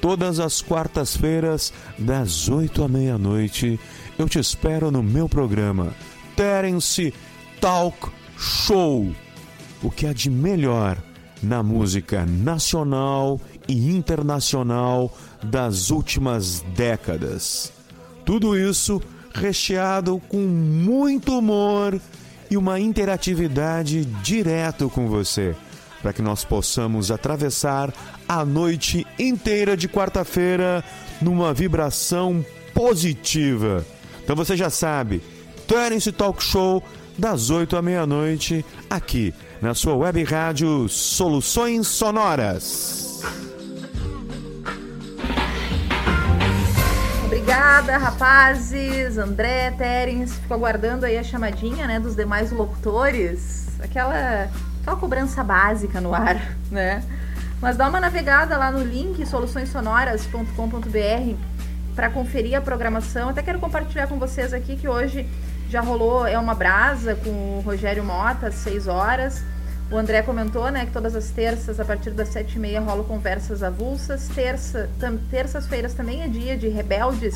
Todas 0.00 0.40
as 0.40 0.60
quartas-feiras, 0.62 1.72
das 1.98 2.48
oito 2.48 2.82
à 2.82 2.88
meia-noite, 2.88 3.78
eu 4.18 4.26
te 4.28 4.38
espero 4.38 4.90
no 4.90 5.02
meu 5.02 5.28
programa 5.28 5.94
Terence 6.34 7.12
Talk 7.60 8.08
Show. 8.36 9.14
O 9.82 9.90
que 9.90 10.06
há 10.06 10.12
de 10.12 10.30
melhor 10.30 10.96
na 11.42 11.62
música 11.62 12.26
nacional 12.26 13.40
e 13.68 13.94
internacional 13.94 15.14
das 15.42 15.90
últimas 15.90 16.60
décadas. 16.74 17.79
Tudo 18.24 18.56
isso 18.58 19.00
recheado 19.34 20.20
com 20.28 20.38
muito 20.38 21.38
humor 21.38 22.00
e 22.50 22.56
uma 22.56 22.80
interatividade 22.80 24.04
direto 24.04 24.90
com 24.90 25.06
você, 25.06 25.54
para 26.02 26.12
que 26.12 26.20
nós 26.20 26.44
possamos 26.44 27.10
atravessar 27.10 27.92
a 28.28 28.44
noite 28.44 29.06
inteira 29.18 29.76
de 29.76 29.88
quarta-feira 29.88 30.84
numa 31.20 31.54
vibração 31.54 32.44
positiva. 32.74 33.86
Então 34.22 34.34
você 34.34 34.56
já 34.56 34.70
sabe, 34.70 35.22
Terence 35.66 36.10
Talk 36.10 36.42
Show 36.42 36.82
das 37.16 37.50
8 37.50 37.76
à 37.76 37.82
meia-noite 37.82 38.64
aqui 38.88 39.34
na 39.60 39.74
sua 39.74 39.94
web 39.94 40.22
rádio 40.24 40.88
Soluções 40.88 41.86
Sonoras. 41.86 43.49
Obrigada, 47.50 47.98
rapazes, 47.98 49.18
André, 49.18 49.72
Terence. 49.72 50.34
Fico 50.34 50.54
aguardando 50.54 51.04
aí 51.04 51.18
a 51.18 51.24
chamadinha, 51.24 51.84
né, 51.84 51.98
dos 51.98 52.14
demais 52.14 52.52
locutores. 52.52 53.66
Aquela, 53.82 54.48
aquela 54.80 54.96
cobrança 54.96 55.42
básica 55.42 56.00
no 56.00 56.14
ar, 56.14 56.40
né? 56.70 57.02
Mas 57.60 57.76
dá 57.76 57.88
uma 57.88 57.98
navegada 57.98 58.56
lá 58.56 58.70
no 58.70 58.84
link 58.84 59.26
soluçõessonoras.com.br 59.26 61.34
para 61.96 62.08
conferir 62.08 62.56
a 62.56 62.60
programação. 62.60 63.30
Até 63.30 63.42
quero 63.42 63.58
compartilhar 63.58 64.06
com 64.06 64.16
vocês 64.16 64.54
aqui 64.54 64.76
que 64.76 64.86
hoje 64.86 65.28
já 65.68 65.80
rolou 65.80 66.28
é 66.28 66.38
uma 66.38 66.54
brasa 66.54 67.16
com 67.16 67.30
o 67.30 67.62
Rogério 67.66 68.04
Mota 68.04 68.46
às 68.46 68.54
6 68.54 68.86
horas. 68.86 69.42
O 69.90 69.98
André 69.98 70.22
comentou, 70.22 70.70
né, 70.70 70.86
que 70.86 70.92
todas 70.92 71.16
as 71.16 71.30
terças, 71.30 71.80
a 71.80 71.84
partir 71.84 72.12
das 72.12 72.28
sete 72.28 72.54
e 72.54 72.58
meia, 72.60 72.80
rolam 72.80 73.04
conversas 73.04 73.60
avulsas. 73.60 74.28
Terça, 74.28 74.88
terças-feiras 75.28 75.94
também 75.94 76.22
é 76.22 76.28
dia 76.28 76.56
de 76.56 76.68
rebeldes 76.68 77.34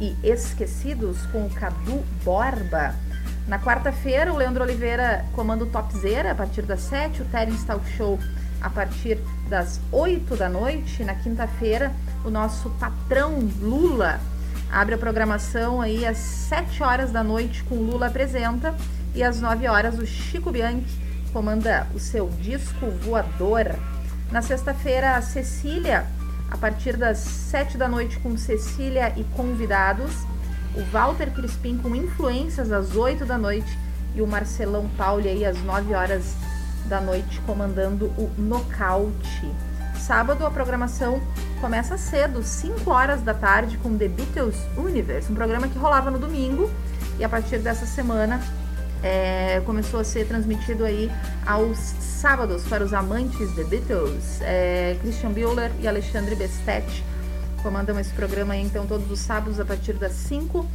e 0.00 0.16
esquecidos 0.22 1.26
com 1.32 1.44
o 1.44 1.50
Cadu 1.50 2.04
Borba. 2.24 2.94
Na 3.48 3.58
quarta-feira, 3.58 4.32
o 4.32 4.36
Leandro 4.36 4.62
Oliveira 4.62 5.24
comanda 5.32 5.64
o 5.64 5.66
Topzera 5.66 6.30
a 6.30 6.34
partir 6.36 6.62
das 6.62 6.82
sete, 6.82 7.20
o 7.20 7.24
Terence 7.24 7.66
Talk 7.66 7.84
Show 7.96 8.16
a 8.60 8.70
partir 8.70 9.18
das 9.48 9.80
oito 9.90 10.36
da 10.36 10.48
noite. 10.48 11.02
Na 11.02 11.16
quinta-feira, 11.16 11.92
o 12.24 12.30
nosso 12.30 12.70
patrão 12.78 13.40
Lula 13.60 14.20
abre 14.70 14.94
a 14.94 14.98
programação 14.98 15.80
aí 15.80 16.06
às 16.06 16.18
sete 16.18 16.80
horas 16.80 17.10
da 17.10 17.24
noite 17.24 17.64
com 17.64 17.74
Lula 17.74 18.06
apresenta 18.06 18.72
e 19.16 19.22
às 19.22 19.40
nove 19.40 19.66
horas 19.66 19.98
o 19.98 20.06
Chico 20.06 20.52
Bianchi 20.52 21.01
comanda 21.32 21.86
o 21.94 21.98
seu 21.98 22.28
disco 22.40 22.90
voador. 23.02 23.74
Na 24.30 24.42
sexta-feira, 24.42 25.20
Cecília, 25.22 26.06
a 26.50 26.56
partir 26.56 26.96
das 26.96 27.18
sete 27.18 27.78
da 27.78 27.88
noite, 27.88 28.18
com 28.18 28.36
Cecília 28.36 29.12
e 29.16 29.24
convidados. 29.24 30.12
O 30.74 30.82
Walter 30.90 31.30
Crispim 31.32 31.78
com 31.78 31.94
influências 31.94 32.70
às 32.72 32.94
oito 32.94 33.24
da 33.26 33.36
noite 33.36 33.78
e 34.14 34.22
o 34.22 34.26
Marcelão 34.26 34.88
Pauli 34.96 35.28
aí 35.28 35.44
às 35.44 35.62
nove 35.62 35.94
horas 35.94 36.34
da 36.86 37.00
noite 37.00 37.40
comandando 37.46 38.06
o 38.18 38.30
Nocaute. 38.38 39.50
Sábado 39.98 40.44
a 40.46 40.50
programação 40.50 41.20
começa 41.60 41.96
cedo, 41.96 42.42
5 42.42 42.90
horas 42.90 43.22
da 43.22 43.32
tarde 43.32 43.76
com 43.78 43.96
The 43.96 44.08
Beatles 44.08 44.56
Universe, 44.76 45.30
um 45.30 45.34
programa 45.34 45.68
que 45.68 45.78
rolava 45.78 46.10
no 46.10 46.18
domingo 46.18 46.70
e 47.18 47.24
a 47.24 47.28
partir 47.28 47.58
dessa 47.58 47.86
semana 47.86 48.40
é, 49.02 49.60
começou 49.64 50.00
a 50.00 50.04
ser 50.04 50.26
transmitido 50.26 50.84
aí 50.84 51.10
aos 51.46 51.78
sábados 51.78 52.64
para 52.64 52.84
os 52.84 52.94
amantes 52.94 53.54
de 53.54 53.64
Beatles. 53.64 54.40
É, 54.42 54.96
Christian 55.00 55.32
Bueller 55.32 55.70
e 55.80 55.88
Alexandre 55.88 56.34
Bestet 56.34 57.04
comandam 57.62 57.98
esse 57.98 58.12
programa 58.12 58.54
aí, 58.54 58.62
então 58.62 58.86
todos 58.86 59.10
os 59.10 59.20
sábados 59.20 59.60
a 59.60 59.64
partir 59.64 59.94
das 59.94 60.12
5 60.12 60.66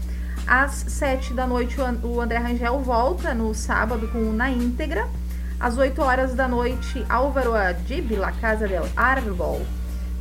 às 0.48 0.72
7 0.72 1.34
da 1.34 1.46
noite 1.46 1.76
o 2.04 2.22
André 2.22 2.38
Rangel 2.38 2.80
volta 2.80 3.34
no 3.34 3.54
sábado 3.54 4.08
com 4.08 4.32
Na 4.32 4.50
Íntegra. 4.50 5.08
Às 5.60 5.78
8 5.78 6.02
horas 6.02 6.36
da 6.36 6.48
noite, 6.48 7.04
Álvaro 7.10 7.56
Adib, 7.56 8.16
La 8.16 8.32
Casa 8.32 8.68
del 8.68 8.88
Árbol, 8.96 9.66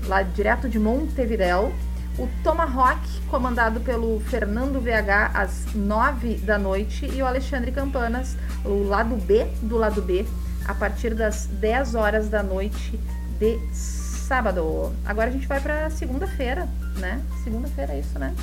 lá 0.06 0.22
direto 0.22 0.68
de 0.68 0.78
Montevidéu 0.78 1.72
o 2.18 2.28
Tomahawk, 2.42 3.00
comandado 3.28 3.80
pelo 3.80 4.20
Fernando 4.20 4.80
VH, 4.80 5.30
às 5.34 5.66
9 5.74 6.36
da 6.36 6.58
noite, 6.58 7.06
e 7.06 7.22
o 7.22 7.26
Alexandre 7.26 7.70
Campanas, 7.70 8.36
o 8.64 8.84
lado 8.84 9.16
B 9.16 9.46
do 9.62 9.76
lado 9.76 10.00
B, 10.00 10.26
a 10.66 10.74
partir 10.74 11.14
das 11.14 11.46
10 11.46 11.94
horas 11.94 12.28
da 12.28 12.42
noite 12.42 12.98
de 13.38 13.58
sábado. 13.72 14.92
Agora 15.04 15.28
a 15.28 15.32
gente 15.32 15.46
vai 15.46 15.60
para 15.60 15.90
segunda-feira, 15.90 16.68
né? 16.96 17.20
Segunda-feira 17.44 17.92
é 17.92 18.00
isso, 18.00 18.18
né? 18.18 18.34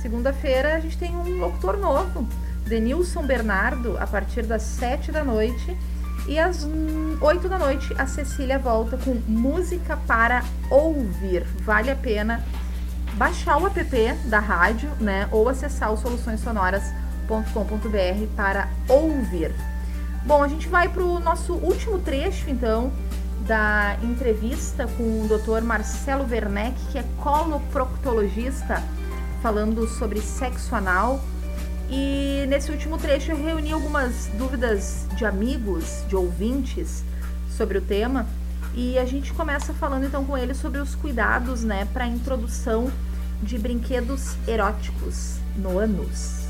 Segunda-feira 0.00 0.76
a 0.76 0.80
gente 0.80 0.98
tem 0.98 1.16
um 1.16 1.38
locutor 1.38 1.78
novo, 1.78 2.28
Denilson 2.66 3.24
Bernardo, 3.24 3.96
a 3.98 4.06
partir 4.06 4.42
das 4.42 4.62
7 4.62 5.10
da 5.10 5.24
noite. 5.24 5.76
E 6.28 6.38
às 6.38 6.64
8 7.20 7.48
da 7.48 7.58
noite 7.58 7.92
a 7.98 8.06
Cecília 8.06 8.58
volta 8.58 8.96
com 8.96 9.14
música 9.26 9.96
para 10.06 10.44
ouvir. 10.70 11.44
Vale 11.64 11.90
a 11.90 11.96
pena 11.96 12.44
baixar 13.14 13.58
o 13.58 13.66
app 13.66 14.14
da 14.26 14.38
rádio, 14.38 14.90
né, 15.00 15.28
ou 15.30 15.48
acessar 15.48 15.92
o 15.92 15.96
soluçõessonoras.com.br 15.96 18.26
para 18.36 18.68
ouvir. 18.88 19.52
Bom, 20.24 20.42
a 20.42 20.48
gente 20.48 20.68
vai 20.68 20.88
para 20.88 21.02
o 21.02 21.18
nosso 21.18 21.54
último 21.54 21.98
trecho, 21.98 22.48
então, 22.48 22.92
da 23.46 23.96
entrevista 24.02 24.86
com 24.96 25.02
o 25.02 25.28
Dr. 25.28 25.62
Marcelo 25.62 26.26
Werneck, 26.30 26.76
que 26.92 26.98
é 26.98 27.04
coloproctologista, 27.18 28.82
falando 29.42 29.88
sobre 29.88 30.20
sexo 30.20 30.74
anal. 30.74 31.20
E 31.90 32.46
nesse 32.48 32.70
último 32.70 32.96
trecho 32.96 33.32
eu 33.32 33.36
reuni 33.36 33.72
algumas 33.72 34.28
dúvidas 34.38 35.06
de 35.16 35.26
amigos, 35.26 36.04
de 36.08 36.16
ouvintes 36.16 37.04
sobre 37.50 37.78
o 37.78 37.82
tema, 37.82 38.26
e 38.74 38.98
a 38.98 39.04
gente 39.04 39.32
começa 39.32 39.74
falando 39.74 40.06
então 40.06 40.24
com 40.24 40.36
ele 40.36 40.54
sobre 40.54 40.80
os 40.80 40.94
cuidados, 40.94 41.62
né, 41.62 41.86
para 41.92 42.04
a 42.04 42.08
introdução 42.08 42.90
de 43.42 43.58
brinquedos 43.58 44.36
eróticos 44.46 45.36
no 45.56 45.78
ânus. 45.78 46.42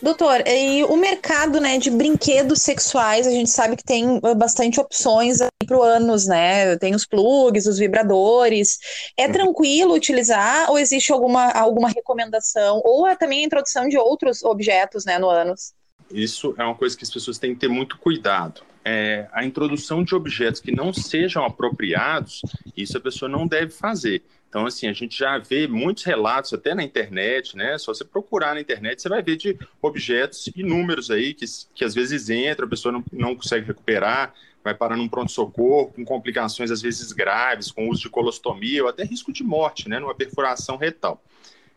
Doutor, 0.00 0.44
e 0.46 0.84
o 0.84 0.96
mercado 0.96 1.60
né, 1.60 1.76
de 1.76 1.90
brinquedos 1.90 2.62
sexuais, 2.62 3.26
a 3.26 3.30
gente 3.30 3.50
sabe 3.50 3.76
que 3.76 3.82
tem 3.82 4.18
uh, 4.18 4.34
bastante 4.36 4.78
opções 4.78 5.38
para 5.66 5.76
o 5.76 5.82
ânus, 5.82 6.26
né? 6.26 6.76
Tem 6.76 6.94
os 6.94 7.04
plugs, 7.04 7.66
os 7.66 7.78
vibradores. 7.78 8.78
É 9.16 9.26
uhum. 9.26 9.32
tranquilo 9.32 9.94
utilizar 9.94 10.70
ou 10.70 10.78
existe 10.78 11.12
alguma, 11.12 11.50
alguma 11.50 11.88
recomendação? 11.88 12.80
Ou 12.84 13.08
é 13.08 13.16
também 13.16 13.42
a 13.42 13.46
introdução 13.46 13.88
de 13.88 13.98
outros 13.98 14.44
objetos 14.44 15.04
né, 15.04 15.18
no 15.18 15.28
ânus? 15.28 15.72
Isso 16.10 16.54
é 16.56 16.62
uma 16.62 16.76
coisa 16.76 16.96
que 16.96 17.02
as 17.02 17.10
pessoas 17.10 17.38
têm 17.38 17.54
que 17.54 17.60
ter 17.60 17.68
muito 17.68 17.98
cuidado. 17.98 18.62
É, 18.90 19.28
a 19.34 19.44
introdução 19.44 20.02
de 20.02 20.14
objetos 20.14 20.62
que 20.62 20.74
não 20.74 20.94
sejam 20.94 21.44
apropriados, 21.44 22.40
isso 22.74 22.96
a 22.96 23.00
pessoa 23.00 23.28
não 23.28 23.46
deve 23.46 23.70
fazer. 23.70 24.22
Então, 24.48 24.64
assim, 24.64 24.88
a 24.88 24.94
gente 24.94 25.18
já 25.18 25.36
vê 25.36 25.68
muitos 25.68 26.04
relatos, 26.04 26.54
até 26.54 26.74
na 26.74 26.82
internet, 26.82 27.54
né? 27.54 27.76
Só 27.76 27.92
você 27.92 28.02
procurar 28.02 28.54
na 28.54 28.62
internet, 28.62 29.02
você 29.02 29.08
vai 29.10 29.22
ver 29.22 29.36
de 29.36 29.58
objetos 29.82 30.48
inúmeros 30.56 31.10
aí, 31.10 31.34
que, 31.34 31.44
que 31.74 31.84
às 31.84 31.94
vezes 31.94 32.30
entra, 32.30 32.64
a 32.64 32.68
pessoa 32.68 32.90
não, 32.90 33.04
não 33.12 33.36
consegue 33.36 33.66
recuperar, 33.66 34.32
vai 34.64 34.72
parar 34.74 34.96
num 34.96 35.06
pronto-socorro, 35.06 35.92
com 35.92 36.02
complicações 36.02 36.70
às 36.70 36.80
vezes 36.80 37.12
graves, 37.12 37.70
com 37.70 37.90
uso 37.90 38.00
de 38.00 38.08
colostomia, 38.08 38.84
ou 38.84 38.88
até 38.88 39.04
risco 39.04 39.30
de 39.30 39.44
morte, 39.44 39.86
né? 39.86 39.98
Numa 39.98 40.14
perfuração 40.14 40.78
retal. 40.78 41.22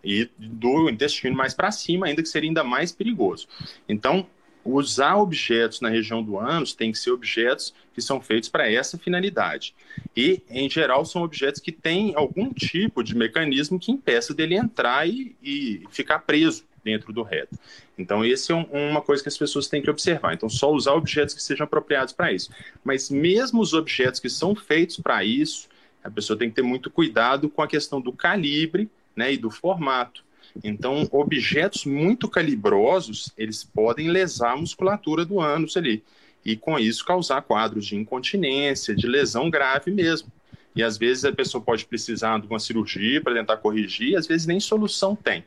E 0.02 0.30
do 0.38 0.90
intestino 0.90 1.36
mais 1.36 1.54
para 1.54 1.74
cima, 1.74 2.08
ainda 2.08 2.22
que 2.22 2.30
seria 2.30 2.50
ainda 2.50 2.64
mais 2.64 2.94
perigoso. 2.94 3.50
Então, 3.90 4.26
usar 4.64 5.16
objetos 5.18 5.82
na 5.82 5.90
região 5.90 6.24
do 6.24 6.38
ânus 6.38 6.74
tem 6.74 6.92
que 6.92 6.98
ser 6.98 7.12
objetos 7.12 7.74
que 7.94 8.02
são 8.02 8.22
feitos 8.22 8.50
para 8.50 8.72
essa 8.72 8.98
finalidade. 8.98 9.76
E, 10.16 10.42
em 10.50 10.70
geral, 10.70 11.06
são 11.06 11.24
objetos 11.24 11.60
que 11.60 11.72
têm 11.72 12.14
algum 12.16 12.54
tipo 12.54 13.04
de 13.04 13.16
mecanismo 13.16 13.80
que 13.80 13.92
impeça 13.92 14.34
dele 14.34 14.56
entrar 14.56 15.08
e, 15.08 15.36
e 15.42 15.84
ficar 15.90 16.20
preso 16.20 16.64
dentro 16.84 17.14
do 17.14 17.22
reto. 17.22 17.58
Então, 17.98 18.26
esse 18.26 18.52
é 18.52 18.56
um, 18.56 18.66
uma 18.72 19.02
coisa 19.02 19.22
que 19.22 19.30
as 19.30 19.38
pessoas 19.38 19.68
têm 19.68 19.82
que 19.82 19.90
observar. 19.90 20.34
Então, 20.34 20.50
só 20.50 20.72
usar 20.72 20.94
objetos 20.94 21.36
que 21.36 21.44
sejam 21.44 21.66
apropriados 21.66 22.14
para 22.14 22.32
isso. 22.32 22.50
Mas 22.84 23.10
mesmo 23.10 23.62
os 23.62 23.74
objetos 23.74 24.20
que 24.20 24.30
são 24.30 24.56
feitos 24.56 24.98
para 24.98 25.24
isso, 25.24 25.68
a 26.04 26.10
pessoa 26.10 26.38
tem 26.38 26.50
que 26.50 26.56
ter 26.56 26.64
muito 26.64 26.90
cuidado 26.90 27.50
com 27.50 27.62
a 27.62 27.68
questão 27.68 28.02
do 28.02 28.12
calibre 28.12 28.90
né, 29.16 29.34
e 29.34 29.38
do 29.38 29.52
formato. 29.52 30.24
Então, 30.64 31.08
objetos 31.12 31.86
muito 31.86 32.28
calibrosos, 32.28 33.32
eles 33.38 33.64
podem 33.64 34.10
lesar 34.10 34.54
a 34.54 34.58
musculatura 34.58 35.26
do 35.26 35.40
ânus 35.40 35.78
ali. 35.78 36.04
E 36.44 36.56
com 36.56 36.78
isso 36.78 37.06
causar 37.06 37.42
quadros 37.42 37.86
de 37.86 37.96
incontinência, 37.96 38.96
de 38.96 39.08
lesão 39.08 39.50
grave 39.50 39.92
mesmo. 39.92 40.32
E 40.76 40.84
às 40.84 40.98
vezes 40.98 41.26
a 41.26 41.32
pessoa 41.32 41.62
pode 41.62 41.86
precisar 41.86 42.40
de 42.40 42.48
uma 42.48 42.60
cirurgia 42.60 43.22
para 43.22 43.36
tentar 43.36 43.58
corrigir, 43.58 44.18
às 44.18 44.26
vezes 44.26 44.48
nem 44.48 44.60
solução 44.60 45.16
tem. 45.16 45.44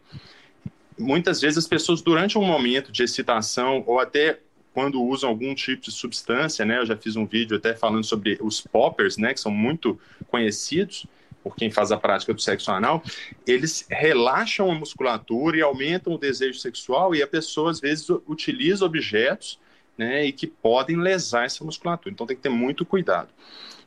Muitas 0.99 1.41
vezes 1.41 1.59
as 1.59 1.67
pessoas, 1.67 2.03
durante 2.03 2.39
um 2.39 2.45
momento 2.45 2.93
de 2.93 3.03
excitação, 3.03 3.83
ou 3.87 3.99
até 3.99 4.39
quando 4.73 5.03
usam 5.03 5.31
algum 5.31 5.55
tipo 5.55 5.83
de 5.83 5.93
substância, 5.93 6.65
né? 6.65 6.79
Eu 6.79 6.87
já 6.87 6.97
fiz 6.97 7.17
um 7.17 7.25
vídeo 7.25 7.57
até 7.57 7.75
falando 7.75 8.05
sobre 8.05 8.39
os 8.41 8.61
poppers, 8.61 9.17
né? 9.17 9.33
Que 9.33 9.41
são 9.41 9.53
muito 9.53 9.99
conhecidos 10.29 11.07
por 11.45 11.55
quem 11.55 11.71
faz 11.71 11.93
a 11.93 11.99
prática 11.99 12.33
do 12.33 12.41
sexo 12.41 12.73
anal, 12.73 13.03
eles 13.47 13.87
relaxam 13.91 14.71
a 14.71 14.75
musculatura 14.75 15.59
e 15.59 15.63
aumentam 15.63 16.15
o 16.15 16.19
desejo 16.19 16.59
sexual 16.59 17.15
e 17.15 17.23
a 17.23 17.27
pessoa 17.27 17.71
às 17.71 17.79
vezes 17.79 18.09
utiliza 18.27 18.87
objetos 18.87 19.61
né, 19.97 20.25
e 20.25 20.33
que 20.33 20.47
podem 20.47 20.97
lesar 20.97 21.45
essa 21.45 21.63
musculatura. 21.63 22.13
Então 22.13 22.27
tem 22.27 22.35
que 22.35 22.43
ter 22.43 22.49
muito 22.49 22.87
cuidado. 22.87 23.29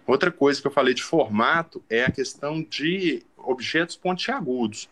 Outra 0.05 0.31
coisa 0.31 0.61
que 0.61 0.67
eu 0.67 0.71
falei 0.71 0.93
de 0.93 1.03
formato 1.03 1.83
é 1.89 2.05
a 2.05 2.11
questão 2.11 2.61
de 2.61 3.23
objetos 3.35 3.95
pontiagudos. 3.97 4.87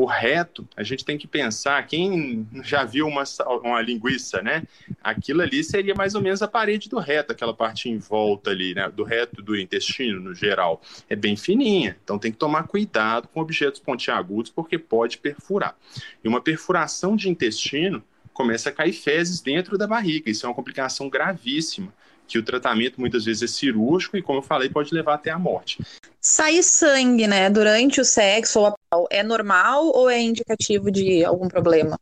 O 0.00 0.06
reto, 0.06 0.66
a 0.74 0.82
gente 0.82 1.04
tem 1.04 1.18
que 1.18 1.26
pensar, 1.26 1.86
quem 1.86 2.48
já 2.62 2.84
viu 2.84 3.06
uma, 3.06 3.22
uma 3.62 3.82
linguiça, 3.82 4.40
né? 4.40 4.62
Aquilo 5.02 5.42
ali 5.42 5.62
seria 5.62 5.94
mais 5.94 6.14
ou 6.14 6.22
menos 6.22 6.40
a 6.40 6.48
parede 6.48 6.88
do 6.88 6.98
reto, 6.98 7.32
aquela 7.32 7.52
parte 7.52 7.90
em 7.90 7.98
volta 7.98 8.48
ali, 8.48 8.74
né? 8.74 8.88
Do 8.88 9.04
reto 9.04 9.42
do 9.42 9.54
intestino, 9.54 10.18
no 10.18 10.34
geral. 10.34 10.80
É 11.06 11.14
bem 11.14 11.36
fininha, 11.36 11.98
então 12.02 12.18
tem 12.18 12.32
que 12.32 12.38
tomar 12.38 12.62
cuidado 12.62 13.28
com 13.28 13.42
objetos 13.42 13.78
pontiagudos, 13.78 14.50
porque 14.50 14.78
pode 14.78 15.18
perfurar. 15.18 15.76
E 16.24 16.28
uma 16.28 16.40
perfuração 16.40 17.14
de 17.14 17.28
intestino 17.28 18.02
começa 18.32 18.70
a 18.70 18.72
cair 18.72 18.94
fezes 18.94 19.42
dentro 19.42 19.76
da 19.76 19.86
barriga, 19.86 20.30
isso 20.30 20.46
é 20.46 20.48
uma 20.48 20.54
complicação 20.54 21.10
gravíssima 21.10 21.92
que 22.30 22.38
o 22.38 22.42
tratamento 22.42 23.00
muitas 23.00 23.24
vezes 23.24 23.42
é 23.42 23.46
cirúrgico 23.46 24.16
e, 24.16 24.22
como 24.22 24.38
eu 24.38 24.42
falei, 24.42 24.68
pode 24.68 24.94
levar 24.94 25.14
até 25.14 25.30
a 25.30 25.38
morte. 25.38 25.82
Sair 26.20 26.62
sangue, 26.62 27.26
né, 27.26 27.50
durante 27.50 28.00
o 28.00 28.04
sexo 28.04 28.72
é 29.10 29.22
normal 29.22 29.86
ou 29.86 30.08
é 30.08 30.20
indicativo 30.20 30.90
de 30.90 31.24
algum 31.24 31.48
problema? 31.48 31.98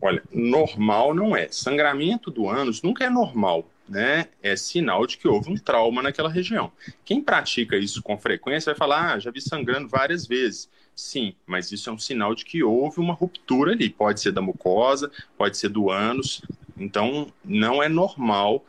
Olha, 0.00 0.22
normal 0.30 1.14
não 1.14 1.34
é. 1.34 1.48
Sangramento 1.50 2.30
do 2.30 2.46
ânus 2.46 2.82
nunca 2.82 3.04
é 3.04 3.08
normal, 3.08 3.66
né? 3.88 4.26
É 4.42 4.54
sinal 4.54 5.06
de 5.06 5.16
que 5.16 5.26
houve 5.26 5.50
um 5.50 5.56
trauma 5.56 6.02
naquela 6.02 6.28
região. 6.28 6.70
Quem 7.06 7.22
pratica 7.22 7.76
isso 7.76 8.02
com 8.02 8.18
frequência 8.18 8.72
vai 8.72 8.78
falar: 8.78 9.14
ah, 9.14 9.18
já 9.18 9.30
vi 9.30 9.40
sangrando 9.40 9.88
várias 9.88 10.26
vezes. 10.26 10.68
Sim, 10.94 11.34
mas 11.46 11.72
isso 11.72 11.88
é 11.88 11.92
um 11.92 11.98
sinal 11.98 12.34
de 12.34 12.44
que 12.44 12.62
houve 12.62 13.00
uma 13.00 13.14
ruptura 13.14 13.72
ali. 13.72 13.88
Pode 13.88 14.20
ser 14.20 14.30
da 14.30 14.42
mucosa, 14.42 15.10
pode 15.38 15.56
ser 15.56 15.70
do 15.70 15.90
ânus. 15.90 16.42
Então, 16.76 17.32
não 17.42 17.82
é 17.82 17.88
normal 17.88 18.62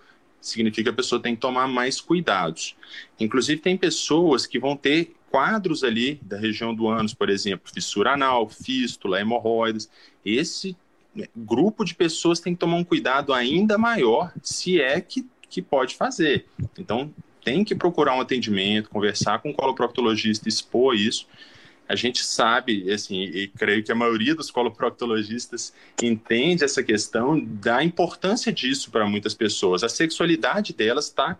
significa 0.48 0.84
que 0.84 0.90
a 0.90 0.94
pessoa 0.94 1.22
tem 1.22 1.36
que 1.36 1.42
tomar 1.42 1.68
mais 1.68 2.00
cuidados. 2.00 2.76
Inclusive, 3.20 3.62
tem 3.62 3.78
pessoas 3.78 4.46
que 4.46 4.60
vão 4.60 4.76
ter 4.76 5.16
quadros 5.30 5.84
ali 5.84 6.20
da 6.22 6.38
região 6.38 6.74
do 6.74 6.88
ânus, 6.88 7.14
por 7.14 7.30
exemplo, 7.30 7.70
fissura 7.74 8.14
anal, 8.14 8.48
fístula, 8.48 9.20
hemorroidas. 9.20 9.90
Esse 10.24 10.78
né, 11.14 11.28
grupo 11.36 11.84
de 11.84 11.96
pessoas 11.96 12.40
tem 12.40 12.54
que 12.54 12.60
tomar 12.60 12.78
um 12.78 12.84
cuidado 12.84 13.34
ainda 13.34 13.78
maior, 13.78 14.32
se 14.42 14.80
é 14.80 15.02
que, 15.02 15.26
que 15.50 15.62
pode 15.62 15.96
fazer. 15.96 16.46
Então, 16.78 17.14
tem 17.44 17.64
que 17.64 17.76
procurar 17.76 18.16
um 18.16 18.22
atendimento, 18.22 18.90
conversar 18.90 19.40
com 19.40 19.52
o 19.52 19.54
coloproctologista, 19.54 20.50
expor 20.50 20.96
isso, 20.96 21.28
a 21.88 21.96
gente 21.96 22.24
sabe, 22.24 22.92
assim, 22.92 23.22
e 23.22 23.48
creio 23.48 23.84
que 23.84 23.92
a 23.92 23.96
maioria 23.96 24.34
dos 24.34 24.50
coloproctologistas 24.50 25.74
entende 26.02 26.64
essa 26.64 26.82
questão 26.82 27.40
da 27.40 27.84
importância 27.84 28.52
disso 28.52 28.90
para 28.90 29.08
muitas 29.08 29.34
pessoas. 29.34 29.84
A 29.84 29.90
sexualidade 29.90 30.74
delas 30.74 31.06
está 31.06 31.38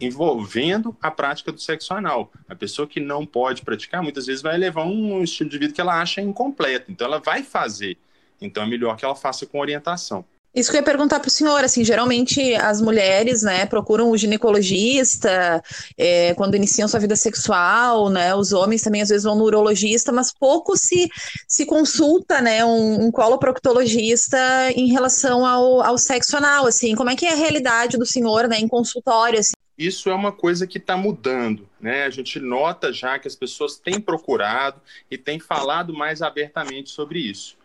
envolvendo 0.00 0.96
a 1.00 1.10
prática 1.10 1.50
do 1.50 1.60
sexo 1.60 1.94
anal. 1.94 2.30
A 2.48 2.54
pessoa 2.54 2.86
que 2.86 3.00
não 3.00 3.26
pode 3.26 3.62
praticar, 3.62 4.02
muitas 4.02 4.26
vezes 4.26 4.42
vai 4.42 4.56
levar 4.56 4.84
um 4.84 5.22
estilo 5.22 5.50
de 5.50 5.58
vida 5.58 5.72
que 5.72 5.80
ela 5.80 6.00
acha 6.00 6.20
incompleto. 6.20 6.92
Então, 6.92 7.06
ela 7.06 7.18
vai 7.18 7.42
fazer. 7.42 7.96
Então, 8.40 8.62
é 8.62 8.66
melhor 8.66 8.96
que 8.96 9.04
ela 9.04 9.16
faça 9.16 9.46
com 9.46 9.58
orientação. 9.58 10.24
Isso 10.54 10.70
que 10.70 10.76
eu 10.76 10.80
ia 10.80 10.84
perguntar 10.84 11.20
para 11.20 11.28
o 11.28 11.30
senhor, 11.30 11.62
assim, 11.62 11.84
geralmente 11.84 12.54
as 12.54 12.80
mulheres, 12.80 13.42
né, 13.42 13.66
procuram 13.66 14.10
o 14.10 14.16
ginecologista 14.16 15.62
é, 15.96 16.34
quando 16.34 16.54
iniciam 16.54 16.88
sua 16.88 16.98
vida 16.98 17.14
sexual, 17.14 18.08
né, 18.08 18.34
os 18.34 18.52
homens 18.52 18.82
também 18.82 19.02
às 19.02 19.10
vezes 19.10 19.24
vão 19.24 19.36
no 19.36 19.44
urologista, 19.44 20.10
mas 20.10 20.32
pouco 20.32 20.76
se, 20.76 21.08
se 21.46 21.66
consulta, 21.66 22.40
né, 22.40 22.64
um, 22.64 23.06
um 23.06 23.12
coloproctologista 23.12 24.38
em 24.74 24.90
relação 24.90 25.44
ao, 25.44 25.82
ao 25.82 25.98
sexo 25.98 26.36
anal, 26.36 26.66
assim, 26.66 26.94
como 26.94 27.10
é 27.10 27.16
que 27.16 27.26
é 27.26 27.32
a 27.32 27.36
realidade 27.36 27.98
do 27.98 28.06
senhor, 28.06 28.48
né, 28.48 28.58
em 28.58 28.68
consultório, 28.68 29.38
assim? 29.38 29.52
Isso 29.76 30.08
é 30.10 30.14
uma 30.14 30.32
coisa 30.32 30.66
que 30.66 30.78
está 30.78 30.96
mudando, 30.96 31.68
né? 31.80 32.02
A 32.02 32.10
gente 32.10 32.40
nota 32.40 32.92
já 32.92 33.16
que 33.16 33.28
as 33.28 33.36
pessoas 33.36 33.76
têm 33.76 34.00
procurado 34.00 34.80
e 35.08 35.16
têm 35.16 35.38
falado 35.38 35.94
mais 35.94 36.20
abertamente 36.20 36.90
sobre 36.90 37.20
isso 37.20 37.57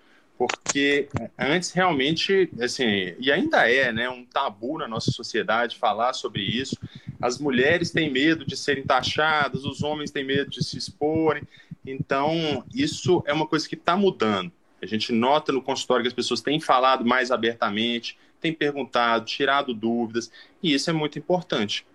porque 0.48 1.08
antes 1.38 1.72
realmente, 1.72 2.50
assim, 2.62 3.16
e 3.20 3.32
ainda 3.32 3.70
é, 3.70 3.91
né, 3.91 4.10
um 4.10 4.26
tabu 4.26 4.78
na 4.78 4.88
nossa 4.88 5.12
sociedade 5.12 5.78
falar 5.78 6.14
sobre 6.14 6.41
isso. 6.41 6.78
As 7.22 7.38
mulheres 7.38 7.91
têm 7.91 8.12
medo 8.12 8.46
de 8.46 8.58
serem 8.58 8.84
taxadas, 8.84 9.64
os 9.64 9.84
homens 9.84 10.12
têm 10.12 10.26
medo 10.26 10.50
de 10.50 10.64
se 10.64 10.78
exporem. 10.78 11.44
Então, 11.86 12.64
isso 12.74 13.24
é 13.26 13.34
uma 13.34 13.48
coisa 13.48 13.68
que 13.68 13.76
está 13.76 13.96
mudando. 13.96 14.52
A 14.82 14.86
gente 14.86 15.12
nota 15.14 15.52
no 15.52 15.62
consultório 15.62 16.04
que 16.04 16.10
as 16.10 16.14
pessoas 16.14 16.41
têm 16.41 16.60
falado 16.60 17.06
mais 17.06 17.32
abertamente, 17.32 18.18
têm 18.41 18.54
perguntado, 18.54 19.26
tirado 19.26 19.74
dúvidas, 19.74 20.30
e 20.62 20.74
isso 20.74 20.89
é 20.89 20.94
muito 20.94 21.18
importante. 21.18 21.86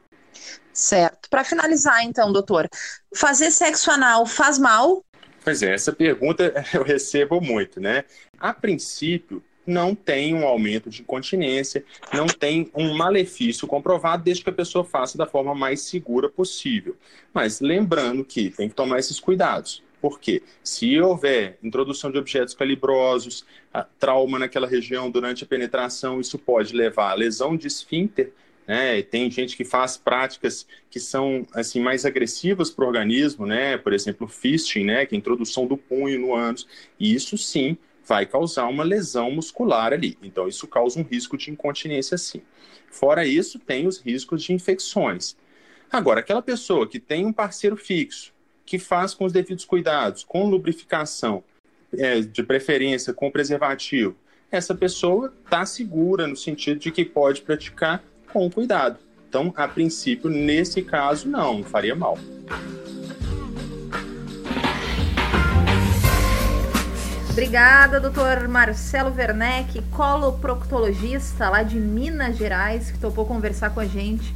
Certo. 0.73 1.29
Para 1.29 1.45
finalizar, 1.45 2.05
então, 2.05 2.33
doutor, 2.33 2.69
fazer 3.15 3.51
sexo 3.51 3.91
anal 3.91 4.25
faz 4.25 4.59
mal? 4.59 5.05
Pois 5.49 5.63
é, 5.63 5.73
essa 5.73 5.95
pergunta 5.95 6.53
eu 6.75 6.83
recebo 6.83 7.41
muito, 7.41 7.81
né? 7.81 8.05
A 8.39 8.53
princípio, 8.53 9.43
não 9.67 9.95
tem 9.95 10.35
um 10.35 10.47
aumento 10.47 10.91
de 10.91 11.01
incontinência, 11.01 11.83
não 12.13 12.27
tem 12.27 12.71
um 12.75 12.95
malefício 12.95 13.67
comprovado, 13.67 14.25
desde 14.25 14.45
que 14.45 14.51
a 14.51 14.53
pessoa 14.53 14.85
faça 14.85 15.17
da 15.17 15.25
forma 15.25 15.55
mais 15.55 15.81
segura 15.81 16.29
possível. 16.29 16.95
Mas 17.33 17.63
lembrando 17.63 18.27
que 18.27 18.51
tem 18.51 18.69
que 18.69 18.75
tomar 18.75 18.99
esses 18.99 19.19
cuidados. 19.19 19.83
Porque 20.03 20.43
se 20.63 21.01
houver 21.01 21.57
introdução 21.63 22.13
de 22.13 22.19
objetos 22.19 22.53
calibrosos, 22.53 23.47
trauma 23.99 24.39
naquela 24.39 24.67
região 24.67 25.11
durante 25.11 25.45
a 25.45 25.47
penetração, 25.47 26.21
isso 26.21 26.39
pode 26.39 26.77
levar 26.77 27.13
a 27.13 27.15
lesão 27.15 27.57
de 27.57 27.67
esfíncter, 27.67 28.35
né? 28.69 29.01
Tem 29.01 29.31
gente 29.31 29.57
que 29.57 29.64
faz 29.64 29.97
práticas 29.97 30.66
que 30.91 31.01
são 31.01 31.47
assim 31.55 31.81
mais 31.81 32.05
agressivas 32.05 32.71
para 32.71 32.85
o 32.85 32.89
organismo, 32.89 33.47
né? 33.47 33.79
Por 33.79 33.95
exemplo, 33.95 34.29
fisting, 34.29 34.85
né? 34.85 35.07
Que 35.07 35.14
é 35.14 35.16
a 35.16 35.19
introdução 35.19 35.66
do 35.66 35.79
punho 35.79 36.21
no 36.21 36.35
ânus. 36.35 36.69
E 37.01 37.14
isso 37.14 37.39
sim 37.39 37.79
vai 38.07 38.27
causar 38.27 38.66
uma 38.66 38.85
lesão 38.85 39.31
muscular 39.31 39.95
ali. 39.95 40.19
Então 40.23 40.47
isso 40.47 40.66
causa 40.66 41.01
um 41.01 41.03
risco 41.03 41.39
de 41.39 41.51
incontinência 41.51 42.19
sim. 42.19 42.43
Fora 42.91 43.27
isso, 43.27 43.59
tem 43.59 43.87
os 43.87 43.99
riscos 43.99 44.43
de 44.43 44.53
infecções. 44.53 45.35
Agora, 45.91 46.21
aquela 46.21 46.43
pessoa 46.43 46.87
que 46.87 47.01
tem 47.01 47.25
um 47.25 47.33
parceiro 47.33 47.77
fixo, 47.77 48.35
que 48.66 48.79
faz 48.79 49.14
com 49.14 49.25
os 49.25 49.33
devidos 49.33 49.64
cuidados, 49.64 50.23
com 50.23 50.47
lubrificação, 50.47 51.43
é, 51.97 52.21
de 52.21 52.43
preferência 52.43 53.14
com 53.14 53.31
preservativo, 53.31 54.14
essa 54.51 54.75
pessoa 54.75 55.33
está 55.43 55.64
segura 55.64 56.27
no 56.27 56.37
sentido 56.37 56.79
de 56.79 56.91
que 56.91 57.05
pode 57.05 57.41
praticar 57.41 58.05
com 58.33 58.51
cuidado. 58.51 58.99
Então, 59.29 59.53
a 59.57 59.68
princípio, 59.68 60.31
nesse 60.31 60.83
caso, 60.83 61.29
não, 61.29 61.62
faria 61.62 61.95
mal. 61.95 62.18
Obrigada, 67.31 68.01
doutor 68.01 68.49
Marcelo 68.49 69.14
Werneck, 69.14 69.81
coloproctologista 69.93 71.49
lá 71.49 71.62
de 71.62 71.79
Minas 71.79 72.37
Gerais, 72.37 72.91
que 72.91 72.99
topou 72.99 73.24
conversar 73.24 73.70
com 73.70 73.79
a 73.79 73.87
gente 73.87 74.35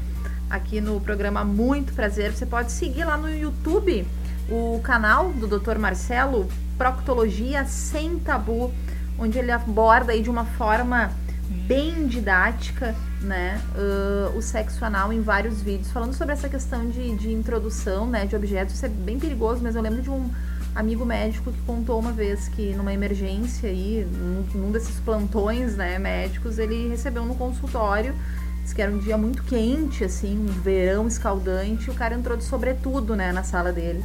aqui 0.49 0.81
no 0.81 1.01
programa 1.01 1.43
Muito 1.43 1.93
Prazer. 1.95 2.33
Você 2.33 2.47
pode 2.47 2.71
seguir 2.71 3.05
lá 3.05 3.17
no 3.17 3.29
YouTube 3.29 4.07
o 4.49 4.81
canal 4.85 5.33
do 5.33 5.49
Dr. 5.49 5.79
Marcelo, 5.79 6.47
Proctologia 6.79 7.65
Sem 7.65 8.19
Tabu, 8.19 8.73
onde 9.19 9.39
ele 9.39 9.51
aborda 9.51 10.13
aí 10.13 10.23
de 10.23 10.31
uma 10.31 10.45
forma 10.45 11.11
bem 11.53 12.07
didática, 12.07 12.95
né, 13.21 13.61
uh, 13.75 14.37
o 14.37 14.43
sexo 14.43 14.85
anal 14.85 15.13
em 15.13 15.21
vários 15.21 15.63
vídeos, 15.63 15.91
falando 15.91 16.13
sobre 16.15 16.33
essa 16.33 16.49
questão 16.49 16.89
de, 16.89 17.15
de 17.17 17.33
introdução, 17.33 18.07
né, 18.07 18.27
de 18.27 18.35
objetos. 18.35 18.75
Isso 18.75 18.87
é 18.87 18.89
bem 18.89 19.19
perigoso, 19.19 19.61
mas 19.63 19.77
eu 19.77 19.83
lembro 19.83 20.03
de 20.03 20.11
um 20.11 20.31
amigo 20.75 21.05
médico 21.05 21.53
que 21.53 21.61
contou 21.63 21.99
uma 21.99 22.13
vez 22.13 22.49
que 22.49 22.75
numa 22.75 22.93
emergência 22.93 23.69
aí, 23.69 24.07
num, 24.11 24.45
num 24.55 24.73
desses 24.73 24.99
plantões, 25.01 25.77
né, 25.77 25.99
médicos, 25.99 26.59
ele 26.59 26.89
recebeu 26.89 27.25
no 27.25 27.35
consultório 27.35 28.15
Diz 28.63 28.73
que 28.73 28.81
era 28.81 28.93
um 28.93 28.99
dia 28.99 29.19
muito 29.19 29.43
quente, 29.43 30.05
assim, 30.05 30.39
um 30.39 30.47
verão 30.47 31.09
escaldante, 31.09 31.91
o 31.91 31.95
cara 31.95 32.15
entrou 32.15 32.37
de 32.37 32.45
sobretudo, 32.45 33.17
né, 33.17 33.33
na 33.33 33.43
sala 33.43 33.73
dele. 33.73 34.03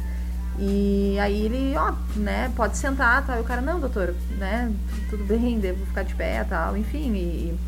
E 0.58 1.16
aí 1.20 1.44
ele, 1.44 1.76
ó, 1.76 1.92
né, 2.16 2.52
pode 2.56 2.76
sentar, 2.76 3.24
tal. 3.24 3.38
E 3.38 3.40
o 3.40 3.44
cara, 3.44 3.60
não, 3.60 3.78
doutor, 3.78 4.14
né, 4.36 4.72
tudo 5.08 5.24
bem, 5.24 5.60
devo 5.60 5.86
ficar 5.86 6.02
de 6.02 6.14
pé, 6.14 6.42
tal. 6.44 6.76
Enfim, 6.76 7.12
e, 7.14 7.58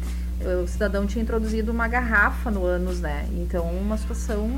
e 0.40 0.44
o 0.62 0.66
cidadão 0.66 1.06
tinha 1.06 1.22
introduzido 1.22 1.70
uma 1.70 1.86
garrafa 1.86 2.50
no 2.50 2.64
ânus, 2.64 3.00
né? 3.00 3.28
Então, 3.32 3.64
uma 3.66 3.96
situação 3.96 4.48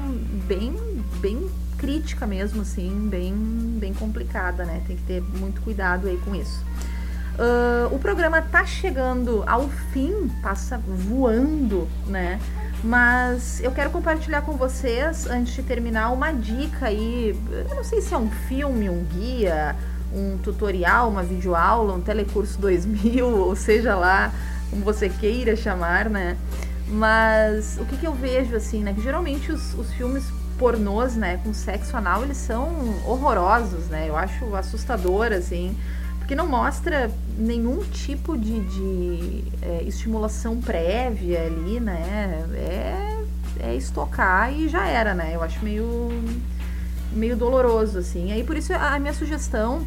bem, 0.47 0.75
bem 1.21 1.51
crítica 1.77 2.27
mesmo, 2.27 2.63
assim, 2.63 3.09
bem, 3.11 3.35
bem 3.79 3.93
complicada, 3.93 4.65
né? 4.65 4.83
Tem 4.87 4.97
que 4.97 5.03
ter 5.03 5.21
muito 5.21 5.61
cuidado 5.61 6.09
aí 6.09 6.17
com 6.25 6.35
isso. 6.35 6.65
Uh, 7.35 7.95
o 7.95 7.99
programa 7.99 8.41
tá 8.41 8.65
chegando 8.65 9.43
ao 9.47 9.69
fim, 9.93 10.29
passa 10.43 10.79
voando, 10.79 11.89
né? 12.07 12.39
Mas 12.83 13.61
eu 13.63 13.71
quero 13.71 13.91
compartilhar 13.91 14.43
com 14.43 14.57
vocês, 14.57 15.27
antes 15.27 15.55
de 15.55 15.63
terminar, 15.63 16.11
uma 16.11 16.33
dica 16.33 16.87
aí. 16.87 17.39
Eu 17.51 17.77
não 17.77 17.85
sei 17.85 18.01
se 18.01 18.13
é 18.13 18.19
um 18.19 18.31
filme, 18.31 18.91
um 18.91 19.05
guia, 19.05 19.77
um 20.13 20.37
tutorial, 20.39 21.09
uma 21.09 21.23
videoaula, 21.23 21.95
um 21.95 22.01
telecurso 22.01 22.59
2000, 22.61 23.27
ou 23.39 23.55
seja 23.55 23.95
lá 23.95 24.33
como 24.71 24.85
você 24.85 25.09
queira 25.09 25.55
chamar, 25.55 26.11
né? 26.11 26.37
Mas 26.89 27.79
o 27.79 27.85
que, 27.85 27.97
que 27.97 28.07
eu 28.07 28.13
vejo 28.13 28.57
assim, 28.57 28.83
né? 28.83 28.93
Que 28.93 29.01
geralmente 29.01 29.53
os, 29.53 29.75
os 29.75 29.93
filmes 29.93 30.25
pornôs, 30.59 31.17
né, 31.17 31.41
com 31.43 31.53
sexo 31.53 31.97
anal, 31.97 32.23
eles 32.23 32.37
são 32.37 32.69
horrorosos, 33.07 33.87
né? 33.87 34.09
Eu 34.09 34.17
acho 34.17 34.55
assustador, 34.57 35.33
assim 35.33 35.77
porque 36.33 36.35
não 36.35 36.49
mostra 36.49 37.11
nenhum 37.37 37.85
tipo 37.85 38.39
de, 38.39 38.61
de 38.61 39.45
é, 39.61 39.83
estimulação 39.83 40.59
prévia 40.63 41.43
ali, 41.43 41.79
né? 41.79 42.47
É, 42.55 43.25
é 43.61 43.77
estocar 43.77 44.51
e 44.51 44.67
já 44.67 44.87
era, 44.87 45.13
né? 45.13 45.33
Eu 45.35 45.43
acho 45.43 45.63
meio, 45.63 46.09
meio 47.13 47.37
doloroso, 47.37 47.99
assim. 47.99 48.33
Aí 48.33 48.43
por 48.45 48.57
isso 48.57 48.73
a 48.73 48.99
minha 48.99 49.13
sugestão 49.13 49.87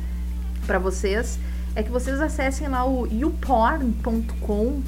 para 0.67 0.77
vocês 0.77 1.39
é 1.75 1.81
que 1.81 1.89
vocês 1.89 2.21
acessem 2.21 2.67
lá 2.67 2.85
o 2.85 3.07
youporn.com 3.07 4.83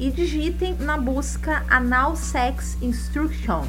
e 0.00 0.10
digitem 0.10 0.74
na 0.80 0.96
busca 0.98 1.64
Anal 1.70 2.16
Sex 2.16 2.76
Instruction 2.82 3.64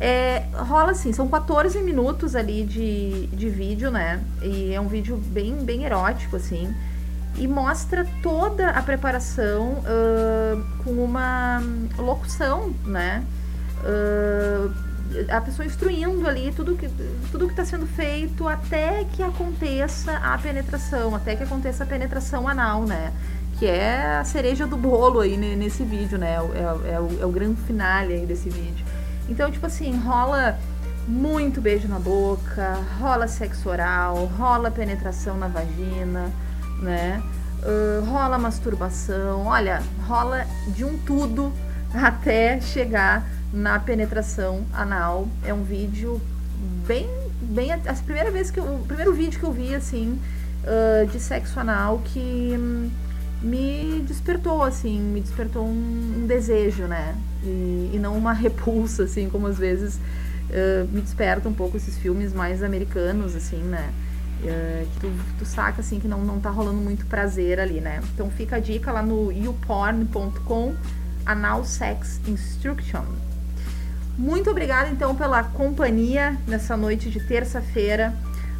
é, 0.00 0.44
rola 0.52 0.90
assim, 0.90 1.12
são 1.12 1.28
14 1.28 1.80
minutos 1.80 2.34
ali 2.34 2.64
de, 2.64 3.26
de 3.28 3.48
vídeo, 3.48 3.90
né? 3.90 4.22
E 4.42 4.74
é 4.74 4.80
um 4.80 4.88
vídeo 4.88 5.16
bem, 5.16 5.56
bem 5.64 5.84
erótico, 5.84 6.36
assim. 6.36 6.74
E 7.36 7.46
mostra 7.46 8.06
toda 8.22 8.70
a 8.70 8.82
preparação 8.82 9.82
uh, 9.82 10.64
com 10.82 10.90
uma 10.92 11.62
locução, 11.96 12.74
né? 12.84 13.24
Uh, 13.80 14.72
a 15.28 15.40
pessoa 15.40 15.66
instruindo 15.66 16.26
ali 16.26 16.52
tudo 16.52 16.74
que 16.74 16.88
tudo 17.30 17.46
que 17.46 17.52
está 17.52 17.64
sendo 17.64 17.86
feito 17.86 18.48
até 18.48 19.04
que 19.12 19.22
aconteça 19.22 20.12
a 20.16 20.36
penetração, 20.38 21.14
até 21.14 21.36
que 21.36 21.42
aconteça 21.42 21.84
a 21.84 21.86
penetração 21.86 22.48
anal, 22.48 22.84
né? 22.84 23.12
Que 23.58 23.66
é 23.66 24.16
a 24.16 24.24
cereja 24.24 24.66
do 24.66 24.76
bolo 24.76 25.20
aí 25.20 25.36
nesse 25.36 25.84
vídeo, 25.84 26.18
né? 26.18 26.36
É, 26.36 26.90
é, 26.90 26.94
é, 26.94 27.00
o, 27.00 27.22
é 27.22 27.26
o 27.26 27.30
grande 27.30 27.60
finale 27.62 28.14
aí 28.14 28.26
desse 28.26 28.48
vídeo. 28.48 28.84
Então, 29.28 29.50
tipo 29.50 29.66
assim, 29.66 29.96
rola 29.98 30.58
muito 31.06 31.60
beijo 31.60 31.88
na 31.88 31.98
boca, 31.98 32.78
rola 32.98 33.28
sexo 33.28 33.68
oral, 33.68 34.26
rola 34.38 34.70
penetração 34.70 35.36
na 35.36 35.48
vagina, 35.48 36.30
né? 36.80 37.22
Uh, 37.62 38.04
rola 38.04 38.38
masturbação, 38.38 39.46
olha, 39.46 39.82
rola 40.06 40.46
de 40.68 40.84
um 40.84 40.98
tudo 40.98 41.52
até 41.94 42.60
chegar 42.60 43.26
na 43.52 43.78
penetração 43.78 44.64
anal. 44.72 45.28
É 45.44 45.54
um 45.54 45.62
vídeo 45.62 46.20
bem, 46.86 47.08
bem, 47.40 47.72
a 47.72 47.78
primeira 48.04 48.30
vez 48.30 48.50
que 48.50 48.58
eu, 48.58 48.64
o 48.64 48.84
primeiro 48.86 49.12
vídeo 49.14 49.38
que 49.38 49.46
eu 49.46 49.52
vi 49.52 49.74
assim 49.74 50.20
uh, 50.64 51.06
de 51.06 51.20
sexo 51.20 51.58
anal 51.60 52.00
que 52.04 52.54
hum, 52.58 52.90
me 53.44 54.02
despertou 54.06 54.62
assim, 54.62 54.98
me 54.98 55.20
despertou 55.20 55.64
um, 55.64 56.22
um 56.22 56.26
desejo, 56.26 56.84
né? 56.84 57.14
e, 57.44 57.90
e 57.94 57.98
não 57.98 58.16
uma 58.16 58.32
repulsa, 58.34 59.04
assim, 59.04 59.28
como 59.28 59.46
às 59.46 59.58
vezes 59.58 59.96
uh, 59.96 60.88
me 60.90 61.00
desperta 61.00 61.48
um 61.48 61.54
pouco 61.54 61.76
esses 61.76 61.96
filmes 61.98 62.32
mais 62.32 62.62
americanos, 62.62 63.36
assim, 63.36 63.58
né? 63.58 63.92
Uh, 64.42 64.86
que 64.86 65.00
tu, 65.00 65.12
tu, 65.38 65.44
saca 65.46 65.80
assim 65.80 65.98
que 65.98 66.08
não, 66.08 66.22
não 66.22 66.38
tá 66.38 66.50
rolando 66.50 66.78
muito 66.78 67.06
prazer 67.06 67.60
ali, 67.60 67.80
né? 67.80 68.00
Então 68.12 68.30
fica 68.30 68.56
a 68.56 68.58
dica 68.58 68.92
lá 68.92 69.02
no 69.02 69.32
youporn.com 69.32 70.74
Anal 71.24 71.64
Sex 71.64 72.20
Instruction. 72.26 73.04
Muito 74.18 74.50
obrigada 74.50 74.90
então 74.90 75.14
pela 75.14 75.42
companhia 75.42 76.36
nessa 76.46 76.76
noite 76.76 77.10
de 77.10 77.20
terça-feira. 77.20 78.14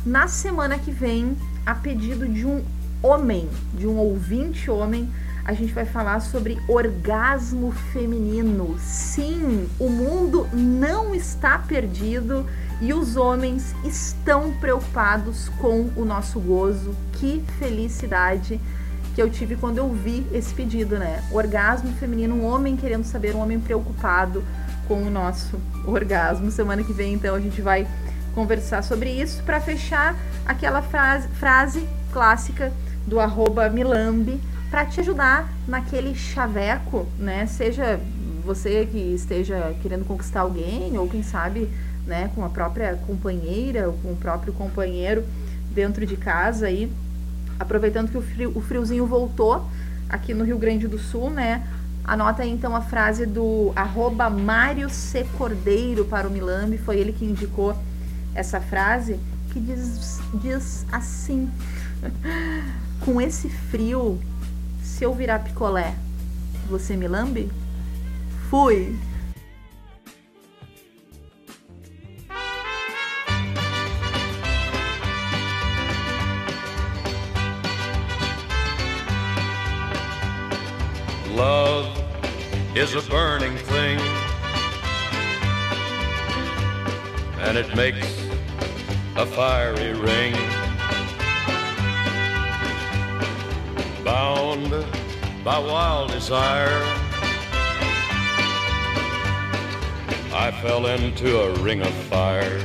Na 0.06 0.26
semana 0.26 0.78
que 0.78 0.90
vem, 0.90 1.36
a 1.66 1.74
pedido 1.74 2.26
de 2.28 2.46
um 2.46 2.64
homem, 3.04 3.50
de 3.74 3.86
um 3.86 3.98
ouvinte 3.98 4.70
homem, 4.70 5.10
a 5.44 5.52
gente 5.52 5.74
vai 5.74 5.84
falar 5.84 6.20
sobre 6.20 6.58
orgasmo 6.66 7.70
feminino. 7.92 8.78
Sim, 8.78 9.68
o 9.78 9.90
mundo 9.90 10.48
não 10.54 11.14
está 11.14 11.58
perdido 11.58 12.46
e 12.80 12.94
os 12.94 13.14
homens 13.16 13.74
estão 13.84 14.52
preocupados 14.52 15.50
com 15.60 15.90
o 15.94 16.04
nosso 16.04 16.40
gozo. 16.40 16.96
Que 17.12 17.44
felicidade 17.58 18.58
que 19.14 19.20
eu 19.20 19.28
tive 19.28 19.54
quando 19.54 19.76
eu 19.76 19.92
vi 19.92 20.26
esse 20.32 20.54
pedido, 20.54 20.98
né? 20.98 21.22
Orgasmo 21.30 21.92
feminino, 21.96 22.34
um 22.34 22.46
homem 22.46 22.74
querendo 22.74 23.04
saber, 23.04 23.34
um 23.34 23.40
homem 23.40 23.60
preocupado 23.60 24.42
com 24.88 25.02
o 25.02 25.10
nosso 25.10 25.60
orgasmo. 25.86 26.50
Semana 26.50 26.82
que 26.82 26.92
vem, 26.92 27.12
então, 27.12 27.34
a 27.34 27.40
gente 27.40 27.60
vai 27.60 27.86
conversar 28.34 28.82
sobre 28.82 29.10
isso 29.10 29.42
para 29.42 29.60
fechar 29.60 30.16
aquela 30.46 30.80
frase, 30.80 31.28
frase 31.28 31.86
clássica 32.12 32.72
do 33.06 33.20
arroba 33.20 33.68
Milambi 33.68 34.40
para 34.70 34.86
te 34.86 35.00
ajudar 35.00 35.48
naquele 35.68 36.14
chaveco, 36.14 37.06
né? 37.18 37.46
Seja 37.46 38.00
você 38.44 38.86
que 38.90 38.98
esteja 38.98 39.74
querendo 39.82 40.04
conquistar 40.04 40.40
alguém 40.40 40.98
ou 40.98 41.08
quem 41.08 41.22
sabe, 41.22 41.70
né, 42.06 42.30
com 42.34 42.44
a 42.44 42.48
própria 42.48 42.94
companheira 43.06 43.88
ou 43.88 43.94
com 43.94 44.12
o 44.12 44.16
próprio 44.16 44.52
companheiro 44.52 45.24
dentro 45.70 46.04
de 46.04 46.16
casa 46.16 46.66
aí, 46.66 46.92
aproveitando 47.58 48.10
que 48.10 48.18
o, 48.18 48.22
frio, 48.22 48.52
o 48.54 48.60
friozinho 48.60 49.06
voltou, 49.06 49.66
aqui 50.08 50.34
no 50.34 50.44
Rio 50.44 50.58
Grande 50.58 50.86
do 50.86 50.98
Sul, 50.98 51.30
né? 51.30 51.66
Anota 52.04 52.42
aí 52.42 52.50
então 52.50 52.76
a 52.76 52.82
frase 52.82 53.24
do 53.24 53.72
arroba 53.74 54.28
Mário 54.28 54.90
C. 54.90 55.26
Cordeiro 55.38 56.04
para 56.04 56.28
o 56.28 56.30
Milambi, 56.30 56.76
foi 56.76 56.98
ele 56.98 57.12
que 57.12 57.24
indicou 57.24 57.74
essa 58.34 58.60
frase, 58.60 59.18
que 59.52 59.58
diz, 59.58 60.20
diz 60.34 60.84
assim: 60.92 61.50
Com 63.04 63.20
esse 63.20 63.50
frio, 63.50 64.18
se 64.82 65.04
eu 65.04 65.12
virar 65.12 65.40
picolé, 65.40 65.94
você 66.70 66.96
me 66.96 67.06
lambe? 67.06 67.52
Fui! 68.48 68.98
Love 81.36 81.86
is 82.74 82.94
a 82.94 83.02
burning 83.10 83.54
thing, 83.66 83.98
and 87.42 87.58
it 87.58 87.76
makes 87.76 88.06
a 89.16 89.26
fiery 89.26 89.92
ring. 89.92 90.63
Bound 94.04 94.70
by 95.42 95.58
wild 95.58 96.10
desire, 96.10 96.68
I 100.30 100.50
fell 100.60 100.86
into 100.88 101.40
a 101.40 101.54
ring 101.60 101.80
of 101.80 101.94
fire. 102.10 102.60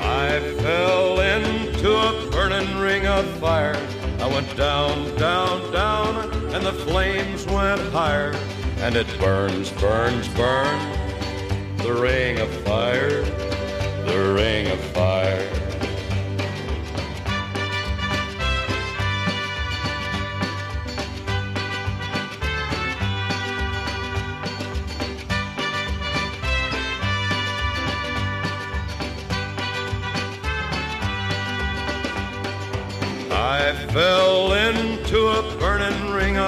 I 0.00 0.40
fell 0.58 1.20
into 1.20 1.92
a 1.92 2.30
burning 2.32 2.76
ring 2.78 3.06
of 3.06 3.24
fire. 3.38 3.76
I 4.18 4.26
went 4.26 4.56
down, 4.56 5.16
down, 5.16 5.72
down, 5.72 6.32
and 6.54 6.66
the 6.66 6.72
flames 6.72 7.46
went 7.46 7.80
higher. 7.92 8.34
And 8.78 8.96
it 8.96 9.06
burns, 9.20 9.70
burns, 9.70 10.26
burns, 10.30 10.96
the 11.82 11.92
ring 11.92 12.40
of 12.40 12.48
fire, 12.64 13.22
the 14.06 14.32
ring 14.34 14.66
of 14.72 14.80
fire. 14.92 15.61